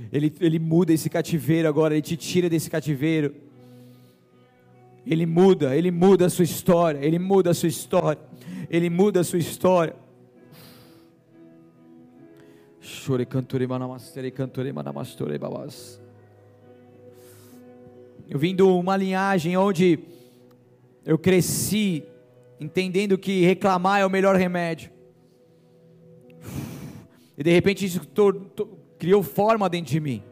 Ele, 0.09 0.34
ele 0.39 0.57
muda 0.57 0.93
esse 0.93 1.09
cativeiro 1.09 1.68
agora, 1.68 1.95
ele 1.95 2.01
te 2.01 2.16
tira 2.16 2.49
desse 2.49 2.70
cativeiro. 2.70 3.36
Ele 5.05 5.26
muda, 5.26 5.76
ele 5.76 5.91
muda 5.91 6.28
a 6.28 6.30
sua 6.30 6.45
história, 6.45 7.05
ele 7.05 7.20
muda 7.20 7.51
a 7.51 7.53
sua 7.53 7.68
história, 7.68 8.22
ele 8.70 8.89
muda 8.89 9.20
a 9.20 9.24
sua 9.26 9.38
história. 9.38 9.97
Chore 12.80 13.26
cantore 13.26 13.68
manamastere 13.68 14.32
cantore 14.32 14.72
manamastore 14.72 15.38
babas. 15.38 16.01
Eu 18.30 18.39
vim 18.39 18.55
de 18.55 18.63
uma 18.63 18.95
linhagem 18.95 19.55
onde 19.57 19.99
eu 21.05 21.17
cresci 21.17 22.03
entendendo 22.59 23.17
que 23.17 23.41
reclamar 23.41 23.99
é 23.99 24.05
o 24.05 24.09
melhor 24.09 24.36
remédio. 24.36 24.89
E 27.38 27.43
de 27.43 27.51
repente 27.51 27.86
isso 27.86 28.01
criou 28.97 29.24
forma 29.24 29.69
dentro 29.69 29.91
de 29.91 29.99
mim. 29.99 30.24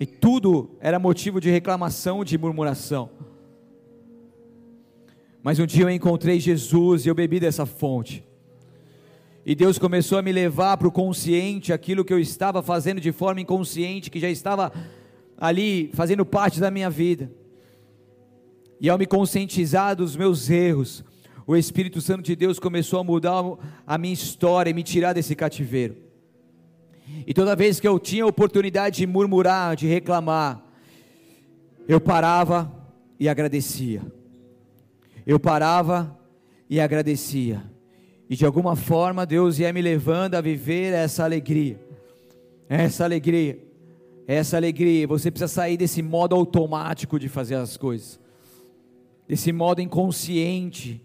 E 0.00 0.06
tudo 0.06 0.70
era 0.80 0.98
motivo 0.98 1.40
de 1.40 1.50
reclamação, 1.50 2.24
de 2.24 2.36
murmuração. 2.36 3.10
Mas 5.42 5.58
um 5.58 5.66
dia 5.66 5.84
eu 5.84 5.90
encontrei 5.90 6.40
Jesus 6.40 7.04
e 7.04 7.08
eu 7.08 7.14
bebi 7.14 7.38
dessa 7.38 7.64
fonte. 7.66 8.24
E 9.46 9.54
Deus 9.54 9.78
começou 9.78 10.16
a 10.16 10.22
me 10.22 10.32
levar 10.32 10.78
para 10.78 10.88
o 10.88 10.92
consciente, 10.92 11.72
aquilo 11.72 12.04
que 12.04 12.12
eu 12.12 12.18
estava 12.18 12.62
fazendo 12.62 13.00
de 13.00 13.12
forma 13.12 13.42
inconsciente, 13.42 14.10
que 14.10 14.18
já 14.18 14.30
estava 14.30 14.72
ali 15.38 15.90
fazendo 15.94 16.24
parte 16.24 16.60
da 16.60 16.70
minha 16.70 16.90
vida. 16.90 17.30
E 18.80 18.88
ao 18.88 18.98
me 18.98 19.06
conscientizar 19.06 19.96
dos 19.96 20.16
meus 20.16 20.50
erros, 20.50 21.04
o 21.46 21.56
Espírito 21.56 22.00
Santo 22.00 22.22
de 22.22 22.34
Deus 22.34 22.58
começou 22.58 22.98
a 23.00 23.04
mudar 23.04 23.42
a 23.86 23.98
minha 23.98 24.14
história 24.14 24.70
e 24.70 24.74
me 24.74 24.82
tirar 24.82 25.12
desse 25.12 25.34
cativeiro. 25.34 25.96
E 27.26 27.34
toda 27.34 27.54
vez 27.54 27.78
que 27.78 27.86
eu 27.86 27.98
tinha 27.98 28.26
oportunidade 28.26 28.96
de 28.96 29.06
murmurar, 29.06 29.76
de 29.76 29.86
reclamar, 29.86 30.64
eu 31.86 32.00
parava 32.00 32.72
e 33.20 33.28
agradecia. 33.28 34.02
Eu 35.26 35.38
parava 35.38 36.18
e 36.68 36.80
agradecia. 36.80 37.62
E 38.28 38.36
de 38.36 38.44
alguma 38.44 38.74
forma 38.74 39.26
Deus 39.26 39.58
ia 39.58 39.72
me 39.72 39.82
levando 39.82 40.34
a 40.34 40.40
viver 40.40 40.92
essa 40.92 41.24
alegria. 41.24 41.78
Essa 42.68 43.04
alegria. 43.04 43.63
Essa 44.26 44.56
alegria. 44.56 45.06
Você 45.06 45.30
precisa 45.30 45.48
sair 45.48 45.76
desse 45.76 46.02
modo 46.02 46.34
automático 46.34 47.18
de 47.18 47.28
fazer 47.28 47.56
as 47.56 47.76
coisas. 47.76 48.20
Desse 49.28 49.52
modo 49.52 49.80
inconsciente 49.80 51.02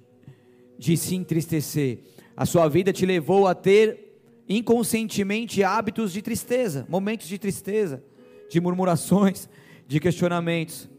de 0.77 0.95
se 0.95 1.15
entristecer. 1.15 1.99
A 2.35 2.45
sua 2.45 2.67
vida 2.69 2.93
te 2.93 3.05
levou 3.05 3.47
a 3.47 3.53
ter 3.53 4.09
inconscientemente 4.47 5.63
hábitos 5.63 6.11
de 6.11 6.21
tristeza, 6.21 6.85
momentos 6.89 7.27
de 7.27 7.37
tristeza, 7.37 8.01
de 8.49 8.59
murmurações, 8.59 9.49
de 9.87 9.99
questionamentos. 9.99 10.89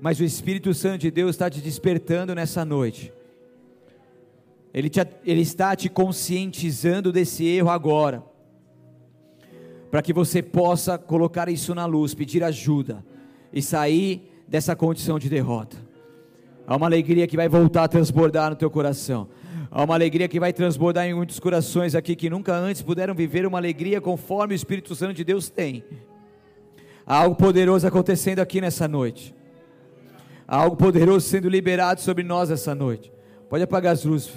Mas 0.00 0.20
o 0.20 0.24
Espírito 0.24 0.72
Santo 0.74 0.98
de 0.98 1.10
Deus 1.10 1.30
está 1.30 1.50
te 1.50 1.60
despertando 1.60 2.34
nessa 2.34 2.64
noite. 2.64 3.12
Ele, 4.72 4.88
te, 4.88 5.00
ele 5.24 5.40
está 5.40 5.74
te 5.74 5.88
conscientizando 5.88 7.10
desse 7.10 7.44
erro 7.46 7.70
agora, 7.70 8.22
para 9.90 10.02
que 10.02 10.12
você 10.12 10.42
possa 10.42 10.96
colocar 10.96 11.48
isso 11.48 11.74
na 11.74 11.84
luz, 11.84 12.14
pedir 12.14 12.44
ajuda 12.44 13.04
e 13.52 13.60
sair 13.60 14.30
dessa 14.46 14.76
condição 14.76 15.18
de 15.18 15.28
derrota. 15.28 15.76
Há 16.66 16.76
uma 16.76 16.86
alegria 16.86 17.26
que 17.26 17.36
vai 17.36 17.48
voltar 17.48 17.84
a 17.84 17.88
transbordar 17.88 18.50
no 18.50 18.56
teu 18.56 18.70
coração. 18.70 19.28
Há 19.70 19.82
uma 19.84 19.94
alegria 19.94 20.28
que 20.28 20.38
vai 20.38 20.52
transbordar 20.52 21.06
em 21.06 21.14
muitos 21.14 21.40
corações 21.40 21.94
aqui 21.94 22.14
que 22.14 22.30
nunca 22.30 22.54
antes 22.54 22.82
puderam 22.82 23.14
viver 23.14 23.46
uma 23.46 23.58
alegria 23.58 24.00
conforme 24.00 24.54
o 24.54 24.56
Espírito 24.56 24.94
Santo 24.94 25.14
de 25.14 25.24
Deus 25.24 25.48
tem. 25.48 25.84
Há 27.06 27.16
algo 27.16 27.34
poderoso 27.34 27.86
acontecendo 27.86 28.38
aqui 28.38 28.60
nessa 28.60 28.86
noite. 28.86 29.34
Há 30.46 30.56
algo 30.56 30.76
poderoso 30.76 31.28
sendo 31.28 31.48
liberado 31.48 32.00
sobre 32.00 32.22
nós 32.22 32.50
essa 32.50 32.74
noite. 32.74 33.12
Pode 33.48 33.64
apagar 33.64 33.92
as 33.92 34.04
luzes. 34.04 34.32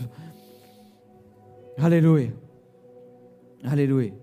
Aleluia. 1.78 2.34
Aleluia. 3.64 4.23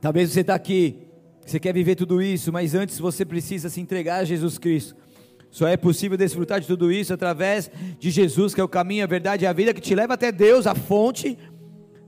Talvez 0.00 0.30
você 0.30 0.40
está 0.40 0.54
aqui, 0.54 1.08
você 1.44 1.58
quer 1.58 1.72
viver 1.72 1.94
tudo 1.94 2.22
isso, 2.22 2.52
mas 2.52 2.74
antes 2.74 2.98
você 2.98 3.24
precisa 3.24 3.68
se 3.68 3.80
entregar 3.80 4.18
a 4.18 4.24
Jesus 4.24 4.58
Cristo. 4.58 4.96
Só 5.50 5.66
é 5.66 5.76
possível 5.76 6.16
desfrutar 6.16 6.60
de 6.60 6.66
tudo 6.66 6.92
isso 6.92 7.12
através 7.12 7.70
de 7.98 8.10
Jesus, 8.10 8.54
que 8.54 8.60
é 8.60 8.64
o 8.64 8.68
caminho, 8.68 9.02
a 9.02 9.06
verdade 9.06 9.44
e 9.44 9.46
a 9.46 9.52
vida 9.52 9.72
que 9.72 9.80
te 9.80 9.94
leva 9.94 10.14
até 10.14 10.30
Deus, 10.30 10.66
a 10.66 10.74
fonte 10.74 11.38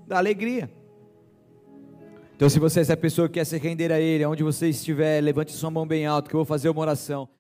da 0.07 0.19
alegria. 0.19 0.71
Então, 2.37 2.49
se 2.49 2.59
você 2.59 2.81
é 2.81 2.83
essa 2.83 2.97
pessoa 2.97 3.29
que 3.29 3.35
quer 3.35 3.45
se 3.45 3.59
render 3.59 3.93
a 3.93 4.01
Ele, 4.01 4.25
onde 4.25 4.43
você 4.43 4.69
estiver, 4.69 5.21
levante 5.21 5.53
sua 5.53 5.71
mão 5.71 5.87
bem 5.87 6.07
alto, 6.07 6.29
que 6.29 6.35
eu 6.35 6.39
vou 6.39 6.45
fazer 6.45 6.69
uma 6.69 6.81
oração. 6.81 7.29